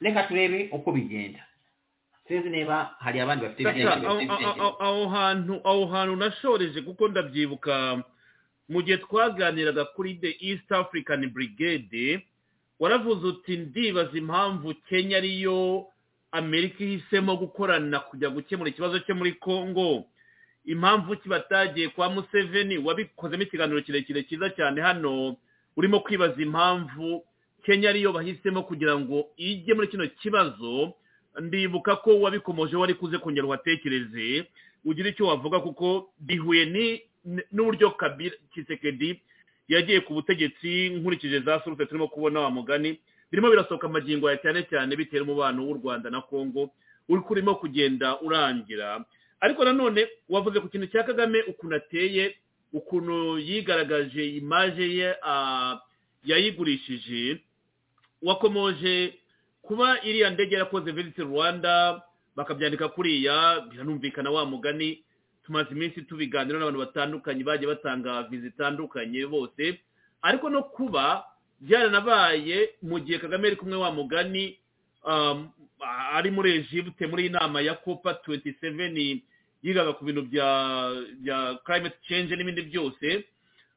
[0.00, 1.46] reka turebe uko bigenda
[2.28, 8.02] sinzi niba hari abandi bafite ibitekerezo aho hantu aho hantu nashoreje kuko ndabyibuka
[8.70, 12.22] mu gihe twaganiraga kuri the east african brigade
[12.80, 15.86] waravuze uti ndibaza impamvu kenya ariyo
[16.32, 20.04] amerika ihisemo gukorana kujya gukemura ikibazo cyo muri congo.
[20.64, 22.78] Impamvu ki batagiye kwa museveni?
[22.78, 25.36] Wabikozemo ikiganiro kirekire cyiza cyane hano.
[25.76, 27.24] Urimo kwibaza impamvu
[27.66, 30.92] kenya ariyo bahisemo kugira ngo ijye muri kino kibazo.
[31.40, 34.46] Ndibuka ko wabikomoje wari kuze kongera uhatekereze.
[34.84, 37.02] Ugire icyo wavuga kuko bihuye ni-
[37.52, 39.20] n'uburyo kabira kisekedi
[39.68, 44.62] yagiye ku butegetsi nkurikije za surute turimo kubona wa mugani birimo birasohoka amagingo ya cyane
[44.70, 46.70] cyane bitewe n'umubano w'u rwanda na congo
[47.08, 49.04] uri kurimo kugenda urangira.
[49.40, 52.36] Ariko nanone wavuze ku kintu cya kagame ukuntu ateye
[52.72, 55.14] ukuntu yigaragaje imaje ye
[56.24, 57.40] yayigurishije
[58.22, 59.14] wakomoje
[59.62, 62.02] kuba iriya ndege yarakoze visiti rwanda
[62.36, 65.02] bakabyandika kuriya biranumvikana wa mugani
[65.50, 69.80] tumaze iminsi tubiganira n'abantu batandukanye bagiye batanga zitandukanye bose
[70.22, 71.24] ariko no kuba
[71.60, 74.54] byaranabaye mu gihe kagame ari kumwe wa mugani
[75.04, 75.50] um,
[76.14, 79.20] ari muri egypte muri iyi nama ya copa 27
[79.62, 80.48] yigaga ku bintu bya
[81.20, 83.24] bya climate change n'ibindi byose.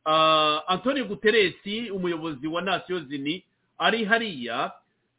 [0.05, 3.43] Uh, antonio guteresi umuyobozi wa nations zini
[3.77, 4.71] ari hariya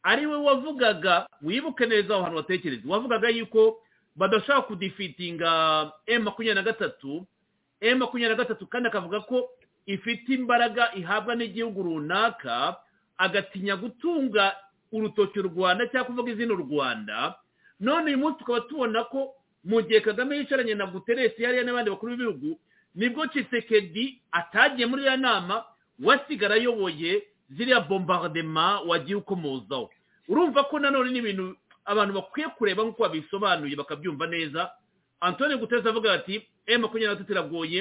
[0.03, 3.81] ari we wavugaga wibuke neza aho hantu watekereza wavugaga yuko
[4.15, 5.51] badashobora kudifitinga
[6.07, 7.25] m makumyabiri na gatatu
[7.81, 9.49] m makumyabiri na gatatu kandi akavuga ko
[9.85, 12.75] ifite imbaraga ihabwa n'igihugu runaka
[13.17, 14.55] agatinya gutunga
[14.91, 17.35] urutoki rwanda cyangwa kuvuga izina u rwanda.
[17.79, 19.33] None uyu munsi tukaba tubona ko
[19.63, 22.59] mu gihe kagame yicaranye na guteresi hariya n'abandi bakuru b'ibihugu
[22.95, 25.65] ni bwo cisekedi atagiye muri iriya nama
[26.03, 29.89] wasigara ayoboye ziriya bombardema wagiye ukomozaho.
[30.27, 31.55] Urumva ko nanone ni ibintu
[31.85, 34.71] abantu bakwiye kureba nk'uko babisobanuye bakabyumva neza.
[35.19, 37.79] Antoni guteresi avuga ati emu makumyabiri na gatatu iragoye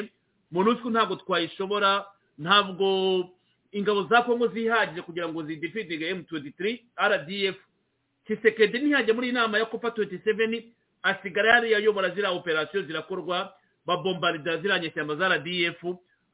[0.51, 2.05] monusco ntabwo twayishobora.
[2.39, 2.87] Ntabwo
[3.73, 7.57] ingabo za kongo zihagije kugira ngo zidifitinge emu tuwenti tiri rdf
[8.27, 10.73] kisekedi ntihajya muri iyi nama ya copa tuwenti seveni
[11.03, 13.53] asigara yari ayobora ziriya operasiyo zirakorwa.
[13.87, 15.81] Babombarida ziriya nyeshyamba za rdf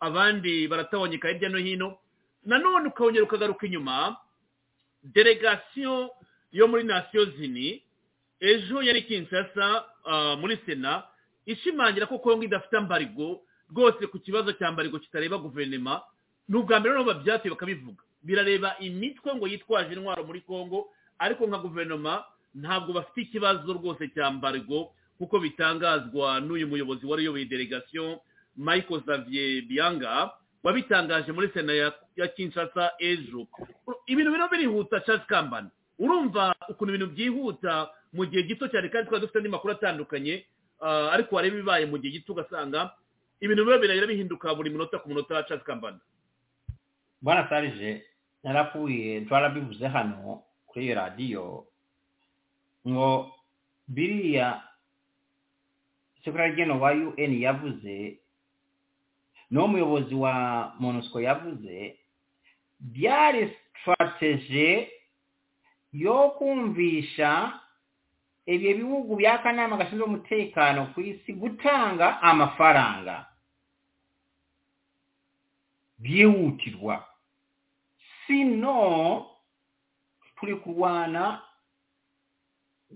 [0.01, 1.99] abandi baratawanyika hirya no hino.
[2.45, 4.17] Nanone ukongera ukagaruka inyuma.
[5.03, 6.11] Delegasiyo
[6.53, 7.83] yo muri nasiyo zini
[8.41, 11.03] ejo yari kinshasa ah, muri sena
[11.47, 13.41] ishimangira ko kongo idafite ambarigo
[13.71, 16.03] rwose ku kibazo cya mbarigo kitareba guverinoma
[16.49, 18.03] ni ubwa mbere noneho babyatuye bakabivuga.
[18.23, 22.25] Birareba imitwe ngo yitwaje intwaro muri kongo ariko nka guverinoma
[22.55, 28.21] ntabwo bafite ikibazo rwose cya mbarigo nk'uko bitangazwa n'uyu muyobozi wari uyoboye delegasiyo
[28.57, 30.31] michael xavier bianga
[30.63, 31.73] wabitangaje muri sena
[32.17, 33.47] ya, kinshasa ejo.
[34.07, 35.71] Ibintu birihuta charles kambana.
[36.01, 40.45] Urumva ukuntu ibintu byihuta mu gihe gito cyane kandi twari dufite andi makuru atandukanye
[40.81, 42.91] ah, ariko wareba ibibaye mu gihe gito ugasanga
[43.41, 46.01] ibintu biba biragenda bihinduka buri munota ku munota charles kambana
[47.23, 48.03] bwana sarije
[48.43, 51.45] narapfuye twarabivuze hano kuri iyo radiyo
[52.89, 53.33] ngo
[53.89, 54.63] biriya
[56.25, 58.17] sekretari genero wa un yavuze
[59.51, 60.35] n'umuyobozi wa
[60.79, 61.97] monusco yavuze
[62.81, 63.53] byari
[63.85, 64.89] sitarateje
[65.93, 67.61] y'okunviisha
[68.47, 73.27] ebyo ebiwugu byakanaama gasinza omuteekaano ku isi gutanga amafaranga.
[75.99, 77.07] Byewuutirwa.
[78.27, 78.77] Sino
[80.37, 81.43] tuli kulwana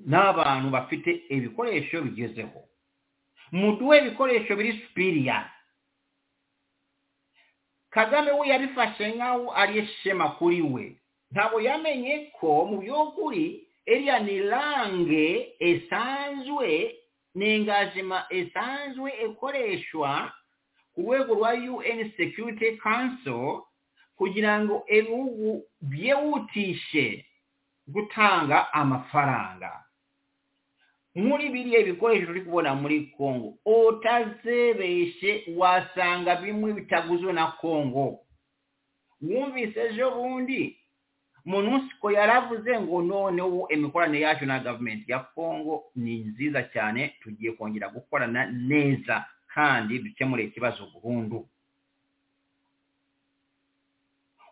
[0.07, 2.61] n'abantu bafite ebikoleesho bigezeho.
[3.53, 5.51] Muduwa ebikoleesho biri supiiriya
[7.95, 10.97] kagame we yabifashe ng'awo ali eshema kuri we
[11.35, 16.95] ntabwo yamenye ko mu by'ukuri iriya ni range esanzwe
[17.35, 20.33] ni engagement esanzwe ikoreshwa
[20.95, 23.63] ku rwego rwa un security council
[24.17, 27.27] kugira ngo ibihugu byihutishe
[27.87, 29.85] gutanga amafaranga.
[31.15, 33.55] Muri biriya bikoresho turi kubona muri congo.
[33.67, 38.21] Utazebeshe wasanga bimwe bitaguzwe na congo.
[39.23, 40.79] Wumvise ejo bundi
[41.45, 47.89] monusco yaravuze ngo noneho imikoranire yacu na gavumenti ya congo ni nziza cyane tugiye kongera
[47.89, 51.49] gukorana neza kandi dukemure ikibazo burundu.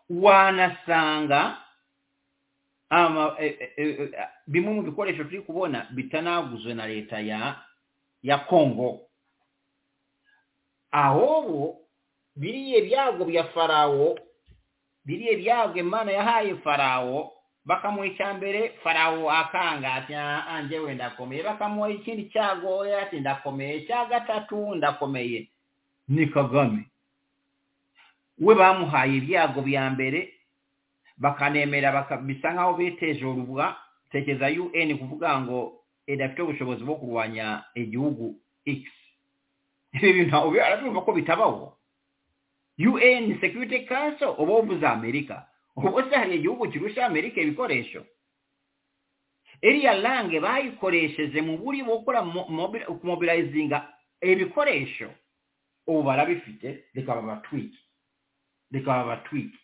[0.09, 1.57] Wanasanga
[3.39, 4.11] e, e, e,
[4.47, 7.61] bimwe mu bikoresho turi kubona bitanaguzwe na leta ya
[8.23, 9.01] ya kongo
[10.91, 11.77] ahubwo
[12.35, 14.19] biriya byago bya farawo
[15.05, 17.31] biriya ibyago imana yahaye farawo
[17.65, 21.43] bakamuha icya mbere farawo akanga ati "Ah, njyewe ndakomeye.
[21.43, 23.81] Bakamuha ikindi cyago ati ndakomeye.
[23.87, 25.47] Cya gatatu ndakomeye.
[26.07, 26.85] Ni kagame.
[28.39, 30.33] We bamuhaye ibyago bya mbere
[31.17, 33.75] bakanemera baka- bisa nkaho biteje urubwa
[34.11, 38.35] tekereza un kuvuga ngo idafite ubushobozi bwo kurwanya igihugu
[38.65, 38.83] x.
[39.93, 41.77] Ibi bintu ubi- arabyumva ko bitabaho.
[42.83, 48.05] Un security council uba uvuze amerika ubu se hari igihugu kirusha amerika ibikoresho
[49.61, 52.21] iriya lange bayikoresheje mu buryo bwo gukora
[53.03, 55.09] mobilizinga ibikoresho
[55.87, 57.77] ubu barabifite reka babatwike
[58.71, 59.57] reka babatwike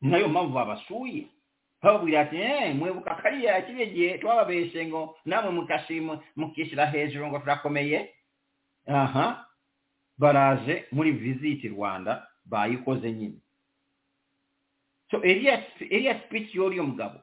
[0.00, 1.26] nayo mpamvu babasuye
[1.82, 8.10] bababwira ati eh mwibuka kariya kiriya gihe twababeshe ngo namwe mukashima mukishyira hejuru ngo turakomeye.
[8.86, 9.46] Aha
[10.18, 13.38] baraje muri visiti rwanda bayikoze nyine.
[15.10, 17.18] So iriya speech y'uriya mugabo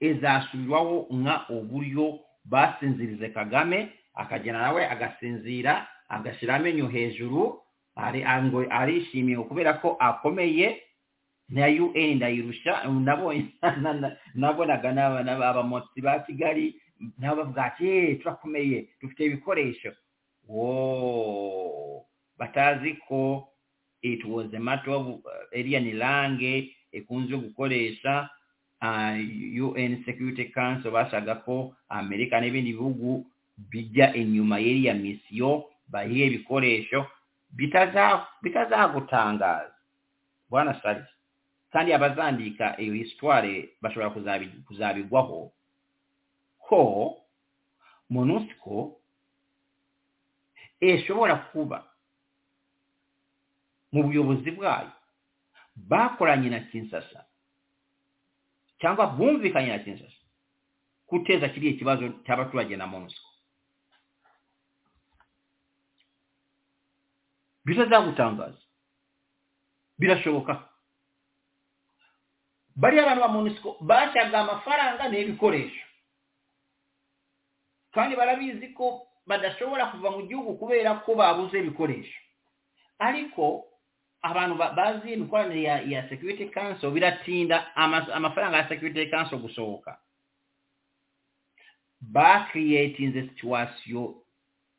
[0.00, 7.60] izasubirwaho nka uburyo basinzirize kagame akagenda nawe agasinzira agashyira amenyo hejuru
[8.70, 10.82] arishimiye kubera ko akomeye
[11.48, 12.82] na un ndayirusha
[14.34, 14.88] nabonaga
[15.50, 16.74] abamotsi ba kigali
[17.18, 19.92] nabo bavuga ati "Eh, turakomeye dufite ibikoresho.
[20.48, 21.81] Wo
[22.42, 23.46] batazi ko
[24.02, 28.26] it was a matter of uh, area ni lange ekunze gukoresha
[28.82, 29.14] uh,
[29.78, 33.26] un security council bashagako amerika n'ibindi bihugu
[33.70, 37.06] bijya inyuma y'iriya misiyo bahiye ibikoresho
[37.56, 39.70] bitaza- bitazagutangaza
[40.50, 41.04] bwana sari
[41.72, 45.52] kandi abazandika iyo histoire bashobora kuzabi- kuzabigwaho.
[46.68, 47.16] Ko
[48.10, 48.96] monusco
[50.80, 51.84] ishobora kuba
[53.92, 54.90] mu buyobozi bwayo.
[55.76, 57.24] Bakoranye na kinsasa
[58.80, 60.22] cyangwa bumvikanye na kinsasa
[61.08, 63.28] guteza kiriya kibazo cy'abaturage na monusco.
[67.64, 68.58] Bitazagutangaza
[69.98, 70.68] birashoboka.
[72.76, 75.84] Bariya abantu ba monusco bashyaga amafaranga n'ibikoresho.
[77.92, 82.18] Kandi barabizi ko badashobora kuva mu gihugu kubera ko babuze ibikoresho.
[82.98, 83.64] Ariko
[84.22, 89.98] abantu bazimba enkolanire ya, ya security council biratinda amafaranga ya security council gusowoka
[92.00, 94.14] bacreatinze situation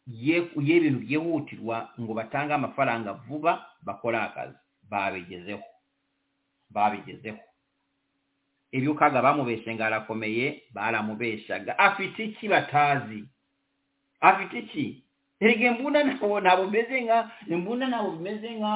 [0.08, 4.58] y'ebintu byehuutirwa ngu batange amafaranga vuba bakole akazi
[4.90, 5.64] babigezeho
[6.70, 7.40] babigezeho.
[8.72, 13.24] Ebyukaga bamubeese nga alakomeye baalamubeesaga afite ki bataazi
[14.22, 15.03] afite ki?
[15.44, 17.18] Erega mbunda nabo nabo bimeze nka
[17.48, 18.74] mbunda nabo bimeze nka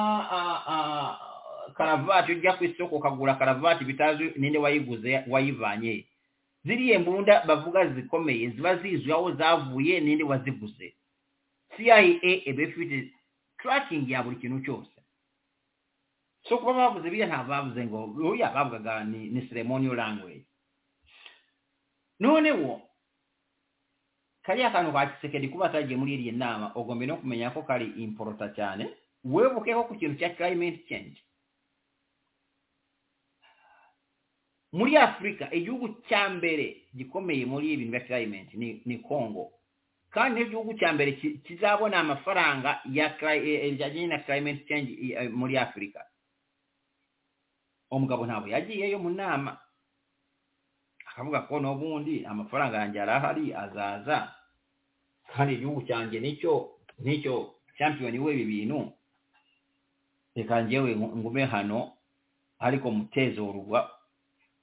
[1.76, 6.06] karavati ujja ku isoko ukagura karavati bitazi ninde wayiguze wayivanye
[6.64, 10.94] ziri mbunda bavuga zikomeye ziba zizwi aho zavuye ninde waziguze
[11.76, 11.96] cia
[12.48, 13.12] eba ifite
[13.62, 14.90] tracking ya buri kintu cyose
[16.48, 20.44] so kuba bavuze biriya ntabwo bavuze ngo oya bavugaga ni, ni ceremonial language.
[22.20, 22.80] Noneho
[24.48, 25.20] kariya kantu ka
[25.52, 28.88] kuba atagiye muri iriya nama ogombe no kumenya ko kari importa cyane
[29.24, 31.20] webukeko ku kintu cya climate change.
[34.72, 39.52] Muri afurika igihugu cya mbere gikomeye muri ibintu bya climate ni, ni congo.
[40.10, 41.12] Kandi n'igihugu cya mbere
[41.44, 46.04] kizabona amafaranga ya cli- eh, bijyanye na climate change eh, muri afurika
[47.90, 49.56] umugabo ntabwo yagiyeyo mu nama.
[51.10, 54.34] Akavuga ko n'ubundi amafaranga yanjye arahari azaza
[55.28, 58.92] kandi igihugu cyanjye ni cyo ni cyo champiyoni w'ibi bintu
[60.36, 61.92] reka njyewe ngu- ngume hano
[62.58, 63.90] ariko muteze urugwa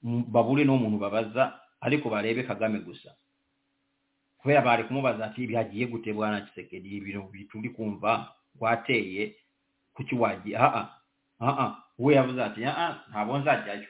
[0.04, 3.14] m- babure n'umuntu babaza ariko barebe kagame gusa.
[4.38, 9.36] Kubera bari kumubaza ati byagiye gute bwana kisekedi ibintu bituri kumva wateye
[9.94, 10.56] kuki wagiye?
[10.58, 10.88] Aa
[11.40, 11.82] aa.
[11.98, 13.88] We yavuze ati aa ntabwo nzajyayo.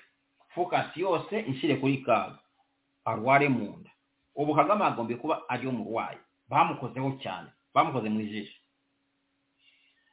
[0.55, 2.39] Focus yose inshyire kuri kaga.
[3.05, 3.90] Arware mu nda.
[4.35, 6.19] Ubu kagame agombye kuba ari umurwayi.
[6.48, 8.59] Bamukozeho cyane bamukoze mu ijisho.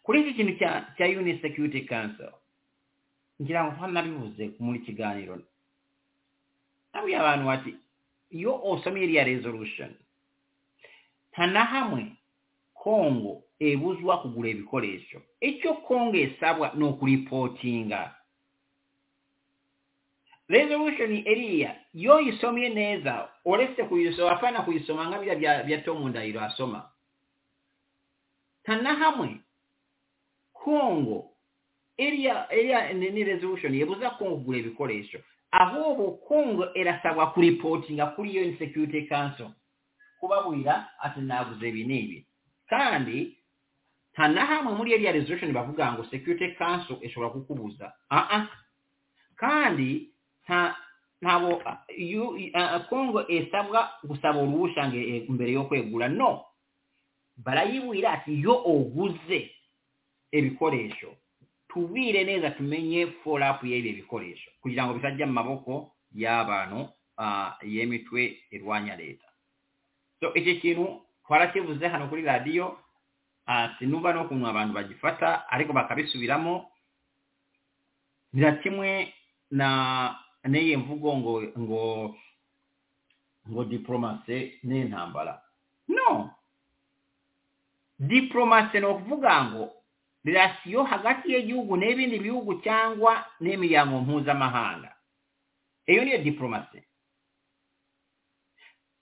[0.03, 2.31] Kuri iki kintu cya cya uni security council
[3.41, 5.39] ngira ngo ntanabivuze muri kiganiro.
[6.93, 7.71] Nabwiye abantu bati
[8.29, 9.91] iyo usomye iriya resolution
[11.31, 12.03] nta na hamwe
[12.73, 15.21] kongo ebuzwa kugura ibikoresho.
[15.41, 18.15] Icyo kongo esabwa ni ukuripotinga
[20.49, 26.89] resolution eriya yo yisomye neza olese kuyisoma afaana kuyisoma nga bira bya tomundayiro asoma.
[28.63, 29.39] Tanahamwe
[30.53, 31.29] kongo
[31.97, 35.19] eriya eriya ne resolution yebuza kongo kugula ebikoleesyo
[35.51, 39.49] ahobwo kongo erasabwa kulipooti nga kuliyo insecurity council
[40.19, 42.25] kubabwira ati naaguza ebina ebye
[42.69, 43.37] kandi
[44.15, 47.93] tanahamwe muli eriya resolution bavuga ngu security council esobola kukubuza.
[48.11, 48.47] Aa
[49.35, 50.12] kandi
[51.21, 51.61] ntabwo
[52.89, 54.87] kongo esabwa gusaba uruhusha
[55.29, 56.45] mbere yo kwegura no.
[57.37, 59.51] Barayibwira ati iyo oguze
[60.31, 61.15] ebikoresho
[61.67, 66.89] tubire neza tumenye follow up y'ebyo bikoresho kugira ngo bitajya mu maboko y'abantu
[67.65, 69.25] y'emitwe irwanya leta
[70.19, 72.77] so icyo kintu twarakivuze hano kuri radiyo
[73.79, 76.69] sinumva n'ukuntu abantu bagifata ariko bakabisubiramo.
[78.33, 79.13] Bira kimwe
[79.51, 80.15] na
[80.47, 81.81] n'iyi mvugo ngo ngo
[83.49, 85.41] ngo diporomasi n'intambara.
[85.87, 86.31] No!
[87.99, 89.63] Diporomasi ni ukuvuga ngo
[90.25, 94.95] rirasiyo hagati y'igihugu n'ibindi bihugu cyangwa n'imiryango mpuzamahanga
[95.85, 96.79] iyo niyo diporomasi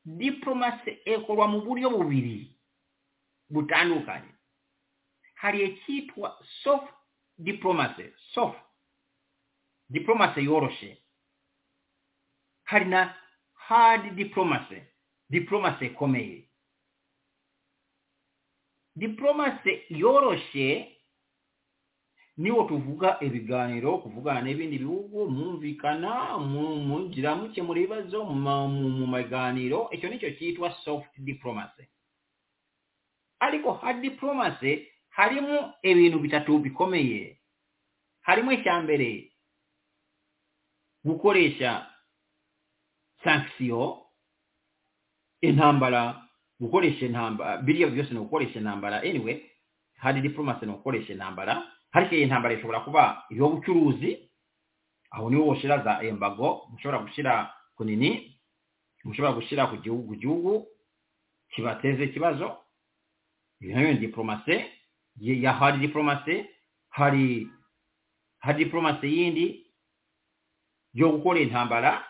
[0.05, 2.51] diporomasi ikorwa mu buryo bubiri
[3.49, 4.31] butandukanye.
[5.35, 6.93] Hari icyitwa soft
[7.37, 8.03] diporomasi
[8.33, 8.57] soft.
[9.89, 11.00] Diporomasi yoroshe.
[12.71, 13.13] Hari na
[13.53, 14.79] hard diplomacy.
[15.29, 16.47] Diplomacy ikomeye
[18.95, 20.97] diplomacy yoroshe
[22.37, 29.89] niwo tuvuga ibiganiro kuvugana n'ibindi bihugu mwumvikana mugira mukemura ibibazo mu maganiro.
[29.91, 31.83] Icyo nicyo cyitwa soft diplomacy.
[33.39, 37.37] Ariko hard diplomacy harimo ibintu bitatu bikomeye.
[38.21, 39.31] Harimo icya mbere
[41.03, 41.90] gukoresha
[43.23, 43.97] sanction
[45.41, 46.27] intambara
[46.59, 49.01] gukoresha intambara biriya byose ni ugukoresha intambara.
[49.01, 49.41] Anyway
[49.97, 51.63] hari diplomacy ni ugukoresha intambara.
[51.91, 54.29] Ariko iyi ntambara ishobora kuba iy'ubucuruzi
[55.11, 58.39] aho niwe woshira za embago mushobora gushira ku nini
[59.03, 60.67] mushobora gushira ku gihugu gihugu
[61.49, 62.57] kibateze ikibazo.
[63.59, 64.65] Iyo nayo ni diplomasi
[65.19, 66.45] ya hari diporomasi
[66.89, 67.47] hari
[68.39, 69.67] hari diporomasi yindi
[70.93, 72.05] yo gukora intambara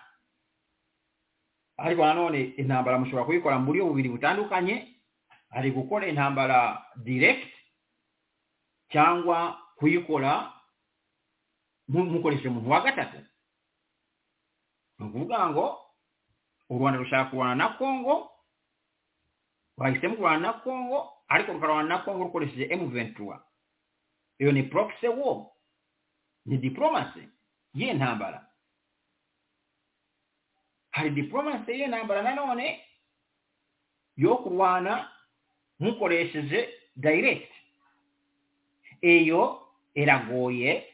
[1.81, 4.75] ariko nanone intambara mushobora kuyikora mu buryo bubiri butandukanye
[5.49, 7.49] hari gukora intambara direct
[8.91, 10.53] cyangwa kuyikora
[11.87, 13.17] mukoresheje umuntu wa gatatu.
[14.99, 15.65] Ni ukuvuga ngo
[16.69, 18.31] u rwanda rushaka kurwana na kongo
[19.77, 23.43] bahisemo kurwana na kongo ariko rukarwana na kongo rukoresheje emu ventura
[24.39, 25.45] iyo ni proxy war
[26.45, 27.29] ni diplomasi
[27.73, 28.50] y'iyi ntambara
[30.91, 32.79] hari diplomasi y'iyi ntambara nanone
[34.17, 35.07] yo kurwana
[35.79, 37.51] mukoresheje direct.
[39.01, 39.61] Iyo
[39.95, 40.85] iragoye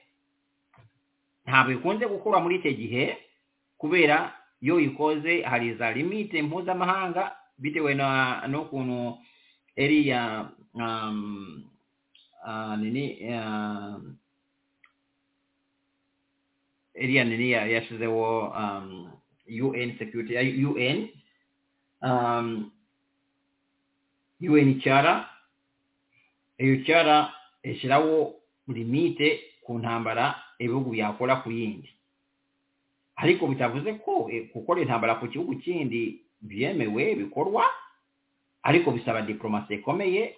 [1.46, 3.04] ntabwo ikunze gukora muri icyo gihe
[3.78, 7.94] kubera iyo uyikoze hari za limite mpuzamahanga bitewe
[8.48, 9.18] n'ukuntu
[9.76, 10.50] eriya
[16.94, 18.24] eriya nini yashyizeho
[19.50, 21.10] un security un
[24.42, 25.30] un cyara
[26.60, 27.34] iyo cyara
[27.64, 28.36] ishyiraho
[28.68, 31.90] limite ku ntambara ibihugu byakora ku yindi
[33.16, 37.66] ariko bitavuze ko gukora intambara ku gihugu kindi byemewe bikorwa
[38.64, 40.36] ariko bisaba diporomasi ikomeye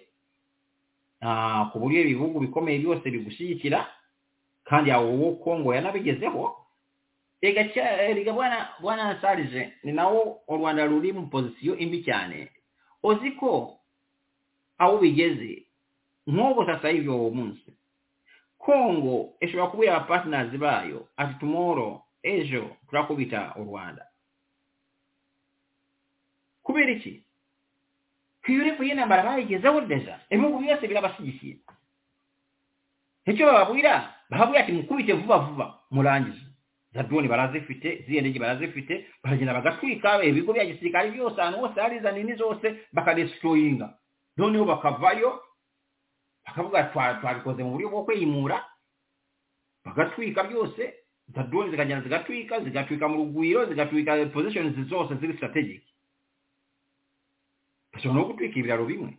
[1.72, 3.86] ku buryo ibihugu bikomeye byose bigushyigikira
[4.64, 6.56] kandi wowe kongo yanabigezeho
[7.42, 8.32] reka
[8.80, 12.50] bwana sarije ni nawo u rwanda ruri mu pozisiyo imbi cyane
[13.02, 13.78] uzi ko
[14.78, 15.64] aho bigeze
[16.26, 17.72] nk'ubu sasa hivi uwo munsi
[18.58, 24.06] kongo ishobora kubwira abapartners bayo ati tomorrow ejo turakubita u rwanda
[26.62, 27.24] kubera iki
[28.44, 31.56] kwiyurifu y'intambara bayigezeho deja ibihugu byose birabashyigikiye
[33.26, 36.44] icyo bababwira bababwira ati mukubite vuba vuba murangize
[36.94, 42.00] za drone barazifite z'iyo ndege barazifite baragenda bagatwika ibigo bya gisirikare byose ahantu hose hari
[42.00, 43.94] za nini zose bakadestroyinga.
[44.36, 45.40] Noneho bakavayo
[46.46, 46.82] bakavuga
[47.20, 48.64] twabikoze mu buryo bwo kwimura
[49.84, 50.94] bagatwika byose
[51.34, 55.82] za drone zikagenda zigatwika zigatwika mu rugwiro zigatwika positions zose ziri strategic.
[57.92, 59.18] Bashobora no gutwika ibiraro bimwe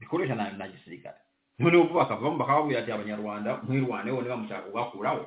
[0.00, 1.16] bikoresha na, gisirikare.
[1.58, 5.26] Noneho bakavamo bakababwira ati abanyarwanda mwirwaneho niba mushaka kugakuraho.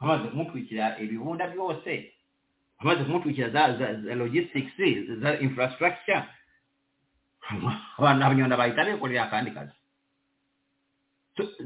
[0.00, 2.12] Bamaze kumutwikira ibibunda byose
[2.78, 4.76] bamaze kumutwikira za, logistics
[5.20, 6.24] za infrastructure
[7.98, 9.72] abantu abanyarwanda bahita bekorera akandi kazi.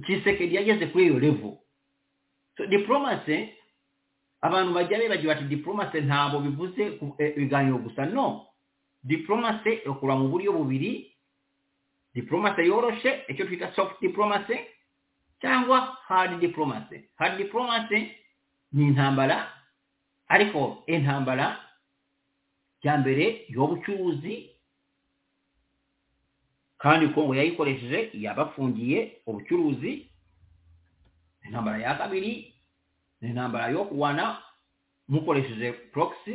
[0.07, 1.59] Kisekedi yageze kuri iyo level.
[2.57, 3.49] So diplomacy
[4.41, 8.07] abantu bajya bibagiwe bati diplomacy ntabwo bivuze eh, ibiganiro gusa.
[8.07, 8.47] No
[9.05, 11.11] diplomacy ikora mu buryo bubiri.
[12.15, 14.57] Diplomacy yoroshe icyo twita soft diplomacy
[15.41, 17.09] cyangwa hard diplomacy.
[17.17, 18.15] Hard diplomacy
[18.75, 19.37] ni intambara
[20.29, 21.47] ariko intambara
[22.83, 24.51] ya mbere y'ubucuruzi
[26.83, 29.93] kandi kongo yayikoresheje yabafungiye ubucuruzi
[31.47, 32.55] intambara ya kabiri
[33.21, 34.43] ni intambara yo kurwana
[35.09, 36.35] mukoresheje proxy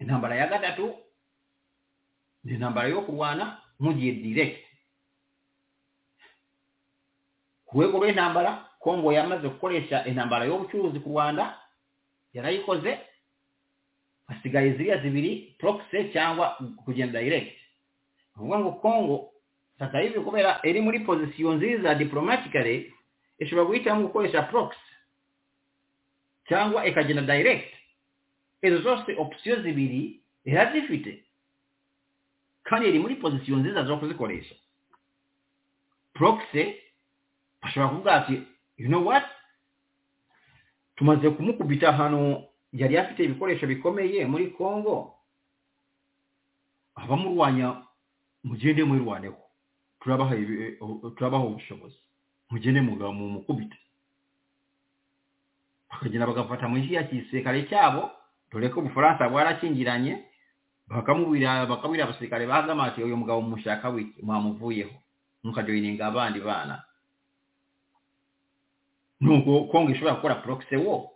[0.00, 0.96] intambara ya gatatu
[2.44, 4.64] ni intambara yo kurwana mugiye direct.
[7.66, 11.58] Ku rwego rw'intambara kongo yamaze gukoresha intambara y'ubucuruzi ku rwanda
[12.34, 12.98] yarayikoze
[14.28, 17.56] hasigaye ziriya zibiri proxy cyangwa kugenda direct.
[17.56, 19.16] Ni ukuvuga ngo kongo
[19.78, 22.92] sasa hivi kubera iri muri pozisiyo nziza diplomatically
[23.38, 24.80] ishobora guhitamo gukoresha proxy
[26.48, 27.74] cyangwa ikagenda direct.
[28.62, 31.24] Izo zose opsiyo zibiri irazifite
[32.64, 34.54] kandi iri muri pozisiyo nziza zo kuzikoresha.
[36.14, 36.74] Proxy
[37.62, 38.42] bashobora kuvuga ati
[38.80, 39.22] you know what?
[40.96, 42.42] Tumaze kumukubita ahantu
[42.72, 45.14] yari afite ibikoresho bikomeye muri congo.
[46.94, 47.82] Abamurwanya
[48.44, 49.36] mugende mwirwaneho
[51.16, 51.96] turabaha ubushobozi.
[52.50, 53.76] Mugende mugabo mu mukubite
[55.90, 58.10] bakagenda bagafata mu ya gisirikare cyabo.
[58.50, 60.24] Dore ko ubufaransa bwarakingiranye.
[60.88, 64.22] Bakamubwira bakabwira abasirikare bagama ati uyu mugabo mushaka wiki?
[64.22, 64.96] Mwamuvuyeho.
[65.44, 66.82] Mukajoyininga abandi bana.
[69.20, 71.10] Nuko kongo ishobora gukora proxy wo?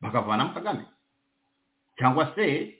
[0.00, 0.84] Bakavanamo kagame.
[1.98, 2.74] Cyangwa se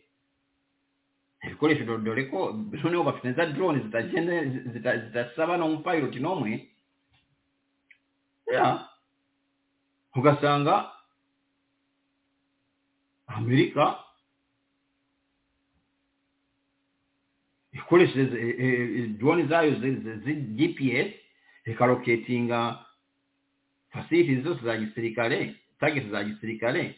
[1.44, 4.32] ibikoresho do- dore ko noneho bafite za drone zitagenda
[4.72, 6.68] zita- zidasaba n'umupiloti n'umwe.
[10.14, 10.90] Ugasanga
[13.26, 13.98] amerika
[17.72, 19.74] ikoresheje eh, eh, drone zayo
[20.24, 21.14] zi gps
[21.66, 22.83] ikaroketinga
[23.94, 26.94] facilities zose za gisirikare target za gisirikare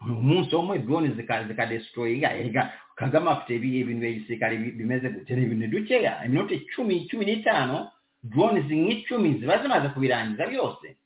[0.00, 5.42] umunsi umwe drone zika- zikadestroyinga ega kagame afite ibi- ibintu bya gisirikare bimeze gute ni
[5.42, 7.88] ibintu dukeya iminota cumi n'itanu
[8.22, 10.96] drone zimwe icumi ziba zimaze kubirangiza byose.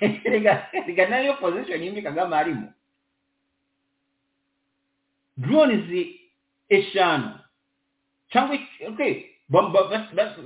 [0.32, 2.68] Rega rega nayo position imwe kagame arimo
[5.36, 6.20] drone zi
[6.68, 7.38] eshanu
[8.32, 8.56] cyangwa
[9.50, 10.38] ba- ba- bas- bas-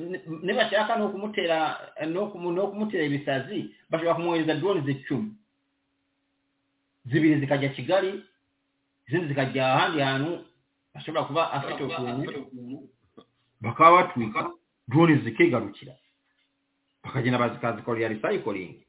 [0.42, 1.76] nibashaka no kumutera
[2.08, 5.30] no kumu- no kumutera ibisazi bashobora kumwohereza drone zicumi
[7.06, 8.24] zibiri zikajya kigali
[9.06, 10.32] izindi zikajya ahandi hantu
[10.94, 12.88] ashobora kuba afite ukuntu
[13.60, 14.50] bakaba batwika
[14.88, 15.94] drone zikigarukira.
[17.04, 18.80] Bakagenda bazikazikorera recycling.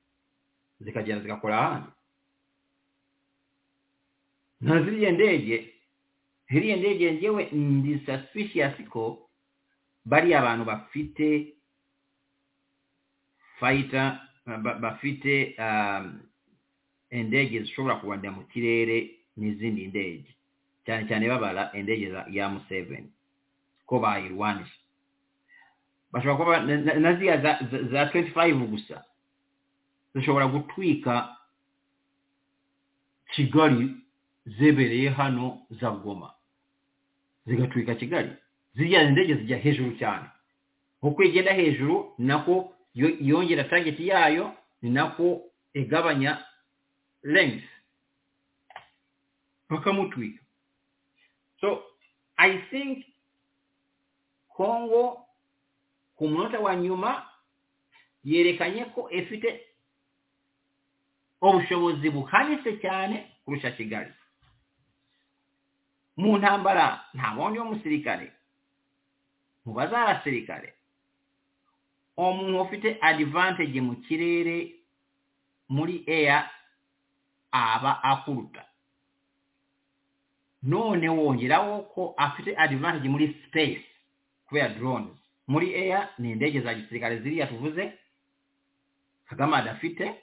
[0.79, 1.89] Zikagenda zigakora ahandi.
[4.61, 5.73] Na ziriya ndege
[6.51, 9.24] ziriya ndege ngewe ndi suspicious ko
[10.05, 11.53] bariya abantu bafite
[14.45, 16.19] ba- bafite um,
[17.09, 20.29] indege zishobora kurwanira mu kirere n'izindi ndege.
[20.85, 23.09] Cyane cyane babara indege za ya museveni
[23.85, 24.77] ko bayirwanisha
[26.11, 26.59] bashobora kuba
[26.99, 27.51] na- ziriya za,
[27.91, 29.03] za 25 gusa.
[30.15, 31.37] Zishobora gutwika
[33.33, 33.95] kigali
[34.45, 36.33] zebereye hano za goma.
[37.45, 38.31] Zigatwika kigali.
[38.75, 40.27] Ziriya ndege zijya hejuru cyane.
[41.01, 45.41] Uko igenda hejuru nako yo- yongera target yayo ni nako
[45.73, 46.45] igabanya
[47.23, 47.63] length.
[49.69, 50.43] Bakamutwika.
[51.61, 51.83] So
[52.37, 53.05] i think
[54.57, 55.25] congo
[56.15, 57.25] ku munota wa nyuma
[58.23, 59.61] yerekanye ko ifite
[61.41, 64.11] ubushobozi buhanitse cyane kurusha kigali.
[66.17, 68.31] Mu ntambara nta wundi w'umusirikare
[69.65, 70.73] mu baza abasirikale.
[72.17, 74.75] Omu ofite advantage mu kireere
[75.69, 76.49] muli eya
[77.51, 78.63] aba akuluta.
[80.63, 83.85] Noone wongerawooko afite advantage muli space
[84.47, 85.17] kubera drones.
[85.47, 87.93] Muli eya n'endege za gisirikale ziri yatuvuze
[89.25, 90.15] kagama adafite.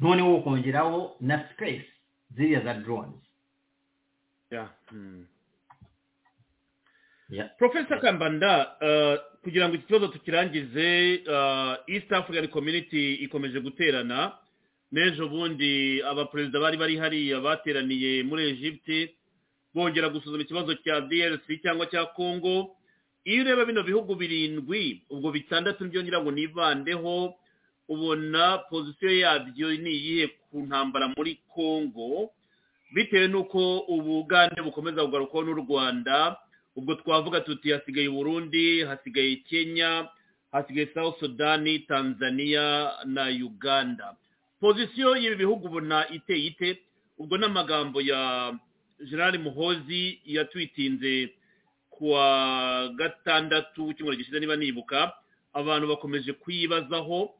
[0.00, 1.86] Noonewo okwongerawo na space
[2.30, 3.14] ziriya za drones.
[4.50, 4.68] Yeah.
[4.92, 5.26] mm.
[7.58, 14.32] Profesa kambanda uh, kugira ngo iki kibazo tukirangize uh, east african community ikomeje guterana.
[14.92, 19.14] N'ejo bundi abaperezida bari bari hariya bateraniye muri egypte
[19.74, 22.76] bongera gusuzuma ikibazo cya drc cyangwa cya congo.
[23.24, 27.34] Iyo ureba bino bihugu birindwi ubwo bitandatu ni byo ngira ngo nivandeho
[27.88, 32.30] ubona pozisiyo yabyo ni iyihe ku ntambara muri congo?
[32.94, 36.36] Bitewe n'uko ubugande bukomeza kugarukwaho n'u rwanda
[36.76, 40.08] ubwo twavuga tuti hasigaye burundi hasigaye kenya
[40.52, 44.16] hasigaye south sudani tanzania na uganda.
[44.60, 46.78] Pozisiyo y'ibi bihugu ubona iteye ite?
[47.18, 48.52] Ubwo n'amagambo ya
[49.10, 51.34] general muhozi yatwitinze
[51.90, 55.12] kuwa gatandatu w'icyumweru gishize niba nibuka
[55.52, 57.34] abantu bakomeje kuyibazaho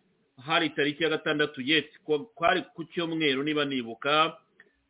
[0.46, 1.98] hari tariki ya gatandatu yesi
[2.34, 4.36] kwari ku cyumweru niba nibuka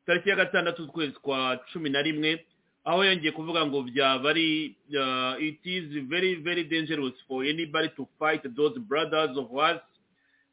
[0.07, 2.47] tariki ya gatandatu z'ukwezi kwa cumi na rimwe
[2.85, 8.09] aho yongeye kuvuga ngo byaba ari uh, it is very very dangerous for anybody to
[8.19, 9.81] fight those brothers of us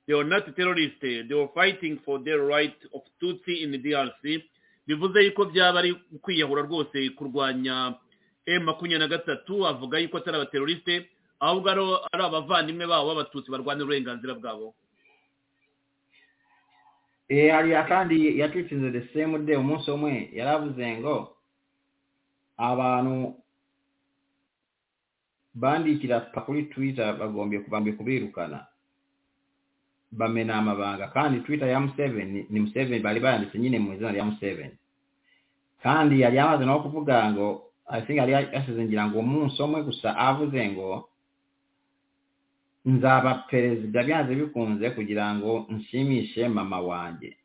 [0.08, 0.98] they are not terrorists.
[1.02, 4.42] They were fighting for their right of tutsi in the drc
[4.88, 7.94] bivuze yuko byaba ari kwiyahura rwose kurwanya
[8.46, 11.06] m makumyabiri na gatatu avuga yuko atari abateroriste
[11.40, 14.74] ahubwo ari- abavandimwe babo b'abatutsi barwanira uburenganzira bwabo.
[17.30, 21.36] Eh, hari akandi yatwitsinze the same day umunsi umwe yaravuze ngo
[22.60, 23.36] abantu
[25.56, 28.66] bandikira pakuli twitter bagombye kubirukana.
[30.12, 31.08] Bamena amabanga.
[31.08, 34.78] Kandi twitter ya museveni ni museveni bari bayanditse nyine mu izina rya museveni.
[35.84, 40.18] Kandi yari amaze no kuvuga ngo i think yari yasize ngira ngo umunsi umwe gusa
[40.18, 41.10] avuze ngo
[42.86, 47.38] nzaba perezida byanze bikunze kugira ngo nshimishe mama wanjye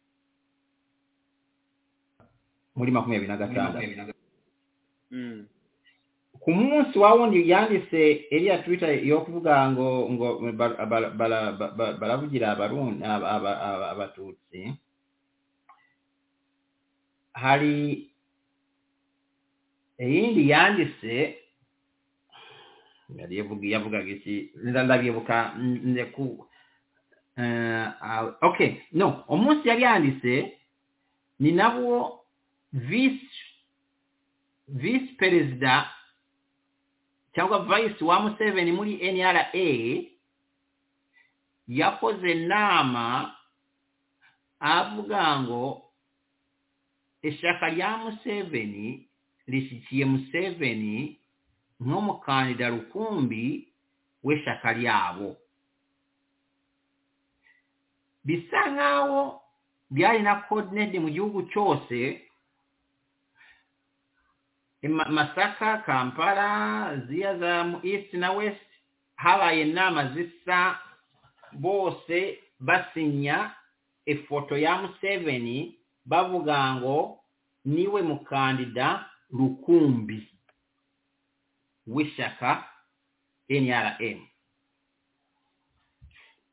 [2.76, 4.12] muri makumyabiri na gatandatu.
[5.14, 5.46] Mm.
[6.42, 10.26] ku munsi wawundi yandise eri ya twitter ey'okuvuga ngo ngo
[12.00, 14.74] balavugira abarundi abatutsi
[17.32, 18.10] hari
[19.98, 21.14] eyindi yandise
[23.18, 23.34] yari
[23.72, 25.36] yavugaga iki ndabyibuka
[25.90, 26.26] ndeku
[27.38, 30.34] eh, ah, okay no omunsi yari yandise
[31.40, 32.20] ni nabwo
[32.72, 33.53] visi
[34.68, 35.90] vice perezida
[37.34, 39.50] cyangwa vice wa museveni muri nra
[41.68, 43.34] yakoze nama
[44.60, 45.82] avuga ngo
[47.22, 49.08] ishyaka rya museveni
[49.48, 51.18] rishyigikiye museveni
[51.80, 53.68] nk'umukandida rukumbi
[54.24, 55.36] w'ishyaka ryabo
[58.24, 59.40] bisa nk'aho
[59.90, 62.23] byari na coordinate mu gihugu cyose
[64.88, 68.60] masaka kampala ziriya za mu east na west
[69.16, 70.78] habaye inama zisa
[71.52, 73.54] bose basinya
[74.06, 77.20] ifoto ya museveni bavuga ngo
[77.64, 80.28] niwe mukandida rukumbi
[81.86, 82.64] w'ishyaka
[83.48, 84.20] nrm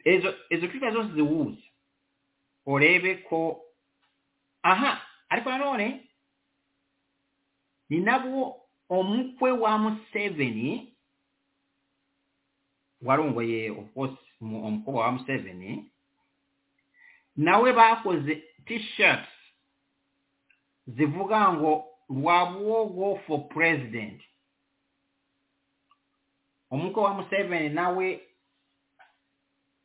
[0.04, 1.64] ezo ezo twita zose ziwuzi
[2.66, 3.62] urebe ko
[4.64, 6.08] aha ariko nanone
[7.92, 8.56] ninabwo
[8.90, 10.94] omukwe wa museveni
[13.02, 15.92] walongoye ofcourse omukubwa wa museveni.
[17.36, 19.30] Nawe bakoze t-shirts
[20.88, 24.22] zivuga ngo lwa bwogo for president.
[26.72, 28.22] Omukwe wa museveni nawe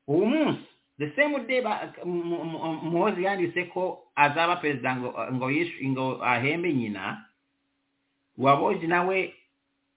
[0.08, 0.66] obumunsi
[0.98, 1.60] the same day
[2.82, 7.26] muhozi yandiseko azaba perezida ngo ahembe nyina.
[8.38, 9.34] wabozi nawe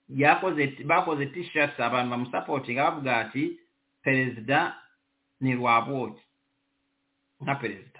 [0.09, 3.59] yakoze bakoze t-shirts abantu bamusapootinga bavuga ati
[4.03, 4.75] perezida
[5.41, 6.21] ni lwabwogi
[7.43, 7.99] nga perezida.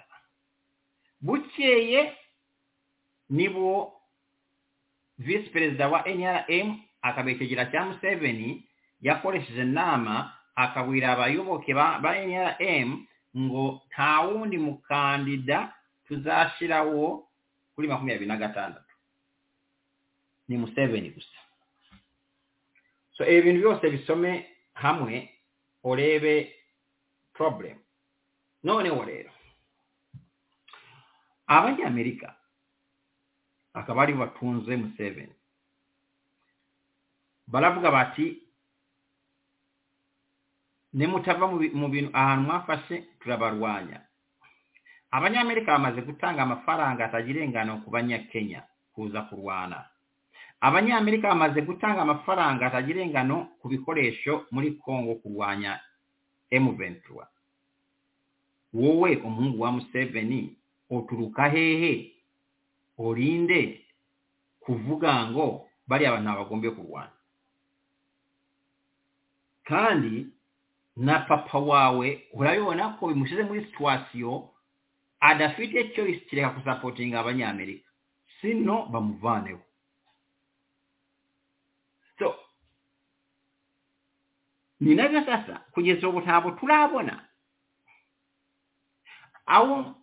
[1.20, 2.16] Bukyeye
[3.30, 3.92] nibwo
[5.18, 8.64] visi perezida wa nrm akabekyegera kya museveni
[9.00, 13.06] yakoleseza ennaama akabwira abayoboke ba nrm
[13.38, 15.72] ngo ntawundi mukandida
[16.06, 17.28] tuzashirawo
[17.74, 18.89] kuli makumi abiri na gatandatu.
[20.50, 21.38] Ni museveni gusa.
[23.14, 25.30] So ibi bintu byose bisome hamwe
[25.84, 26.54] urebe
[27.32, 27.78] problem.
[28.64, 29.30] Noneho rero
[31.46, 32.34] abanyamerika
[33.74, 35.34] akaba ari batunze museveni.
[37.46, 38.42] Baravuga bati
[40.92, 44.02] nimutava mu bintu ahantu mwafashe turabarwanya.
[45.10, 48.62] Abanyamerika bamaze gutanga amafaranga atagira ingano ku banyakenya
[48.94, 49.86] kuza kurwana.
[50.60, 55.80] Abanyamerika bamaze gutanga amafaranga atagira ingano ku bikoresho muri congo kurwanya
[56.52, 57.26] m23.
[58.74, 60.56] Wowe umuhungu wa museveni
[60.90, 62.12] oturuka hehe?
[62.98, 63.84] Orinde
[64.60, 67.12] kuvuga ngo bariya bantu ntabagombye kurwana.
[69.64, 70.26] Kandi
[70.96, 74.48] na papa wawe urabibona ko bimushyize muri situwasiyo
[75.20, 77.88] adafite choice kireka kusapotinga abanyamerika.
[78.40, 79.60] Sino bamuvaneho.
[84.80, 87.24] nina gasasa kugeza obutaabo tulabona.
[89.46, 89.94] Awo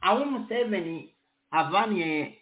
[0.00, 1.14] awo museveni
[1.50, 2.38] avanye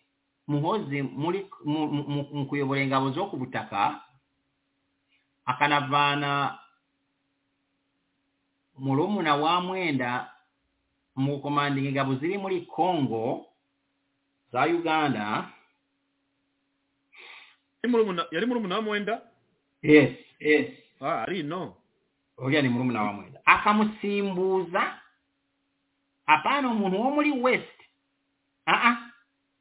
[0.49, 4.01] muhozi mu kuyobora engabo z'oku butaka
[5.47, 6.59] akanavaana
[8.79, 10.33] mulumuna wa mwenda
[11.17, 13.47] mu kukomandinga engabo ziri muri congo
[14.53, 15.51] za uganda.
[18.33, 19.23] Yali mulumuna wa mwenda?
[19.83, 20.11] Yes
[20.41, 20.82] yes.
[21.03, 21.75] Ah ari no.
[22.39, 24.99] Uriya ni murumuna wa mwenda akamusimbuza
[26.27, 27.79] apana umuntu wo muri west
[28.67, 28.97] aa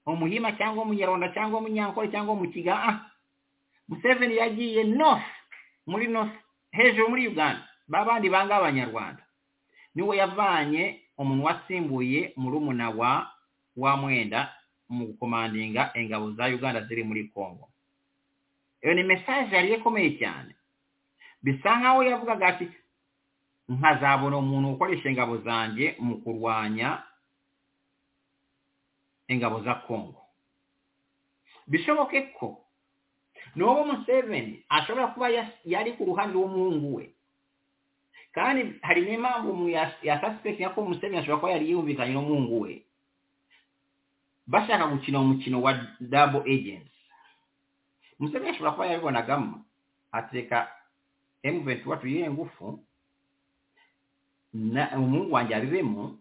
[0.06, 2.96] umuhima cyangwa umunyaronda cyangwa umunyankore cyangwa umukiga ah
[3.90, 5.26] museveni yagiye north
[5.88, 6.32] muri north
[6.72, 7.68] hejuru muri uganda.
[7.88, 9.24] Babandi banga abanyarwanda.
[9.96, 13.32] Niwe yavanye umuntu wasimbuye murumuna wa
[13.78, 14.54] wa mwenda
[14.90, 17.70] mu gukomandinga ingabo za uganda ziri muri congo.
[18.82, 20.56] Iyo ni mesaje yari ikomeye cyane
[21.44, 22.66] bisa nkaho yavugaga ati
[23.70, 27.04] nkazabona umuntu ukoresha ingabo zanjye mu kurwanya
[29.28, 30.22] ingabo za congo.
[31.68, 32.62] Bishoboke ko
[33.56, 35.30] n'uwo museveni ashobora kuba
[35.66, 37.06] yari ku ruhande rw'umuhungu we
[38.32, 42.74] kandi hari n'impamvu umuntu yas- yasasipekinga ko museveni ashobora kuba yari yumvikanye n'umuhungu we
[44.48, 46.92] bashaka gukina umukino wa dabo agents.
[48.20, 49.64] Museveni ashobora kuba yabibonagamo
[50.12, 50.68] ateka
[51.44, 52.80] M23 tuyihe ngufu
[54.54, 56.18] na umuhungu wanjye abibemo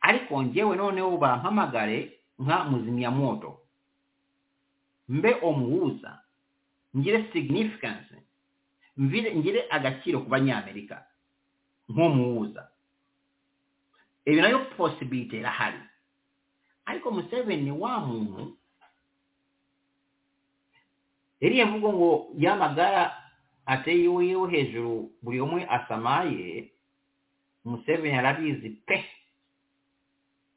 [0.00, 3.60] ariko njyewe noneho bampamagare nka muzimyamoto
[5.08, 6.22] mbe omuhuza
[6.96, 8.14] ngire significance
[9.00, 11.06] ngire agaciro ku banyamerika
[11.88, 12.68] nk'omuhuza
[14.24, 15.82] ebyo nayo possibility erahari
[16.84, 18.56] ariko museveni wa muntu
[21.40, 23.19] eriya envugo ngo yamagara
[23.70, 26.70] ateyiweho hejuru buri umwe asamaye
[27.64, 28.98] museveni arabizi pe.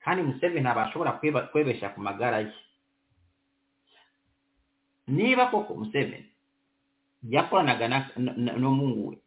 [0.03, 1.11] Kandi museveni ntabwo ashobora
[1.51, 2.51] kwebesha ku magara ye.
[5.07, 6.25] Niba koko museveni
[7.29, 9.17] yakoranaga na- na- na- n'umuhungu we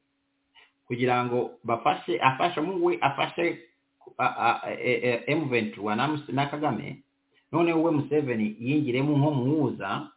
[0.87, 3.45] kugira ngo bafashe afashe umuhungu we afashe
[5.29, 7.03] M23 na Mus- na Kagame
[7.53, 10.09] noneho we Museveni yingiremo nk'umuhuza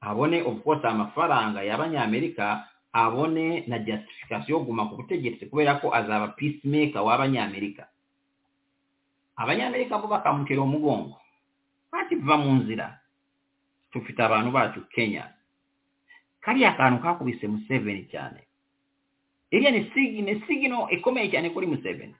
[0.00, 7.02] abone of amafaranga y'abanyamerika abone na justification yo kuguma ku butegetsi kubera ko azaba peacemaker
[7.02, 7.90] w'abanyamerika.
[9.36, 11.18] Abanyamerika bo bakamutera umugongo
[11.92, 12.98] ati va mu nzira
[13.92, 15.30] tufite abantu bacu kenya.
[16.40, 18.40] Kariya kantu kakubise museveni cyane.
[19.50, 22.14] Iriya ni sigi ni sigino ikomeye cyane kuri museveni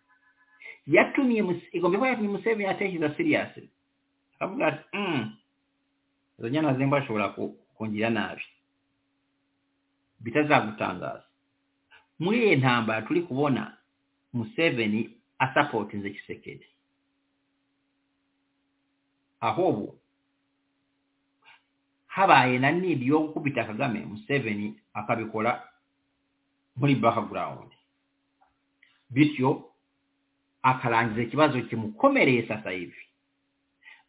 [0.87, 1.43] yatumye
[1.73, 3.69] igomba kuba yatumye museveni atekereza seriously.
[4.35, 5.33] Akavuga ati "Mm,
[6.39, 8.43] izo nyana zimba ashobora ku- kungira nabi.
[10.25, 11.25] bitazaabutangaza
[12.21, 13.63] mu eyo entambala tuli kubona
[14.37, 15.01] museveni
[15.45, 16.67] asapootinze kisekedi
[19.47, 19.89] aho obwo
[22.15, 25.51] habaye na niidi y'okukubita kagame museveni akabikola
[26.77, 27.71] muli background
[29.15, 29.51] bityo
[30.63, 33.03] akalangiza ekibazo kimukomereye sasa hivi.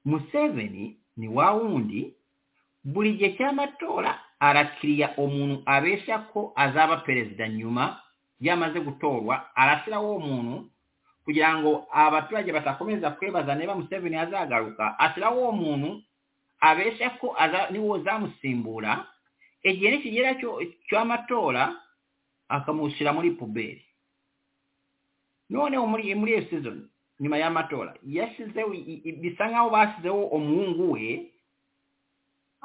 [0.05, 2.13] Museveni ni waawundi
[2.83, 7.99] buli gye kyamatoola arakiriya umuntu abeshya ko azaba perezida nyuma
[8.39, 10.55] yamaze gutorwa arashyiraho uwo muntu
[11.25, 16.01] kugira ngo abaturage batakomeza kwebaza niba museveni azagaruka ashyiraho uwo muntu
[16.59, 17.35] abeshya ko
[17.71, 19.05] niwo uzamusimbura
[19.63, 20.35] igihe nikigera
[20.89, 21.75] cy'amatora
[22.49, 23.81] akamushyira muri puberi
[25.49, 26.89] noneho muri iyo season
[27.19, 28.69] nyuma y'amatora yashyizeho
[29.21, 31.31] bisa nkaho bashyizeho umuhungu we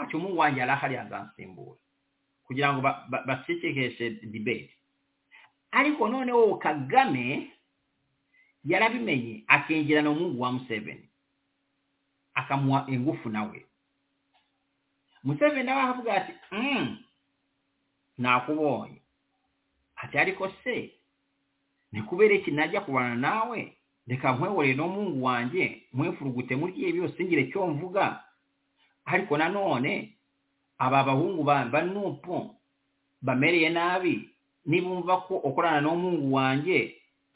[0.01, 1.78] ati wange arahari azansimbura
[2.47, 4.70] kugira ngo ba- ba- bacecekeshe debate.
[5.70, 7.52] Ariko noneho kagame
[8.64, 11.09] yarabimenye akinjirana umuhungu wa museveni.
[12.35, 13.66] Akamuha ingufu nawe.
[15.24, 16.98] Museveni nawe aravuga ati "Mm,
[18.18, 19.01] nakubonye
[19.97, 20.90] ati ariko se
[22.09, 23.77] kubera iki najya kubana nawe
[24.09, 28.24] reka nkwehorere n'umuhungu wanjye mwefurugute muri byose ngire cyo mvuga
[29.12, 29.93] ariko nanone
[30.78, 32.55] aba bahungu ba nupu
[33.23, 34.31] bamereye nabi
[34.66, 36.78] nibumva ko ukorana n'umuhungu wanjye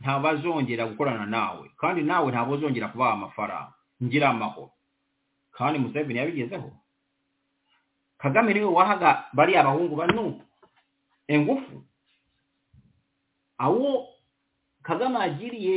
[0.00, 3.72] ntabwo azongera gukorana nawe kandi nawe ntabwo uzongera kubaha amafaranga
[4.02, 4.70] ngira amahoro
[5.56, 6.70] kandi museveni yabigezeho
[8.18, 10.42] kagame ni we wahaga bariya abahungu ba nupu
[11.28, 11.76] engufu
[13.58, 14.08] awo
[14.82, 15.76] kagame agiriye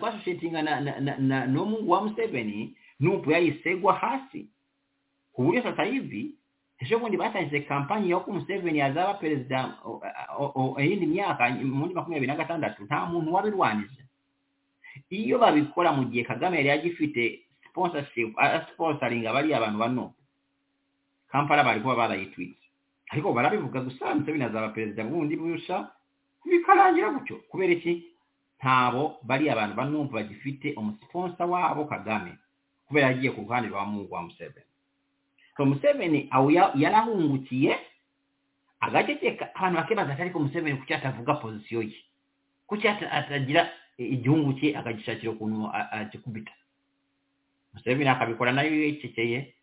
[0.00, 0.60] kwasoshetinga
[1.52, 4.48] n'omungu wa museveni nupu yayisegwa hasi.
[5.32, 6.34] Ku buryo sasa hivi
[6.80, 9.76] ejo bundi batangize kampanyi y'uko museveni azaba perezida
[10.78, 14.00] eyindi myaka muri makumyabiri na gatandatu nta muntu wabirwanije
[15.12, 18.32] iyo babikora mu gihe kagame yari agifite sponsorship
[18.72, 20.04] sponsoringa bariya abantu bano
[21.28, 22.64] kampala bari kuba barayitwitse
[23.12, 25.92] ariko barabivuga gusa museveni azaba perezida bundi busha
[26.48, 27.36] bikarangira gutyo.
[27.52, 28.08] Kubera iki?
[28.58, 32.32] Ntabo bariya abantu banumva bagifite umusponsa wabo kagame
[32.90, 33.86] kubera yagiye ku ruhande wa
[34.22, 34.66] museveni.
[35.56, 36.26] So museveni
[36.74, 37.78] yarahungukiye
[38.80, 42.02] agaceceka abantu bakibaza ati ariko museveni kuki atavuga pozisiyo ye.
[42.66, 46.52] Kuki atagira igihungu cye akagishakira ukuntu akikubita.
[47.74, 49.54] Museveni akabikora nayo yicekeye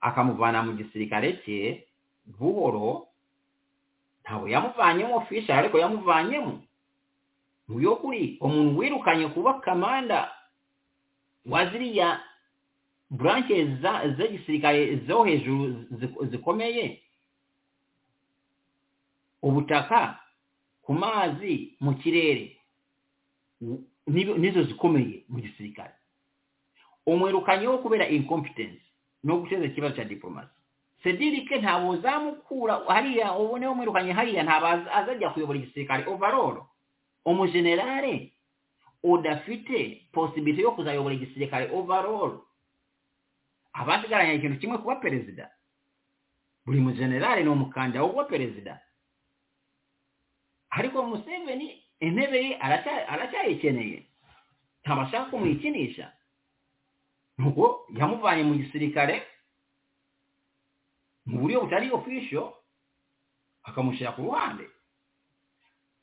[0.00, 1.84] akamuvana mu gisirikare cye
[2.24, 3.06] buhoro
[4.24, 6.62] ntabwo yamuvanyemo ofisha ariko yamuvanyemo.
[7.68, 10.32] Mu by'ukuri umuntu wirukanye kuba kamanda
[11.46, 12.20] wa ziriya
[13.12, 13.68] branches
[14.16, 15.84] z'igisirikare zo hejuru
[16.30, 17.02] zikomeye
[19.42, 20.18] ubutaka
[20.82, 22.56] ku mazi mu kirere
[24.38, 25.94] nizo zikomeye mu gisirikare
[27.06, 28.82] umwirukanyeho kubera incompetence
[29.24, 30.50] no guteza ikibazo cya diplomasi
[31.02, 34.66] sedirike ntabwo uzamukura hariya ubone umwirukanye hariya ntabwo
[34.98, 36.62] azajya kuyobora igisirikare overall
[37.24, 38.32] umujenerale
[39.02, 42.40] udafite posibilite yo kuzayobora igisirikare overall
[43.72, 45.50] abasigaranye ikintu kimwe kuba perezida.
[46.66, 48.80] Buri mujenerale ni umukandida wo kuba perezida.
[50.70, 52.58] Ariko museveni intebe ye
[53.12, 54.06] aracyayikeneye
[54.82, 56.12] ntabwo ashaka kumuyikinisha
[57.38, 59.22] nuko yamuvanye mu gisirikare
[61.26, 62.56] mu buryo butari ofisho
[63.62, 64.64] akamushyira ku ruhande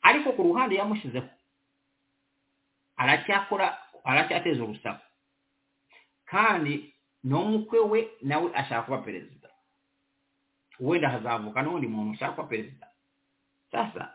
[0.02, 1.28] ariko ku ruhande yamushyizeho
[2.96, 3.68] aracyakora
[4.04, 5.04] aracyateza urusaku
[6.26, 6.94] kandi
[7.24, 9.50] n'umukwe we nawe ashaka kuba perezida.
[10.80, 12.88] Wenda hazavuka n'undi muntu ushaka kuba perezida.
[13.72, 14.14] Sasa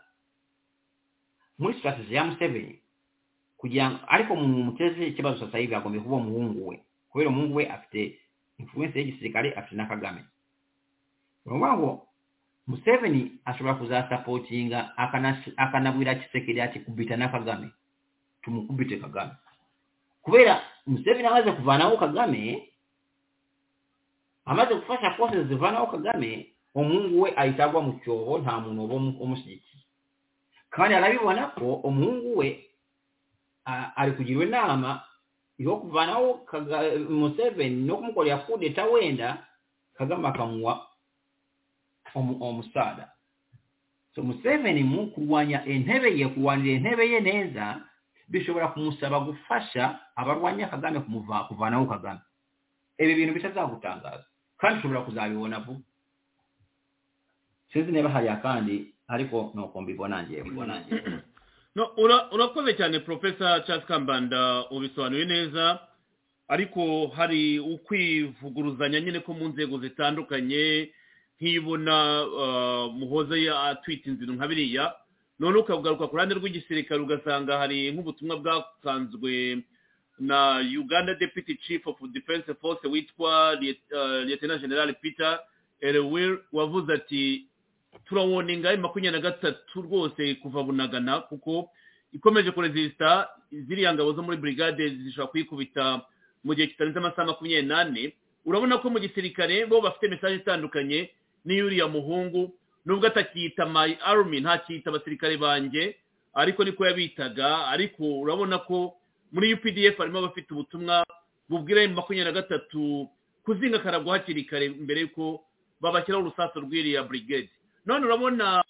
[1.59, 2.79] muri strategy ya museveni
[3.57, 6.75] kugira ngo ariko mu muteze ikibazo sasa hivi agomba kuba umuhungu we
[7.09, 8.19] kubera umuhungu we afite
[8.59, 10.25] influence y'igisirikare afite na kagame.
[11.45, 12.07] Urumva ngo
[12.67, 14.97] museveni ashobora kuzasapotinga
[15.57, 17.69] akanabwira kisekedi ati kubita na kagame
[18.41, 19.31] tumukubite kagame.
[20.21, 22.69] Kubera museveni amaze kuvanaho kagame
[24.45, 29.83] amaze gufasha kose zivanaho kagame umuhungu we ahitagwa mucyobo mu cyobo nta muntu uba umushyigikiye
[30.69, 32.47] kandi arabibona ko umuhungu we
[33.95, 35.01] ari kugirwa inama
[35.57, 36.45] yo kuvanaho
[37.09, 39.47] museveni no kumukorera kudeta wenda
[39.97, 40.87] kagame akamuha
[42.15, 43.11] omusaada
[44.15, 47.81] so museveni mu kurwanya entebe ye kurwanira entebe ye neza
[48.27, 50.99] bishobora kumusaba gufasha abarwanya kagame
[51.47, 52.19] kuvanaho kagame.
[52.97, 54.25] Ibi bintu bitazagutangaza
[54.57, 55.79] kandi ushobora kuzabibona vuba.
[57.73, 60.49] Sinzi niba hari akandi ariko nuko mbibona ngewe
[62.31, 65.79] urakoze cyane profesa charles kambanda ubisobanuye neza.
[66.47, 70.93] Ariko hari ukwivuguruzanya nyine ko mu nzego zitandukanye
[71.41, 71.95] nk'ibona
[72.95, 74.93] muhoze atwita inzira nka biriya
[75.39, 79.63] none ukagaruka ku ruhande rw'igisirikare ugasanga hari nk'ubutumwa bwatanzwe
[80.19, 83.55] na uganda deputy chief of defense force witwa
[84.25, 85.39] lieutenant general peter
[85.81, 87.45] erewil wavuze ati
[88.05, 91.69] turawoninga makumyabiri na gatatu rwose kuva bunagana kuko
[92.13, 96.01] ikomeje kurezisita ziriya ngabo zo muri brigade zishobora kuyikubita
[96.43, 98.13] mu gihe kitarenze amasaha makumyabiri n'ane.
[98.45, 101.09] Urabona ko mu gisirikare bo bafite mesaje itandukanye
[101.45, 102.53] n'iyuriya muhungu
[102.85, 105.95] nubwo atakiyita my army ntakiyita abasirikare banjye
[106.33, 108.93] ariko niko yabitaga ariko urabona ko
[109.35, 111.03] muri updf harimo abafite ubutumwa
[111.49, 113.09] bubwira makumyabiri na gatatu
[113.43, 115.43] kuzinga karagwa hakiri kare mbere y'uko
[115.81, 117.49] babashyiraho urusaso rw'iriya brigade.
[117.85, 118.63] None urabona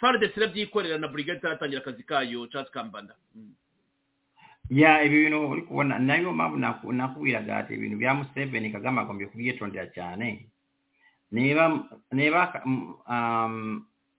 [0.00, 3.14] faridesi irabyikorera na brigade itaratangira akazi kayo cyangwa kambanda.
[4.70, 9.26] Ya ibi bintu uri kubona na yo mpamvu nakubwiraga ati ibintu bya museveni kagame agombye
[9.26, 10.46] kubyitondera cyane.
[11.32, 12.52] Niba niba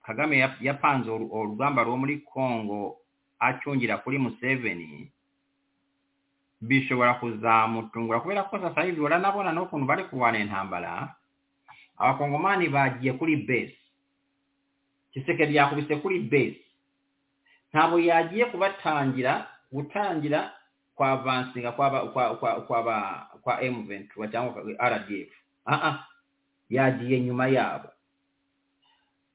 [0.03, 2.97] kagame yapanze urugamba rwo muri congo
[3.39, 5.11] acungira kuri museveni
[6.61, 11.15] bishobora kuzamutungura kubera ko sasa hivi uranabona n'ukuntu bari kurwana intambara
[11.97, 13.77] abakongomani bagiye kuri base.
[15.13, 16.61] Kisekedi yakubise kuri base.
[17.73, 20.51] Ntabwo yagiye kubatangira gutangira
[20.95, 25.29] kwa avansinga kwa kwa kwa kwa kwa M23 cyangwa RDF
[25.65, 26.07] ah ah
[26.69, 27.89] yagiye nyuma yabo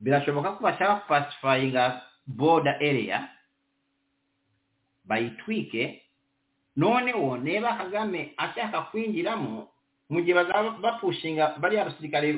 [0.00, 3.28] birashoboka ko bashaka kupacifyinga border area
[5.04, 6.02] bayitwike
[6.76, 9.68] noneho niba kagame ashaka kwinjiramo
[10.10, 12.28] mu gihe bazaba bapushinga bariya basirikare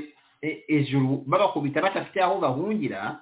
[0.43, 3.20] e- ejuru babakubita badafite aho bahungira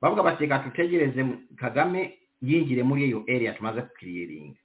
[0.00, 1.24] bavuga bati reka tutegereze
[1.56, 4.58] kagame yinjire muri iyo area tumaze kukiriringa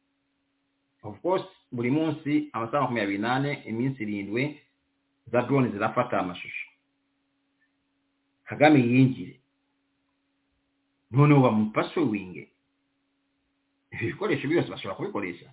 [1.04, 4.60] of course buri munsi amasaha makumyabiri n'ane iminsi irindwi
[5.32, 6.68] za drone zirafata amashusho.
[8.46, 9.40] Kagame yinjire.
[11.12, 12.48] Noneho bamupasuwinge
[13.94, 15.46] ibi bikoresho byose bashobora kubikoresha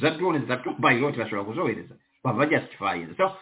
[0.00, 1.94] za drone za pilot bashobora kuzohereza
[2.24, 3.36] bava justifying so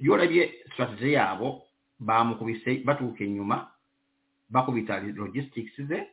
[0.00, 1.62] iyo urebye strategy yabo
[2.00, 3.70] bamukubise baturuka inyuma
[4.50, 6.06] bakubita logistics ze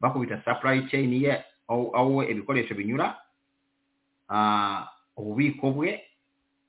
[0.00, 3.16] bakubita supply chain ye aho ibikoresho binyura
[5.16, 6.00] ububiko bwe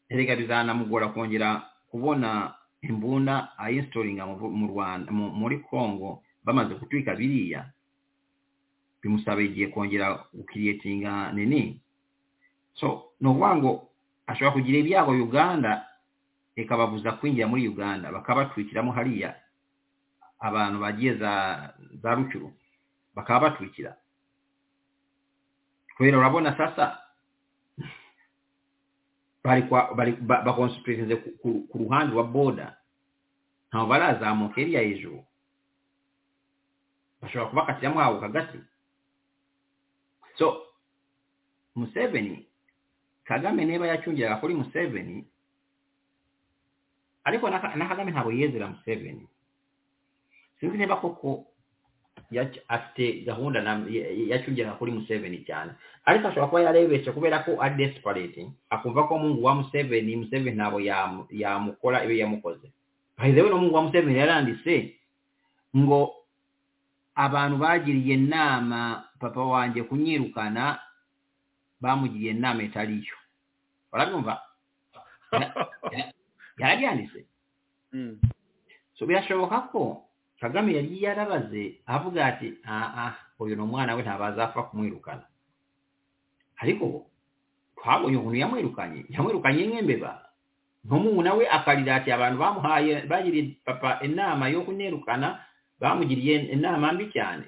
[0.10, 1.62] erega bizanamugora kongera
[1.92, 7.70] kubona imbunda ayinstoringa mu Rwanda mu- muri Congo bamaze kutwika biriya
[9.04, 11.80] bimusaba igihe kongera gukiriyetinga nini.
[12.80, 13.72] So ni ukuvuga ngo
[14.28, 15.86] ashobora kugira ibyago uganda
[16.56, 19.36] ikababuza kwinjira muri uganda bakabatwikiramo hariya
[20.40, 21.32] abantu bagiye za
[22.02, 22.54] za rucuru
[23.16, 23.96] bakaba batwikira
[25.98, 27.00] kubera urabona sasa
[29.44, 32.78] bari kwa bari ba- bakonsipirinze ku, ruhande rwa boda
[33.70, 35.20] ntabwo barazamuka iriya hejuru.
[37.22, 38.58] Bashobora kubakatiramo aho hagati
[40.38, 40.66] so
[41.76, 42.46] museveni
[43.26, 45.26] kagame niba yacungiraga kuri museveni
[47.24, 49.28] ariko na, kagame ntabwo yiyezera museveni.
[50.60, 51.46] Sinzi niba koko
[52.68, 53.60] afite gahunda
[54.28, 55.72] yacungiraga kuri museveni cyane.
[56.06, 60.80] Ariko ashobora kuba yarebeshe kubera ko ari desperate akumva ko mungu wa museveni museveni ntabwo
[60.84, 62.68] yamu- yamukora ibyo yamukoze.
[63.18, 64.96] The no wa museveni yaranditse
[65.78, 66.16] ngo
[67.16, 70.80] abantu baagiriye ennaama papa wange kunyiirukana
[71.82, 73.16] baamugiriye ennaama etaliyo
[73.92, 74.42] olabyumva
[76.60, 77.26] yalabyandise
[77.92, 78.20] hmm.
[78.96, 80.10] so byasobokako
[80.40, 85.26] kagame yali yalabaze avuga ati aa oyo nomwana we nabaaza afa kumwirukana.
[86.62, 87.06] Ariko
[87.78, 90.12] twabonye omuntu yamwirukanye yamwirukanye ng'embeba
[90.88, 95.28] nomuwunawe akalira ati abantu bamuhaye bagiri papa ennaama y'okuneerukana
[95.84, 97.44] bamugiriye inama mbi cyane.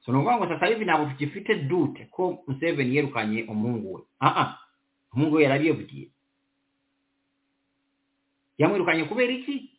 [0.00, 4.00] So ni ukuvuga sasa hivi ntabwo tugifite dute ko museveni yirukanye umuhungu we?
[4.20, 4.58] Aha
[5.12, 6.08] umuhungu we yarabiyobwiye
[8.58, 9.70] yamwirukanye kubera iki?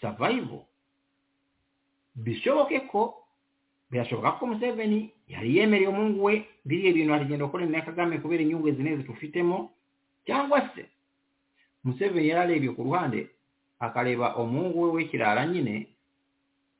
[0.00, 0.66] Savayivo
[2.14, 3.24] bishoboke ko
[3.90, 6.34] birashoboka ko museveni yari yemereye umuhungu we
[6.64, 9.70] biriya bintu aragenda gukorana na kagame kubera inyungu zine zitufitemo
[10.26, 10.86] cyangwa se
[11.84, 13.30] museveni yari arebye ku ruhande
[13.80, 15.86] akareba umuhungu we w'ikirara nyine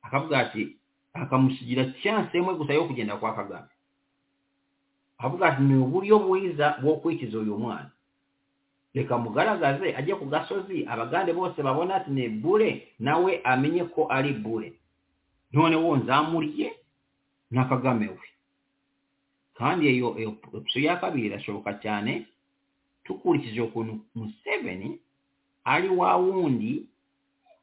[0.01, 0.75] akavuga ati
[1.13, 3.67] akamusigira chance gusa yo kugenda kwa kagame.
[5.17, 7.89] Avuga ati ni uburyo bwiza bwo kwikiza uyu mwana.
[8.93, 14.33] Reka mugaragaze ajye ku gasozi abagande bose babona ati ni bure nawe amenye ko ari
[14.33, 14.73] bure.
[15.53, 16.73] Noneho nzamuriye
[17.51, 18.27] na kagame we.
[19.53, 22.27] Kandi iyo iyo option ya kabiri irashoboka cyane
[23.03, 24.99] tukurikije ukuntu museveni
[25.63, 26.85] ari wa wundi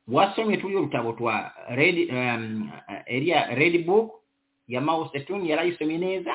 [0.08, 2.70] wasomye turiyo rutabo twa red um,
[3.06, 4.12] area red book
[4.68, 6.34] ya Mao Zedong yarayisomye neza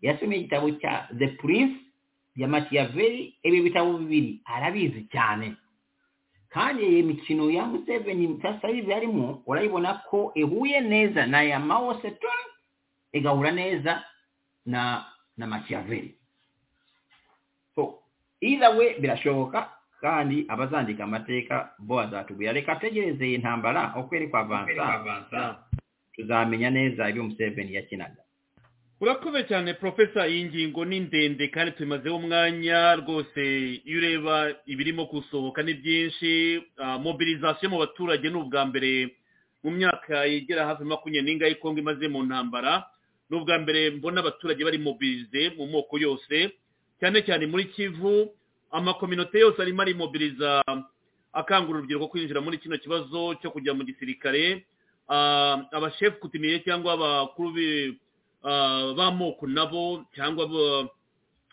[0.00, 1.76] yasomye igitabo cya the prince
[2.36, 3.34] ya Machiavelli.
[3.42, 5.56] Ebyo bitabo bibiri arabizi cyane
[6.48, 11.94] kandi iyi mikino ya Museveni sasa hivi arimo urayibona ko ihuye neza na ya Mao
[12.02, 12.44] Zedong
[13.12, 14.04] igahura neza
[14.66, 15.04] na
[15.36, 16.14] na Machiavelli.
[17.74, 17.98] So
[18.40, 19.70] either way birashoboka
[20.04, 22.52] kandi abazandika amateka bo bazatubwira.
[22.52, 25.56] Reka ategereze iyi ntambara uko iri kwavansa
[26.14, 28.20] tuzamenya neza ibyo Museveni yakinaga
[29.00, 33.42] urakoze cyane profesa iyi ngingo ni ndende kandi tumazeho umwanya rwose.
[33.84, 39.08] Iyo ureba ibirimo gusohoka ni byinshi ah, mobilizasiyo mu baturage ni ubwa mbere
[39.64, 42.84] mu myaka yegera hafi makumyabiri n'ingahe kongo imaze mu ntambara.
[43.30, 46.52] Ni ubwa mbere mbona abaturage bari mobilize mu moko yose
[47.00, 48.30] cyane cyane muri kivu
[48.74, 50.62] amakominote yose arimo arimobiriza
[51.32, 54.66] akangurira urubyiruko kwinjira muri kino kibazo cyo kujya mu gisirikare.
[55.08, 57.94] Ah, abashefu kutimiye cyangwa abakuru bi-
[58.96, 60.44] b'amoko nabo cyangwa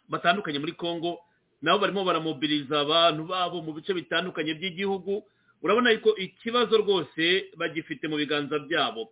[0.09, 1.19] batandukanye muri congo
[1.61, 5.23] nabo barimo baramobiriza abantu babo mu bice bitandukanye by'igihugu.
[5.63, 9.11] Urabona ko ikibazo rwose bagifite mu biganza byabo.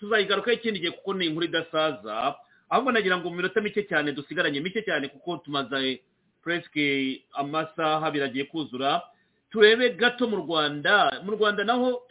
[0.00, 2.34] Tuzayigarukaho ikindi gihe kuko ni inkuru idasaza
[2.68, 6.02] ahubwo nagira ngo mu minota mike cyane dusigaranye mike cyane kuko tumaze
[6.46, 9.02] puresike amasaha biragiye kuzura.
[9.50, 11.10] Turebe gato mu rwanda.
[11.26, 12.02] Mu rwanda naho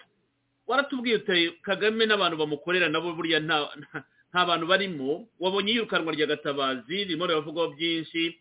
[0.68, 5.28] waratubwiye uti kagame n'abantu bamukorera nabo buriya nta bantu barimo?
[5.40, 8.36] Wabonye iyirukanwa rya gatabazi ririmo riravugwaho byinshi.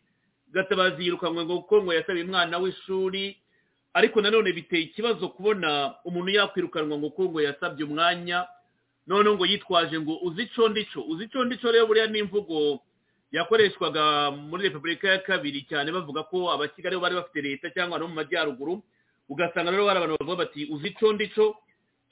[0.50, 3.38] Gatabazi yirukanwe ngo kuko ngo yasabiye umwana w'ishuri.
[3.94, 8.46] Ariko nanone biteye ikibazo kubona umuntu yakwirukanwa ngo kuko ngo yasabye umwanya.
[9.06, 11.00] Noneho ngo yitwaje ngo uzi ico ndico?
[11.06, 11.70] Uzi ico ndico?
[11.70, 12.82] Rero buriya n'imvugo
[13.34, 18.14] yakoreshwaga muri repubulika ya kabiri cyane bavuga ko abakigali bari bafite leta cyangwa no mu
[18.14, 18.82] majyaruguru
[19.28, 21.56] ugasanga rero bari abantu bavuga bati uzi ico ndico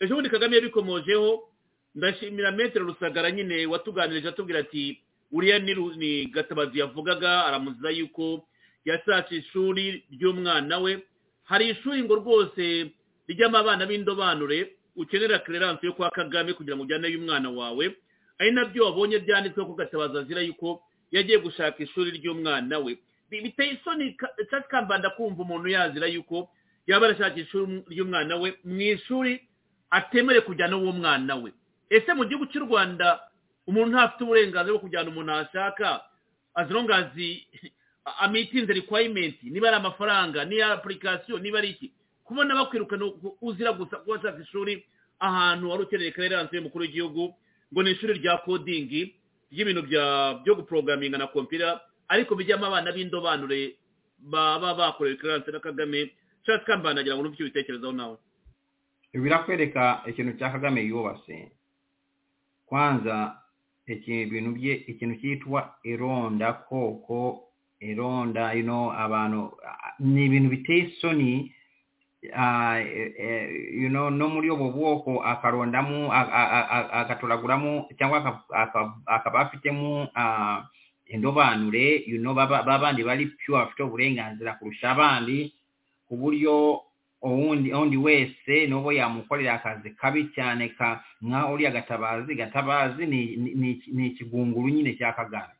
[0.03, 1.49] ejo bundi kagame yabikomojeho
[1.94, 4.99] ndashimira metero rusagara nyine watuganirije atubwira ati
[5.32, 8.44] uriya ni gatabazi yavugaga aramuziza yuko
[8.85, 11.03] yashatse ishuri ry'umwana we.
[11.44, 12.90] Hari ishuri ngo rwose
[13.28, 17.94] rijyamo abana b'indobanure ukenera clearance yo kwa kagame kugira ngo ujyaneyo umwana wawe
[18.39, 20.82] ari na byo wabonye byanditsweho ko gatabazi azira yuko
[21.12, 22.98] yagiye gushaka ishuri ry'umwana we.
[23.30, 24.16] Biteye isoni
[24.51, 26.48] cyangwa kambanda kumva umuntu yazira yuko
[26.86, 29.40] yaba arashaka ishuri ry'umwana we mu ishuri
[29.90, 31.52] atemere kujyana uwo mwana we.
[31.90, 33.20] Ese mu gihugu cy'u rwanda
[33.66, 36.01] umuntu ntafite uburenganzira bwo kujyana umuntu ahashaka
[36.55, 37.47] azirongazi
[38.24, 41.93] amitinze requirement niba ari amafaranga niba application niba ari iki?
[42.24, 43.05] Kubona bakwirukana
[43.40, 44.84] uzira gusa kuba washaka ishuri
[45.18, 47.34] ahantu wari ukeneye clearance y'umukuru w'igihugu
[47.72, 49.14] ngo ni ishuri rya coding.
[49.52, 49.82] Ry'ibintu
[50.42, 53.76] byo guporogaminga na kompiyuta ariko bijyamo abana b'indobanure
[54.18, 56.10] baba bakorewe clearance na kagame
[56.44, 58.16] cyangwa kambanagira ngo numve icyo ubitekerezaho nawe.
[59.12, 61.52] Birakwereka ikintu cya kagame yubatse
[62.66, 63.36] kwanza
[63.86, 67.48] ibintu bye ikintu cyitwa ironda koko
[67.80, 69.52] ironda know abantu
[69.98, 71.52] ni ibintu biteye isoni
[72.23, 78.43] you know no muri ubwo bwoko akarondamo agatoraguramo cyangwa
[79.07, 80.09] akaba afitemo
[81.07, 85.53] indobanure you know babandi bari pure bafite uburenganzira kurusha abandi
[86.09, 86.81] ku buryo
[87.23, 94.69] uwundi undi wese n'ubu yamukorera akazi kabi cyane ka nka uriya gatabazi gatabazi ni ikigunguru
[94.69, 95.55] nyine cya kagame.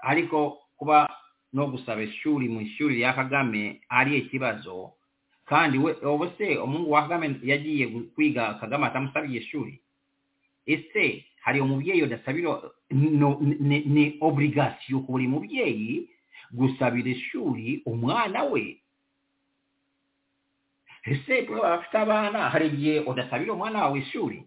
[0.00, 1.08] Ariko kuba
[1.52, 4.92] no gusaba ishuri mu ishuri rya kagame ari ikibazo
[5.46, 9.80] kandi we ubu se umuhungu wa kagame yagiye kwiga kagame atamusabiye ishuri.
[10.66, 12.60] Ese hari umubyeyi udasabira
[12.90, 16.10] ni oburigasiyo ku buri mubyeyi
[16.50, 18.78] gusabira ishuri umwana we?
[21.06, 22.50] Ese baba bafite abana?
[22.50, 24.42] Hari igihe udasabira umwana wawe ishuri?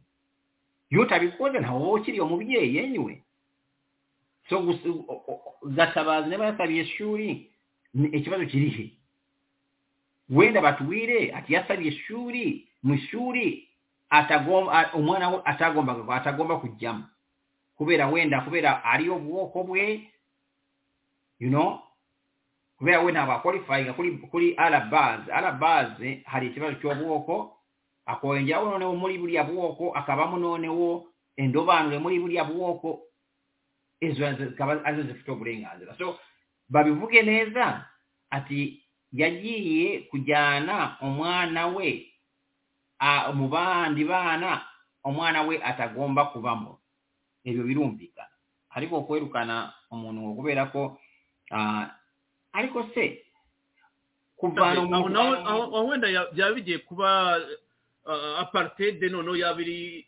[0.91, 3.23] Iyo utabikoze ntawe wowe ukiri umubyeyi yenywe
[4.49, 4.57] so
[5.63, 7.51] gatabazi niba yasabiye ishuri
[8.11, 8.91] ikibazo kirihe
[10.29, 13.67] wenda batuwire ati yasabye eshuri mu ishuri
[14.93, 17.03] omwana we atagomba atagomba kujjamu.
[17.77, 20.09] Kubeera wenda kubeera ali obwoko bwe
[21.39, 21.79] you know?
[22.77, 25.87] Kubeera wenda abakwalifyinga kuli, kuli alabaz alabaz
[26.25, 27.59] hali ekibazo ky'obwoko
[28.05, 31.07] akoenjawulo nonewo muli bulya bwoko akabamu noonewo
[31.37, 33.01] endobaanule muli bulya bwoko
[34.01, 34.25] ezo
[34.85, 36.19] azo zifite obulenganzira so
[36.69, 37.85] babivuge neeza
[38.29, 38.83] ati
[39.13, 42.05] yagiye kujyana umwana we
[43.33, 44.61] mu bandi bana
[45.03, 46.79] umwana we atagomba kubamo.
[47.43, 48.29] Ibyo birumvikana
[48.69, 50.99] ariko kwirukana umuntu ngo kubera ko
[52.53, 53.23] ariko se
[54.37, 57.39] kuvana umuntu aho wenda byaba bigiye kuba
[58.39, 60.05] apartheid noneho yaba iri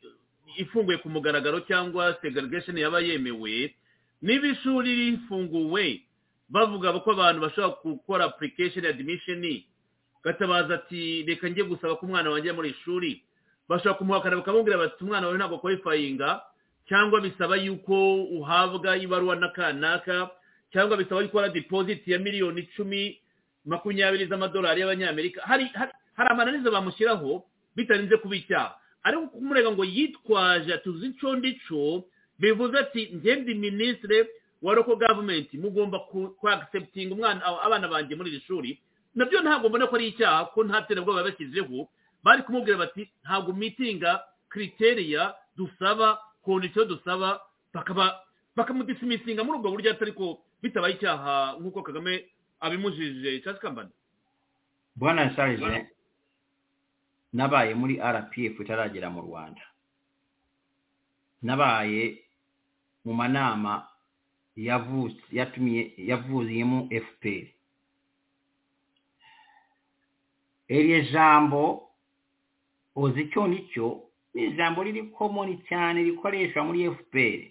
[0.58, 3.74] ifunguye ku mugaragaro cyangwa segregation yaba yemewe
[4.22, 6.02] niba ishuri rifunguwe
[6.52, 9.42] bavuga ko abantu bashobora gukora application admission
[10.24, 13.24] gatabaza ati reka njye gusaba ko umwana wanjye muri ishuri.
[13.70, 16.42] Bashobora kumuhakana bakamubwira bati umwana wawe ntabwo kwalifayinga
[16.88, 20.30] cyangwa bisaba yuko uhabwa ibaruwa n'akanaka
[20.74, 23.18] cyangwa bisaba yuko ukora deposit ya miliyoni icumi
[23.66, 25.42] makumyabiri z'amadolari y'abanyamerika.
[25.48, 25.72] Hari
[26.16, 27.44] amananiza bamushyiraho
[27.76, 28.76] bitarinze kuba icyaha.
[29.04, 32.06] Ariko kumurega ngo yitwaje tuzi ico ndico
[32.40, 34.28] bivuze ati ngende minisitire
[34.62, 36.00] wa local government mugomba
[36.40, 38.80] kuacceptinga umwana abana banjye muri iri shuri
[39.16, 41.90] na byo ntabwo mbona ko ari icyaha ko nta terabwoba bashyizeho
[42.24, 47.42] bari kumubwira bati ntabwo mitinga kriteriya dusaba kondisiyo dusaba.
[47.74, 48.20] Bakaba
[48.56, 52.28] bakamudisimisinga muri ubwo buryo atari ko bitabaye icyaha nk'uko kagame
[52.60, 53.40] abimujije.
[53.40, 53.90] Cyangwa kambana
[54.96, 55.88] bwana sarije
[57.34, 59.64] nabaye muri rpf itaragera mu rwanda.
[61.42, 62.24] Nabaye
[63.06, 63.88] mu manama
[66.08, 67.48] yavuuziyemu fpr
[70.68, 71.90] eryo ejambo
[72.96, 74.04] ozikyo nikyo?
[74.36, 77.42] Ejambo liri komoni cyane rikoreshwa muri fpr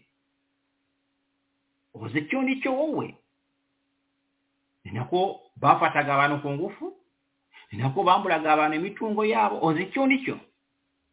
[1.95, 3.17] ozikyo nikyo wowe?
[4.85, 6.97] Ninako bafataga abantu ku ngufu?
[7.73, 10.41] Ninako bambulaga abantu emitungo yaabo ozikyo nikyo?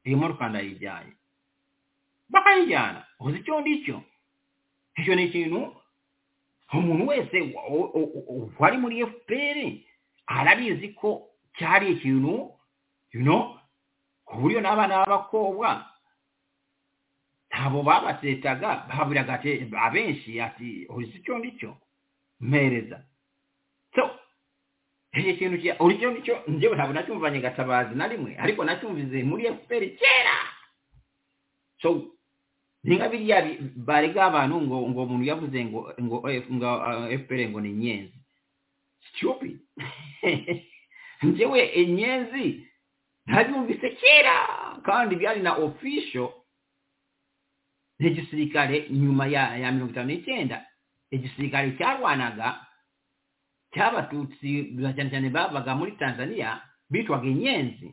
[0.04, 1.12] Iyo motoka ndayijyanye
[2.30, 4.02] bakayijyana ozikyo ndikyo
[4.98, 5.76] icyo ni ikintu
[6.74, 7.38] umuntu wese
[8.60, 9.58] wari muri fpr
[10.28, 12.34] arabizi ko cyari ikintu
[14.28, 15.86] ku buryo n'abana b'abakobwa
[17.50, 19.40] ntabwo babasetaga baburaga
[19.86, 21.72] abenshi ati uzi icyo ni cyo
[22.42, 23.00] mpereza
[25.18, 29.24] iki kintu cya uri cyo ni cyo njyewe ntabwo nacyumvanye gatabazi na rimwe ariko nacyumvize
[29.24, 30.38] muri fpr kera
[31.82, 32.06] so
[32.88, 33.38] ni nka biriya
[33.76, 36.18] barega abantu ngo ngo umuntu yavuze ngo ngo
[36.56, 36.68] ngo
[37.22, 38.18] fpr ngo ni nyenzi.
[39.08, 39.60] Stupid.
[41.28, 42.46] Njyewe inyenzi
[43.28, 44.38] ntabyumvise kera.
[44.88, 46.32] Kandi byari na official
[48.00, 50.58] n'igisirikare nyuma ya mirongo itanu n'icyenda
[51.12, 52.48] igisirikare cyarwanaga
[53.74, 54.50] cy'abatutsi
[54.96, 56.62] cyane cyane bavaga muri tanzania
[56.92, 57.88] bitwaga inyenzi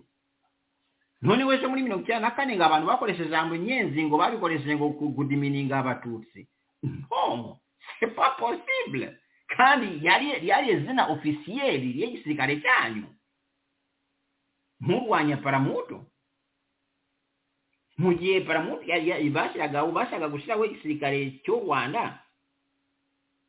[1.24, 4.92] none wese muri mirongo icyenda na kane ngo abantu bakoresheje ijambo nyenzi ngo babikoresheje ngo
[5.16, 6.46] kudimininga abatutsi.
[6.84, 7.59] No
[7.98, 8.36] c'est pas
[9.56, 13.06] kandi yari izina ofisiyeri y'igisirikare cyanyu
[14.80, 16.05] murwanya paramuto
[17.98, 18.82] mu gihe paramuto
[19.32, 22.18] bashyiraga bashaka gushyiraho igisirikare cy'u rwanda.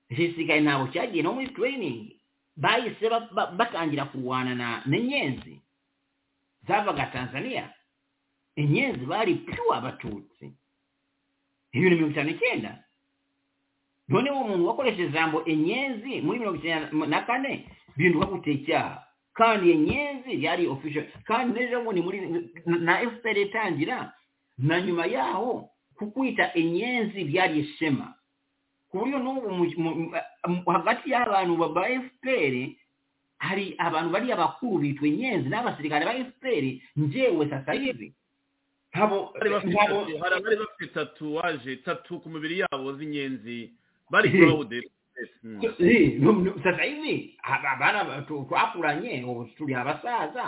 [0.10, 2.14] Igisirikare ntabwo cyagiye no muri training
[2.56, 3.10] bahise
[3.58, 5.60] batangira kurwana na n'inyenzi
[6.68, 7.70] zavaga tanzania.
[8.56, 10.54] Inyenzi bari pure abatutsi
[11.76, 12.72] ibintu mirongo itanu n'icyenda
[14.08, 17.68] noneho umuntu wakoresheje ijambo inyenzi muri mirongo icyenda na kane
[17.98, 18.94] bihinduka gutera icyaha
[19.36, 21.06] kandi inyenzi yari official.
[21.28, 22.18] Kandi n'ejo bundi muri
[22.66, 24.14] na fpr itangira
[24.58, 25.70] na nyuma yaho
[26.00, 28.16] kukwita inyenzi byari ishema
[28.90, 32.54] ku buryo n'ubu hagati y'abantu ba fpr
[33.38, 38.14] hari abantu bari abakuru bitwenyenze n'abasirikare ba FPR njyewe sasa hivi.
[38.96, 39.34] ntabo
[39.72, 43.58] ntabo bari bafite tatuwaje tatu ku mibiri yabo z'inyenzi
[44.12, 44.80] bari kurawude
[46.64, 49.26] sasa hivi abana twakuranye
[49.58, 50.46] tuli abasaza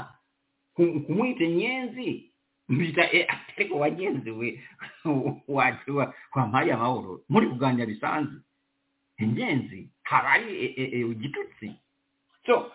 [0.76, 2.32] kumwita inyenzi
[2.70, 3.28] mbita e,
[3.58, 4.64] ariko wanyenzi we
[5.56, 5.92] waje
[6.36, 8.40] wampaye amahoro muri kuganira bisanzwe
[9.20, 11.68] inyenzi habari e, e, e igitutsi
[12.48, 12.72] so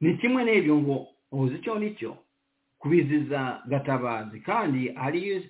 [0.00, 2.16] ni kimwe n'ibyo ngo uzi icyo ni cyo
[2.78, 5.42] kubiziza gatabazi kandi ari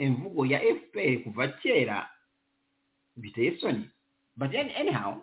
[0.00, 2.08] imvugo ya fpr kuva kera
[3.16, 3.88] biteye isoni.
[4.36, 5.22] But anyhow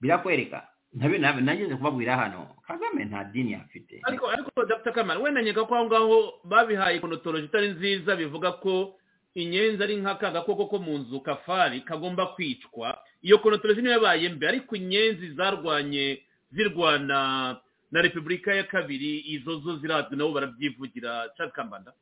[0.00, 0.68] birakwereka.
[0.94, 4.00] Nageze kubabwira hano kagame nta dini afite.
[4.02, 4.92] Ariko ariko dr.
[4.92, 8.94] Kamara wenda nkeka ko aho ngaho babihaye konotoroji itari nziza bivuga ko
[9.36, 12.96] inyenzi ari nk'aka gakoko ko mu nzu kafari kagomba kwicwa.
[13.22, 16.22] Iyo konotoroji niyo yabaye mbi ariko inyenzi zarwanye
[16.52, 17.56] zirwana
[17.92, 21.28] na repubulika ya kabiri izo zo zirazwi nabo barabyivugira.
[21.54, 21.92] Kambanda.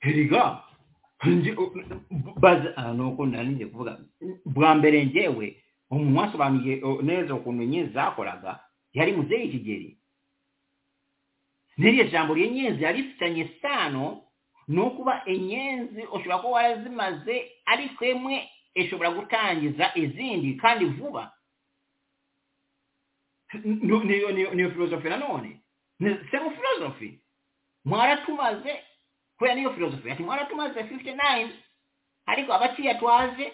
[0.00, 0.62] Heriga
[2.40, 3.98] baza nuko nari kuvuga
[4.44, 5.56] bwa mbere ngewe
[5.90, 8.60] umuntu wasobanuye neza ukuntu inyenzi zakoraga
[8.94, 9.96] yari muzeyi kigeri
[11.78, 14.22] n'iriya jambo ry'inyenzi yari rifitanye isano
[14.68, 17.34] ni ukuba inyenzi ushobora kuba warazimaze
[17.66, 21.32] ariko imwe ishobora gutangiza izindi kandi vuba.
[23.54, 25.60] Niyo filozofi nanone.
[26.30, 27.18] Semu filozofi
[27.84, 28.82] mwaratumaze
[29.38, 31.52] kubera niyo filozofi ati mwaratumaze fifiti nayini
[32.26, 33.52] ariko abaciye twaje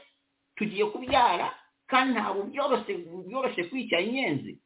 [0.56, 1.54] tugiye kubyara
[1.86, 2.94] kandi ntabwo byoroshye
[3.28, 4.58] byoroshye kwica inyenzi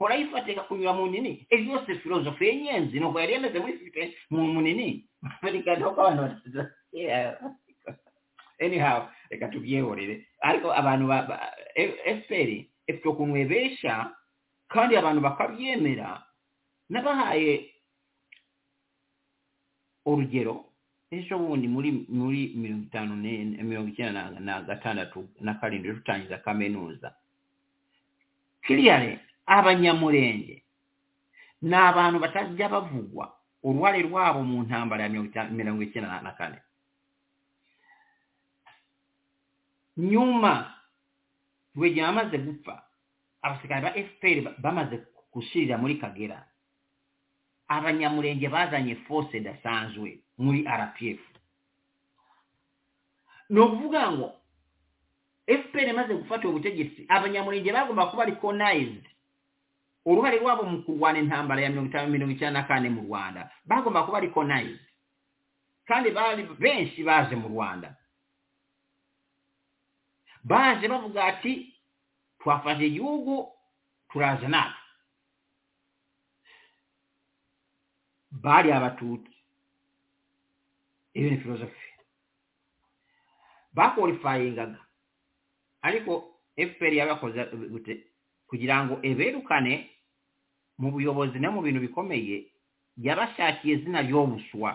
[0.00, 5.04] urayifatika kunyura mu nini ibyo byose filozofi y'inyenzi nuko yari yameze muri fite mu munini.
[5.42, 5.76] Reka
[8.60, 11.18] anyhow reka tubyihorere ariko abantu ba
[12.18, 12.50] fpr
[12.88, 13.34] ifite ukuntu
[14.68, 16.22] kandi abantu bakabyemera
[16.90, 17.72] n'abahaye
[20.06, 20.64] urugero
[21.10, 27.14] ejo bundi muri muri mirongo itanu mirongo icyenda na gatandatu na karindwi dutangiza kaminuza.
[28.66, 30.62] Kiriyare abanyamulenge.
[31.62, 33.32] N'abantu batajja bavugwa
[33.64, 35.08] olwale lwabo mu ntambala ya
[35.50, 36.58] mirongo icyenda na kane.
[39.96, 40.74] Nyuma
[41.74, 42.82] lwegye bamaze gupfa
[43.42, 44.96] abaserikale ba fpr bamaze
[45.32, 46.44] kusirira muri kagera.
[47.68, 51.22] Abanyamulenge bazanye force edasanzwe muri rpf
[53.50, 54.28] n'okuvuga ngo
[55.46, 59.04] fpr emaze gufata obutegesi abanyamulenge bagomba kuba recognized
[60.06, 63.50] uruhare rwabo mu kurwana intambara ya mirongo itanu mirongo icyenda na kane mu rwanda.
[63.66, 64.78] Bagomba kuba ariko nayo
[65.86, 67.96] kandi bari benshi baje mu rwanda.
[70.44, 71.74] Baje bavuga ati
[72.40, 73.50] twafashe igihugu
[74.10, 74.82] turaje natwe.
[78.30, 79.34] Bari abatutsi.
[81.14, 81.86] Iyo ni filozofi
[83.76, 84.80] bakorifayingaga
[85.82, 86.12] ariko
[86.56, 87.40] efuperi yabakoze
[88.48, 89.95] kugira ngo eberukane
[90.78, 92.46] mu buyobozi no mu bintu bikomeye
[92.96, 94.70] yabashakiye izina ry'obuswa.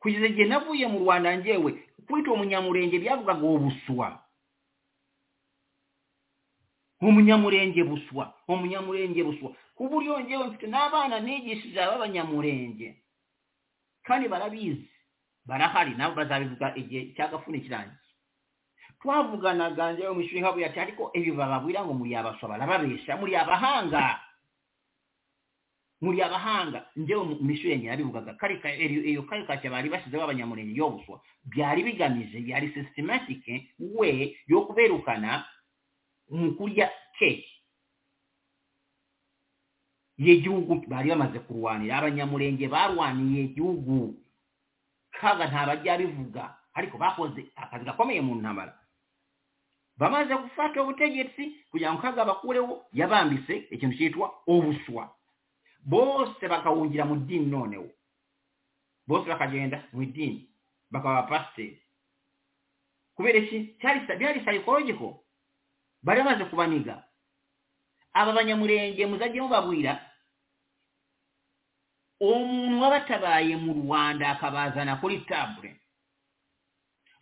[0.00, 1.70] Kugeza igihe navuye mu rwanda ngewe
[2.06, 4.08] kwita umunyamurenge byavugaga obuswa.
[7.00, 9.50] Umunyamurenge buswa umunyamurenge buswa.
[9.74, 12.88] Ku buryo ngewe mfite n'abana nigishije b'abanyamurenge
[14.06, 14.88] kandi barabizi
[15.48, 18.03] barahari nabo bazabivuga igihe cy'agafuni kirangiye
[19.04, 24.20] twavuganaga njayo mushinga bwe yati ariko ebyo bababwira ngo muli abaswa balababeesa muli abahanga?
[26.00, 26.86] Muli abahanga.
[26.96, 33.44] Njewe mishu yenye nabivugaga karika eyo karikatya baali basizewo abanyamulenge y'obuswa byali bigamize byali systematic
[33.78, 35.44] we y'okubeerukana
[36.30, 37.52] mu kulya keeki
[40.18, 44.16] y'egiwugu baali bamaze kulwanira abanyamulenge baalwaniye egiwugu
[45.12, 48.72] kaaga ntabajja bivuga ariko bakoze akazi gakomeye mu ntambala
[49.96, 55.04] bamaze kufaako obutegetsi kuya nkaga abakuulewo yabambise ekintu kyetwa obuswa.
[55.84, 57.90] Bose bakawungira mu ddiini noonewo.
[59.06, 60.48] Bose bakagenda mu ddiini
[60.90, 61.82] bakaba bapasiteri
[63.14, 63.58] kubeera eki?
[64.18, 65.14] Byali psychological.
[66.02, 67.04] Bali bamaze kubaniga.
[68.12, 70.00] Abo abanyamulenge muzajjemu babwira
[72.20, 75.76] omuntu wabatabaaye mu lwanda akabaazanako litabule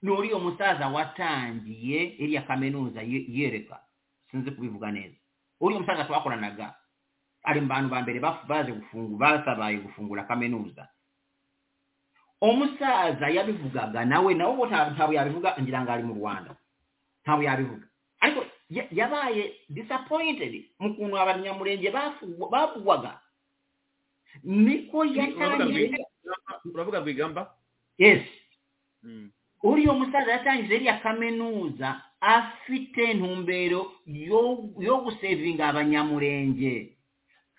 [0.03, 3.81] n'oli omusaza watangiye eri akamenuza yereka.
[4.31, 5.17] Sinze kubivuga neza.
[5.61, 6.75] Oli omusaza twakolanaga
[7.43, 10.89] ali mu bantu bambere baze bufungu basabaye gufungula kamenuza
[12.41, 16.57] omusaza yabivugaga nawe nawe bo ntabwe yabivuga ngira ngo ali mu rwanda.
[17.23, 17.87] Ntabwe yabivuga.
[18.21, 18.41] Ariko
[18.91, 21.91] yabaye disappointed mu kuntu abanyamurenge
[22.51, 23.21] bavugwaga
[24.43, 25.95] niko yatangiye
[26.75, 27.55] uravuga rwigamba?
[27.99, 28.23] Yes.
[29.03, 29.31] Hmm.
[29.63, 31.89] Uriya musaza yatangije iriya kaminuza
[32.21, 33.93] afite intumbero
[34.87, 36.97] yo gusevinga abanyamurenge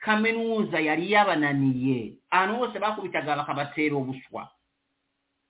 [0.03, 2.13] kaminuza yari yabananiye.
[2.29, 4.51] Ahantu hose bakubitaga bakabatera ubuswa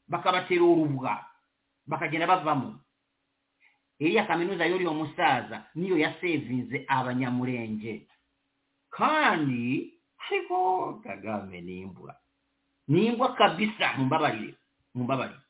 [0.07, 1.25] bakabatera urubwa
[1.88, 2.80] bakagenda bavamo
[3.99, 8.07] iriya kaminuza y'uriya musaza niyo yasevinze abanyamurenge
[8.89, 9.93] kandi
[10.30, 10.57] ariko
[11.03, 12.15] kagame nimbura
[12.88, 14.53] nimbwa kabisa mumbabarire
[14.95, 15.42] mumbabarire.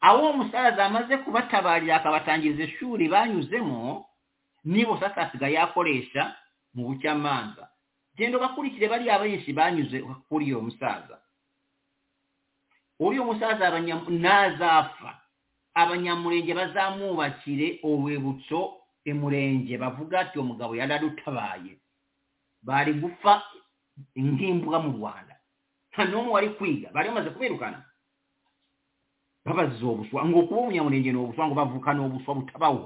[0.00, 4.04] awo omusaaza amaze kubatabaalira akabatangiriza essuuli baanyuzemu
[4.64, 6.22] nibo sasa asigaye akoleesa
[6.74, 7.64] mu bukyamanga
[8.16, 11.16] genda obakulikire bali abayisi baanyuze okukulira omusaaza
[13.00, 13.66] oli omusaaza
[14.22, 15.12] n'azaafa.
[15.74, 18.60] Abanyamulenje bazaamuwakire olwebutso
[19.10, 21.72] emulenje bavuga ati omugabo yalala utabaaye
[22.62, 23.42] baali gufa
[24.18, 25.34] ngimbwa mu lwanda
[25.98, 27.78] n'omu wali kwiga baali omaze kubeerukana
[29.48, 32.84] babaziza obuswa ng'okuba omunyamulenje n'obuswa ngo bavuuka n'obuswa butabawo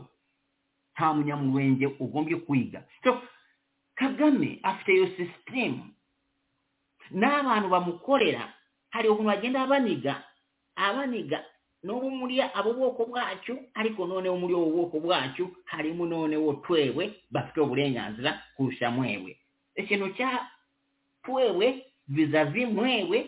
[0.97, 3.11] ta munyamulenje ogombye kwiga so
[3.95, 5.93] kagame afite yo system.
[7.11, 8.45] N'abantu bamukolera
[8.91, 10.15] hali ukuntu agenda abaniga
[10.77, 11.45] abaniga
[11.85, 19.37] n'obumulya ab'obwoko bwakyo ariko noonewo muli obwoko bwakyo halimu noonewo twebwe bafite obulenganzira kurusha mwebwe.
[19.75, 20.47] Ekino kya
[21.25, 23.19] twebwe vizavi mwebwe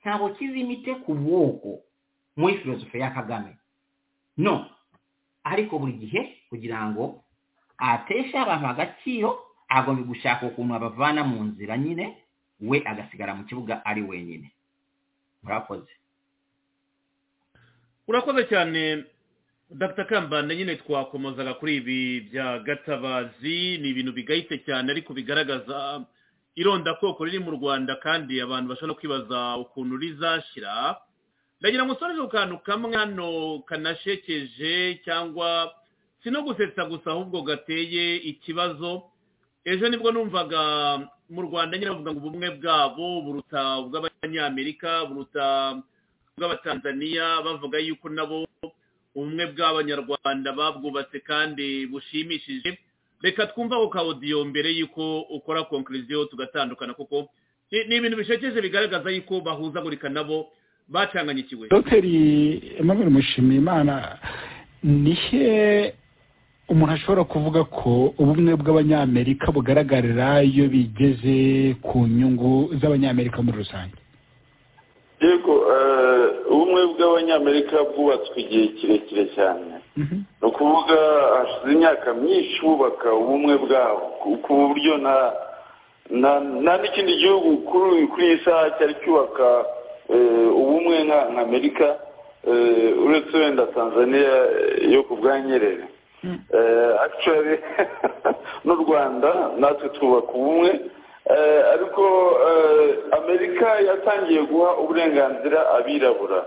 [0.00, 1.80] ntabwo kizimite ku bwoko.
[2.36, 3.56] Muri filozofi ya kagame.
[4.36, 4.66] No.
[5.44, 7.24] Ariko buri gihe kugira ngo
[7.78, 9.30] ateshe abantu agaciro
[9.68, 12.16] agomba gushaka ukuntu abavana mu nzira nyine
[12.60, 14.52] we agasigara mu kibuga ari wenyine.
[15.42, 15.90] Murakoze.
[18.08, 19.04] Urakoze cyane
[19.70, 20.04] dr.
[20.06, 20.54] Kambanda.
[20.54, 23.78] Nyine twakomozaga kuri ibi bya gatabazi.
[23.78, 26.04] Ni ibintu bigayitse cyane ariko bigaragaza
[26.54, 31.00] irondakoko riri mu rwanda kandi abantu bashobora kwibaza ukuntu rizashyira
[31.62, 35.70] ndagira ngo usoreze ku kantu kamwe hano kanashekeje cyangwa
[36.22, 39.02] si no gusetsa gusa ahubwo gateye ikibazo.
[39.64, 40.62] Ejo ni bwo numvaga
[41.30, 45.78] mu rwanda nyine bavuga ngo ubumwe bwabo buruta ubw'abanyamerika buruta
[46.34, 48.42] ubw'abatanzaniya bavuga yuko nabo
[49.14, 52.74] ubumwe bw'abanyarwanda babwubatse kandi bushimishije.
[53.22, 57.30] Reka twumve ako kawudiyo mbere y'uko ukora konkuriziyo tugatandukana kuko
[57.70, 60.50] ni ibintu bishekeje bigaragaza yuko bahuzagurika nabo
[60.92, 64.18] bacanganyikiwe dogiteri emmanuel mushimiyimana
[64.82, 65.94] ni he
[66.68, 73.96] umuntu ashobora kuvuga ko ubumwe bw'abanyamerika bugaragarira iyo bigeze ku nyungu z'abanyamerika muri rusange?
[75.20, 75.54] Yego
[76.52, 79.74] ubumwe bw'abanyamerika bwubatswe igihe kirekire cyane.
[79.96, 80.96] Ni ukuvuga
[81.36, 84.04] hashize imyaka myinshi bubaka ubumwe bwabo
[84.44, 89.46] ku buryo nta n'ikindi gihugu kuri iyi saha cyari cyubaka
[90.60, 91.86] ubumwe nka amerika
[93.06, 94.34] uretse wenda tanzania
[94.94, 95.84] yo ku bwa nyerere.
[97.04, 97.58] Actually
[98.64, 100.80] n'u rwanda natwe twubaka ubumwe.
[101.74, 102.02] Ariko
[103.18, 106.46] amerika yatangiye guha uburenganzira abirabura.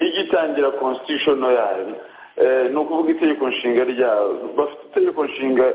[0.00, 1.86] Igitangira constitution yayo.
[2.72, 4.52] Ni ukuvuga itegeko nshinga ryayo.
[4.56, 5.66] Bafite itegeko nshinga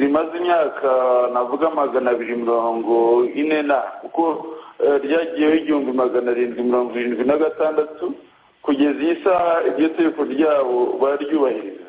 [0.00, 0.90] rimaze imyaka
[1.32, 4.46] navuga magana abiri mirongo ine na kuko
[4.80, 8.14] ryagiyeho igihumbi magana arindwi mirongo irindwi na gatandatu
[8.62, 11.88] kugeza iyi saha iryo tegeko ryabo bararyubahiriza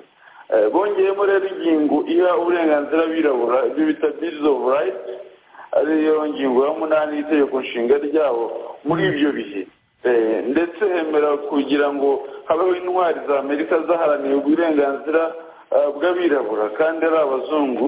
[0.73, 5.05] bongeyemo rero ingingo iha uburenganzira abirabura ibyo bita bill of rights
[5.77, 8.43] ariyo ngingo ya munani y'itegeko nshinga ryabo
[8.85, 9.67] muri ibyo bihe.
[10.51, 15.33] Ndetse hemera kugira ngo habeho intwari za amerika zaharaniye uburenganzira
[15.95, 16.69] bw'abirabura.
[16.77, 17.85] Kandi ari abazungu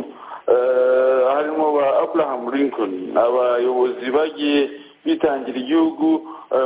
[1.33, 4.69] harimo ba abraham lincoln abayobozi bagiye
[5.07, 6.07] bitangira igihugu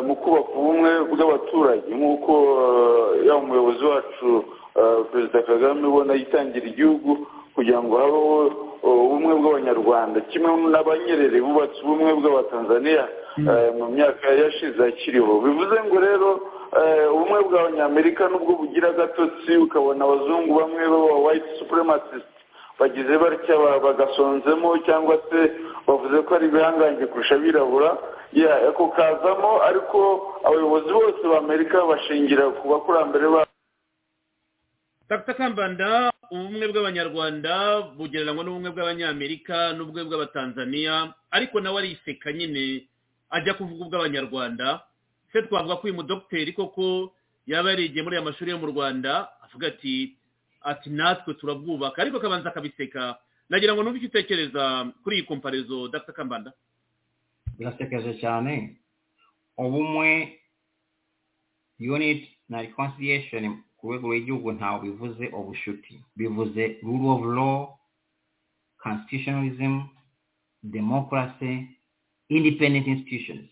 [0.08, 1.88] mu kubaka ubumwe bw'abaturage.
[1.98, 2.34] Nk'uko
[3.26, 4.28] yaba umuyobozi wacu
[5.12, 7.12] perezida kagame ubona yitangira igihugu
[7.56, 8.36] kugira ngo habeho
[8.84, 10.18] ubumwe bw'abanyarwanda.
[10.30, 13.06] Kimwe n'abanyerere bubatse ubumwe bw'abatanzaniya
[13.78, 16.30] mu myaka yashize akiriho bivuze ngo rero
[17.14, 22.28] ubumwe bw'abanyamerika nubwo bugira agatotsi ukabona abazungu bamwe baba white supremacist
[22.80, 23.56] bagize batya
[23.86, 25.40] bagasonzemo cyangwa se
[25.88, 27.92] bavuze ko ari ibihangange kurusha abirabura.
[28.32, 30.00] Ako kazamo ariko
[30.48, 33.52] abayobozi bose b'amerika bashingira ku bakurambere babo
[35.10, 35.34] dr.
[35.36, 37.54] Kambanda ubumwe bw'abanyarwanda
[38.00, 42.88] bugereranywa n'ubumwe bw'abanyamerika n'ubumwe bw'abatanzaniya ariko nawe ariseka nyine
[43.36, 44.84] ajya kuvuga ubw'abanyarwanda.
[45.32, 47.12] Se twavuga ko uyu mudogiteri koko
[47.48, 50.16] yaba yarigiye muri aya mashuri yo mu rwanda avuga ati
[50.64, 53.20] ati natwe turabwubaka ariko akabanza akabiseka.
[53.52, 56.16] Nagira ngo numve icyo utekereza kuri iyi komparezo dr.
[56.16, 56.52] Kambanda.
[57.62, 58.54] Birasekeje cyane
[59.58, 60.10] ubumwe
[61.80, 67.58] unit na reconciliation ku rwego rw'igihugu ntawe bivuze ubushuti bivuze rule of law
[68.84, 69.74] constitutionalism
[70.64, 71.54] democracy
[72.30, 73.46] independent institutions.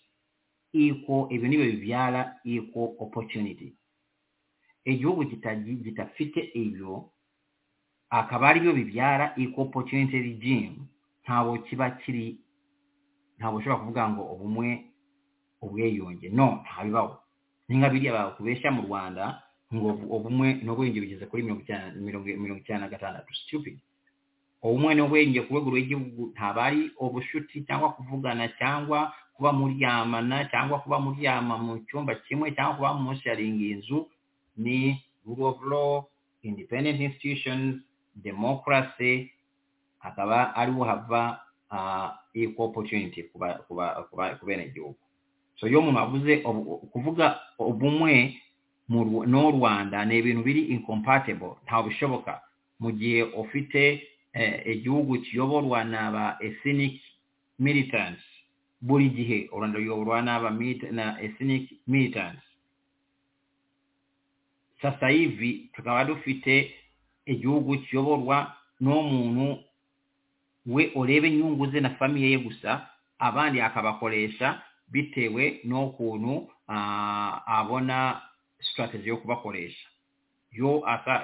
[0.73, 3.73] Equal ibyo ni byo bibyara equal opportunity.
[4.85, 5.25] Igihugu
[5.85, 7.09] kitafite ibyo
[8.09, 10.75] akaba ari byo bibyara equal opportunity regime.
[11.23, 12.37] Ntabwo kiba kiri
[13.39, 14.67] ntabwo ushobora kuvuga ngo ubumwe
[15.61, 16.29] ubwiyunge.
[16.29, 17.17] No ntabibaho.
[17.67, 19.41] Ni nka biriya bakubeshya mu rwanda
[19.73, 23.31] ngo ubumwe n'ubwenge bigeze kuri mirongo icyenda na gatandatu.
[23.33, 23.79] Stupid.
[24.63, 30.99] Ubumwe n'ubwenge ku rwego rw'igihugu ntabwo ari ubushuti cyangwa kuvugana cyangwa kuba muryamana cyangwa kuba
[30.99, 33.99] muryama mu cyumba kimwe cyangwa kuba musharinga inzu
[34.59, 36.03] ni rule of law
[36.43, 37.79] independent institutions
[38.15, 39.31] democracy
[40.03, 41.39] akaba ariho hava
[42.33, 44.97] equal opportunity ku bene igihugu
[45.59, 46.33] so iyo umuntu avuze
[46.91, 47.25] kuvuga
[47.59, 48.39] ubumwe
[49.31, 52.41] n'u rwanda ni ibintu biri incompatible ntabwo bishoboka.
[52.79, 53.81] Mu gihe ufite
[54.65, 56.95] igihugu kiyoborwa n'aba ethnic
[57.59, 58.23] militants
[58.81, 60.49] buri gihe u rwanda ruyoborwa n'aba
[60.91, 62.41] na ethnic militants.
[64.81, 66.71] Sasa hivi tukaba dufite
[67.25, 69.59] igihugu kiyoborwa n'umuntu
[70.73, 72.71] we olebe ennyungu ze na famiye ye gusa
[73.19, 74.47] abandi akabakoresha
[74.91, 76.33] bitewe n'okuntu
[77.57, 78.21] abona
[78.69, 79.87] strategy y'okubakoleesa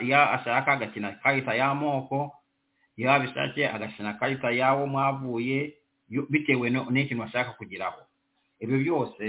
[0.01, 2.31] ya asaka agakina kayita yamooko
[2.97, 5.73] ya bisake agakina kayita yawo mwavuye
[6.29, 8.01] bitewe n'ekintu ashaka kugiraho.
[8.59, 9.25] Ebyo byose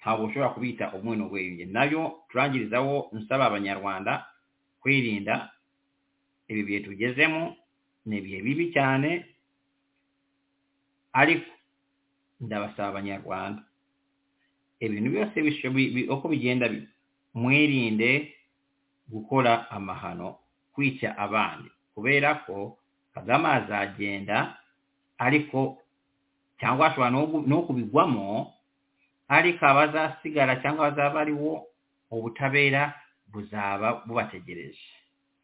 [0.00, 4.12] ntabwo ushobora kubiyita omwene obweyunge nabyo turangirizaho nsaba abanyarwanda
[4.80, 5.34] kwirinda
[6.48, 7.56] ebi bye tugezemu
[8.06, 9.10] ni bibi cyane
[11.12, 11.50] ariko
[12.40, 13.62] ndabasaba abanyarwanda
[14.84, 15.36] ibintu byose
[16.14, 16.66] uko bigenda
[17.34, 18.10] mwirinde
[19.12, 20.28] gukora amahano
[20.74, 21.68] kwica abandi.
[21.94, 22.78] Kubera ko
[23.14, 24.56] kagame azagenda
[25.18, 25.78] ariko
[26.60, 27.10] cyangwa ashobora
[27.50, 28.52] no kubigwamo
[29.28, 31.52] ariko abazasigara cyangwa bazaba ari wo
[32.10, 32.82] ubutabera
[33.32, 34.84] buzaba bubategereje.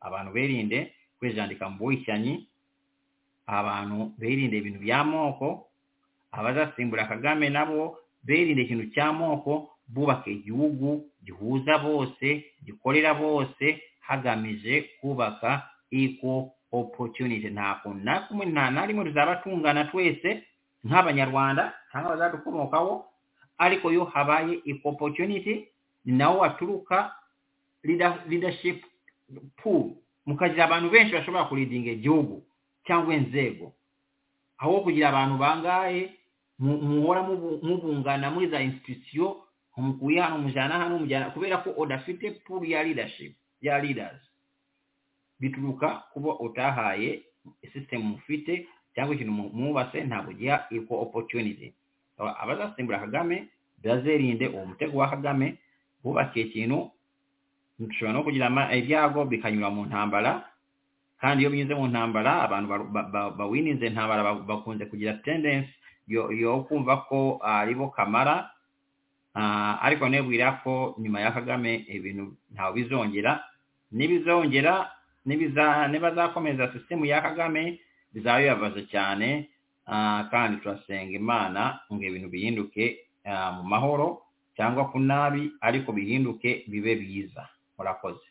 [0.00, 0.78] Abantu birinde
[1.18, 2.34] kwijandika mu bwicanyi
[3.48, 5.48] abantu birinde ibintu by'amoko
[6.32, 7.96] abazasimbura kagame nabo
[8.26, 9.52] birinde ikintu cy'amoko
[9.88, 13.66] bubaka igihugu gihuza bose gikorera bose
[14.00, 17.48] hagamije kubaka equal opportunity.
[17.50, 20.44] Nta kuntu na kumwe nta na rimwe tuzaba tungana twese
[20.84, 23.04] nk'abanyarwanda cyangwa abazadukomokaho
[23.58, 25.54] ariko iyo habaye equal opportunity
[26.04, 27.12] ni naho waturuka
[28.28, 28.84] leadership
[29.56, 29.90] pool.
[30.26, 32.42] Mukagira abantu benshi bashobora kuridinga igihugu.
[32.88, 33.72] Cyangwa inzego.
[34.58, 36.16] Aho kugira abantu bangahe
[36.58, 39.36] mu- muhora mubu- mubungana muri za institution
[39.76, 44.18] umukuye hano mujana hano mujana kubera ko udafite pool ya leadership ya leaders.
[45.40, 47.22] Bituruka kuba utahaye
[47.72, 51.72] system mufite cyangwa ikintu mwubatse ntabwo giha equal opportunity.
[52.18, 53.48] Aba- abazasimbura kagame
[53.84, 55.58] bazerinde uwo mutego wa kagame
[56.02, 56.90] bubakiye ikintu
[57.78, 60.47] dushobora no kugira ibyago bikanyura mu ntambara
[61.20, 65.70] kandi iyo binyuze mu ntambara abantu ba- ba- ba- bawininze intambara ba- bakunze kugira tendency
[66.08, 68.50] yo kumva ko ari bo kamara
[69.38, 73.38] Ah, ariko nebwira ko nyuma ya kagame ibintu ntawe bizongera.
[73.92, 74.90] Nibizongera
[75.26, 77.78] nibiza nibazakomeza sisitemu ya kagame
[78.12, 79.46] bizaba bibabaje cyane.
[79.86, 84.22] Ah, kandi turasenga imana ngo ibintu bihinduke ah, mu mahoro
[84.56, 87.46] cyangwa ku nabi ariko bihinduke bibe biza
[87.78, 88.24] murakoze.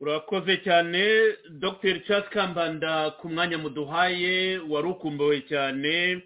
[0.00, 1.02] Urakoze cyane
[1.50, 2.00] dr.
[2.06, 6.22] Charles kambanda ku mwanya muduhaye wari ukumbuwe cyane.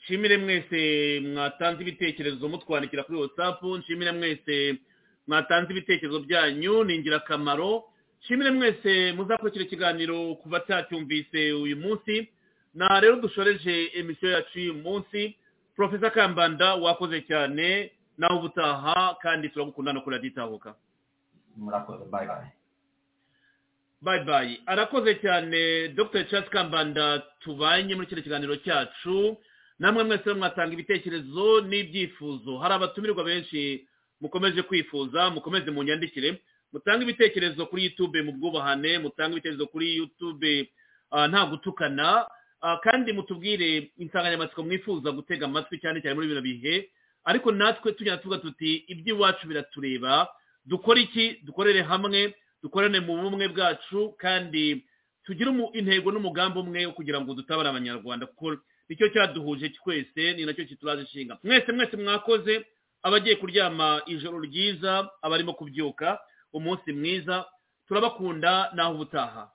[0.00, 4.76] Nshimire mwese mwatanze ibitekerezo mutwandikira kuri whatsapp nshimire mwese
[5.26, 7.84] mwatanze ibitekerezo byanyu ni ingirakamaro.
[8.22, 12.28] Nshimire mwese muzakurikira ikiganiro ku batacyumvise uyu munsi.
[12.74, 15.36] Na rero dushoreje emisiyo yacu y'uyu munsi.
[15.76, 20.74] Profesa kambanda wakoze cyane nawe ubutaha kandi turagukunda no kuraditahuka.
[21.56, 22.59] Murakoze bye bye.
[24.02, 26.24] Bayi bayi arakoze cyane dr.
[26.28, 29.36] Charles kambanda tubanye muri kino kiganiro cyacu.
[29.78, 32.58] Namwe mwese mwatanga ibitekerezo n'ibyifuzo.
[32.58, 33.86] Hari abatumirwa benshi
[34.20, 36.40] mukomeje kwifuza mukomeze mu nyandikire
[36.72, 40.70] mutange ibitekerezo kuri youtube mu bwubahane mutange ibitekerezo kuri youtube
[41.10, 42.26] ah, nta gutukana.
[42.62, 46.90] Ah, kandi mutubwire insanganyamatsiko mwifuza gutega amatwi cyane cyane muri bino bihe.
[47.24, 50.28] Ariko natwe tujya tuvuga tuti iby'iwacu biratureba.
[50.64, 51.40] Dukore iki?
[51.44, 52.34] Dukorere hamwe.
[52.62, 54.84] Dukorane mu bumwe bwacu kandi
[55.24, 58.56] tugire intego n'umugambi umwe wo kugira ngo dutabare abanyarwanda kuko
[58.88, 60.64] ni cyo cyaduhuje twese ni na cyo
[61.02, 61.38] ishinga.
[61.44, 62.66] Mwese mwese mwakoze
[63.02, 66.18] abagiye kuryama ijoro ryiza abarimo kubyuka
[66.52, 67.46] umunsi mwiza
[67.88, 69.50] turabakunda naho ubutaha.